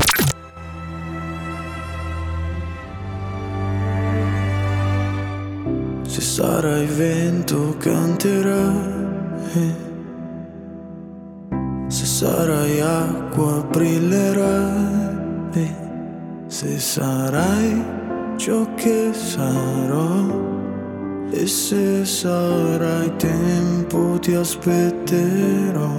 Sarai 6.39 6.85
vento 6.85 7.75
canterai, 7.79 9.75
se 11.89 12.05
sarai 12.05 12.79
acqua 12.79 13.61
brillerai, 13.69 15.67
se 16.47 16.79
sarai 16.79 17.83
ciò 18.37 18.65
che 18.75 19.11
sarò 19.11 20.27
e 21.29 21.45
se 21.45 22.05
sarai 22.05 23.13
tempo 23.17 24.17
ti 24.21 24.33
aspetterò 24.33 25.91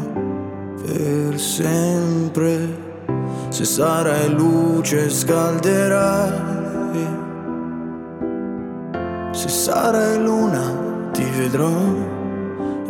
per 0.87 1.39
sempre, 1.39 2.67
se 3.51 3.67
sarai 3.67 4.31
luce 4.33 5.11
scalderai. 5.11 6.51
Se 9.51 9.57
sarai 9.73 10.17
luna 10.23 11.11
ti 11.11 11.25
vedrò 11.25 11.77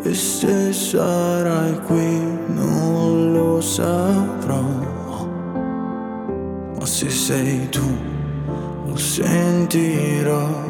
e 0.03 0.13
se 0.13 0.75
sarai 0.75 1.81
qui 1.87 2.21
non 2.49 3.33
lo 3.33 3.63
saprò. 3.63 4.61
Ma 6.79 6.85
se 6.85 7.09
sei 7.09 7.67
tu 7.71 7.97
lo 8.85 8.95
sentirò. 8.95 10.70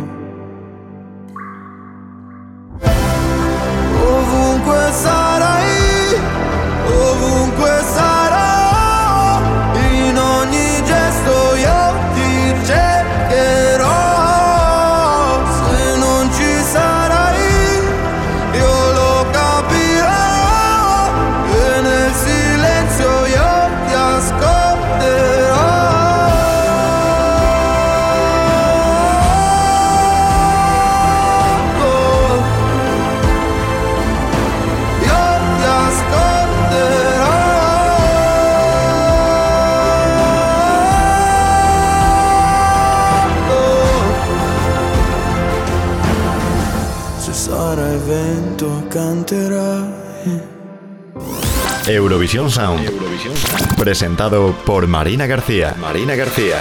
Eurovisión 52.21 52.51
Sound. 52.51 53.79
Presentado 53.79 54.55
por 54.67 54.87
Marina 54.87 55.27
García. 55.27 55.75
Marina 55.81 56.15
García. 56.17 56.61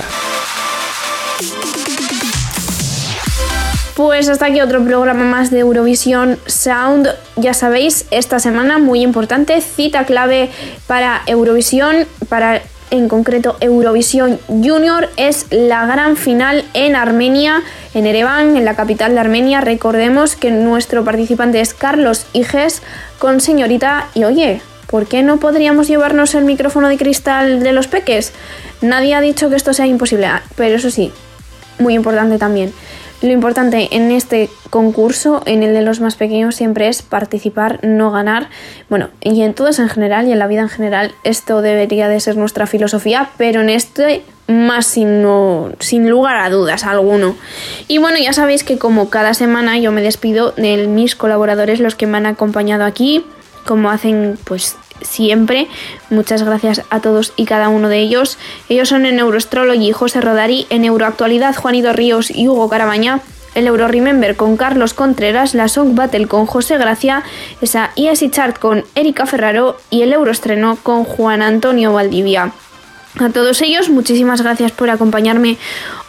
Pues 3.93 4.29
hasta 4.29 4.45
aquí 4.45 4.61
otro 4.61 4.81
programa 4.85 5.25
más 5.25 5.51
de 5.51 5.59
Eurovisión 5.59 6.39
Sound. 6.45 7.09
Ya 7.35 7.53
sabéis, 7.53 8.05
esta 8.09 8.39
semana 8.39 8.77
muy 8.77 9.01
importante, 9.01 9.59
cita 9.59 10.05
clave 10.05 10.49
para 10.87 11.23
Eurovisión, 11.25 12.07
para 12.29 12.61
en 12.89 13.09
concreto 13.09 13.57
Eurovisión 13.59 14.39
Junior, 14.47 15.09
es 15.17 15.45
la 15.49 15.85
gran 15.85 16.15
final 16.15 16.63
en 16.73 16.95
Armenia, 16.95 17.63
en 17.93 18.07
Ereván, 18.07 18.55
en 18.55 18.63
la 18.63 18.77
capital 18.77 19.13
de 19.13 19.19
Armenia. 19.19 19.59
Recordemos 19.59 20.37
que 20.37 20.51
nuestro 20.51 21.03
participante 21.03 21.59
es 21.59 21.73
Carlos 21.73 22.27
Iges 22.31 22.81
con 23.19 23.41
señorita 23.41 24.07
y 24.15 24.23
oye, 24.23 24.61
¿por 24.89 25.07
qué 25.07 25.23
no 25.23 25.37
podríamos 25.37 25.87
llevarnos 25.87 26.35
el 26.35 26.45
micrófono 26.45 26.89
de 26.89 26.97
cristal 26.97 27.61
de 27.61 27.71
los 27.71 27.87
peques? 27.87 28.33
Nadie 28.81 29.13
ha 29.15 29.21
dicho 29.21 29.49
que 29.49 29.55
esto 29.55 29.73
sea 29.73 29.87
imposible, 29.87 30.25
Ah, 30.25 30.41
pero 30.55 30.75
eso 30.75 30.89
sí, 30.89 31.11
muy 31.77 31.93
importante 31.93 32.37
también. 32.37 32.73
Lo 33.21 33.31
importante 33.31 33.89
en 33.91 34.11
este 34.11 34.49
concurso, 34.69 35.43
en 35.45 35.61
el 35.61 35.73
de 35.73 35.81
los 35.81 35.99
más 35.99 36.15
pequeños, 36.15 36.55
siempre 36.55 36.87
es 36.87 37.01
participar, 37.01 37.79
no 37.83 38.11
ganar. 38.11 38.49
Bueno, 38.89 39.09
y 39.21 39.41
en 39.41 39.53
todos 39.53 39.79
en 39.79 39.89
general 39.89 40.27
y 40.27 40.31
en 40.31 40.39
la 40.39 40.47
vida 40.47 40.61
en 40.61 40.69
general, 40.69 41.13
esto 41.25 41.61
debería 41.61 42.07
de 42.07 42.21
ser 42.21 42.37
nuestra 42.37 42.65
filosofía, 42.65 43.29
pero 43.37 43.59
en 43.59 43.69
este 43.69 44.23
más 44.47 44.87
sin, 44.87 45.25
sin 45.79 46.09
lugar 46.09 46.37
a 46.37 46.49
dudas 46.49 46.85
alguno. 46.85 47.35
Y 47.89 47.97
bueno, 47.97 48.17
ya 48.17 48.31
sabéis 48.31 48.63
que 48.63 48.77
como 48.77 49.09
cada 49.09 49.33
semana 49.33 49.77
yo 49.77 49.91
me 49.91 50.01
despido 50.01 50.53
de 50.55 50.87
mis 50.87 51.15
colaboradores, 51.15 51.81
los 51.81 51.95
que 51.95 52.07
me 52.07 52.17
han 52.17 52.25
acompañado 52.25 52.85
aquí, 52.85 53.25
como 53.65 53.89
hacen 53.89 54.37
pues 54.43 54.75
siempre. 55.01 55.67
Muchas 56.09 56.43
gracias 56.43 56.83
a 56.89 56.99
todos 56.99 57.33
y 57.35 57.45
cada 57.45 57.69
uno 57.69 57.89
de 57.89 57.99
ellos. 57.99 58.37
Ellos 58.67 58.89
son 58.89 59.05
en 59.05 59.19
Euroastrology 59.19 59.91
José 59.91 60.21
Rodari, 60.21 60.67
en 60.69 60.85
Euroactualidad 60.85 61.55
Juanito 61.55 61.93
Ríos 61.93 62.31
y 62.31 62.47
Hugo 62.47 62.69
Carabaña. 62.69 63.21
El 63.55 63.67
Euro 63.67 63.87
Remember 63.87 64.35
con 64.35 64.57
Carlos 64.57 64.93
Contreras, 64.93 65.55
la 65.55 65.67
Song 65.67 65.95
Battle 65.95 66.27
con 66.27 66.45
José 66.45 66.77
Gracia, 66.77 67.23
esa 67.61 67.91
ESI 67.95 68.29
Chart 68.29 68.59
con 68.59 68.85
Erika 68.93 69.25
Ferraro 69.25 69.77
y 69.89 70.03
el 70.03 70.13
Euroestreno 70.13 70.77
con 70.81 71.03
Juan 71.03 71.41
Antonio 71.41 71.91
Valdivia. 71.91 72.51
A 73.19 73.29
todos 73.29 73.61
ellos, 73.61 73.89
muchísimas 73.89 74.41
gracias 74.41 74.71
por 74.71 74.89
acompañarme 74.91 75.57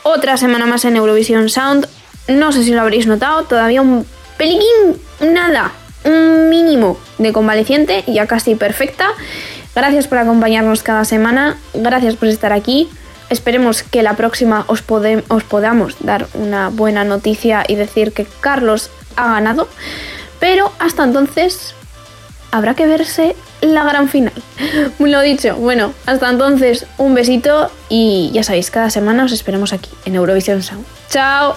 otra 0.02 0.36
semana 0.36 0.66
más 0.66 0.84
en 0.84 0.96
Eurovisión 0.96 1.48
Sound. 1.48 1.88
No 2.28 2.52
sé 2.52 2.62
si 2.62 2.72
lo 2.72 2.82
habréis 2.82 3.06
notado, 3.06 3.44
todavía 3.44 3.80
un 3.80 4.06
peliquín, 4.36 5.00
nada, 5.20 5.72
un 6.04 6.48
mínimo 6.48 6.98
de 7.18 7.32
convaleciente, 7.32 8.04
ya 8.06 8.26
casi 8.26 8.54
perfecta. 8.54 9.08
Gracias 9.74 10.08
por 10.08 10.18
acompañarnos 10.18 10.82
cada 10.82 11.04
semana, 11.04 11.56
gracias 11.74 12.16
por 12.16 12.28
estar 12.28 12.52
aquí. 12.52 12.88
Esperemos 13.28 13.84
que 13.84 14.02
la 14.02 14.14
próxima 14.14 14.64
os, 14.66 14.82
os 15.28 15.42
podamos 15.44 15.96
dar 16.00 16.26
una 16.34 16.68
buena 16.68 17.04
noticia 17.04 17.64
y 17.68 17.76
decir 17.76 18.12
que 18.12 18.26
Carlos 18.40 18.90
ha 19.16 19.34
ganado. 19.34 19.68
Pero 20.40 20.72
hasta 20.80 21.04
entonces, 21.04 21.74
habrá 22.50 22.74
que 22.74 22.86
verse 22.86 23.36
la 23.60 23.84
gran 23.84 24.08
final. 24.08 24.32
Lo 24.98 25.20
dicho, 25.20 25.54
bueno, 25.56 25.92
hasta 26.06 26.30
entonces 26.30 26.86
un 26.98 27.14
besito 27.14 27.70
y 27.88 28.30
ya 28.32 28.42
sabéis, 28.42 28.70
cada 28.70 28.90
semana 28.90 29.24
os 29.24 29.32
esperamos 29.32 29.72
aquí 29.72 29.90
en 30.04 30.16
Eurovisión 30.16 30.62
Sound. 30.62 30.84
¡Chao! 31.08 31.56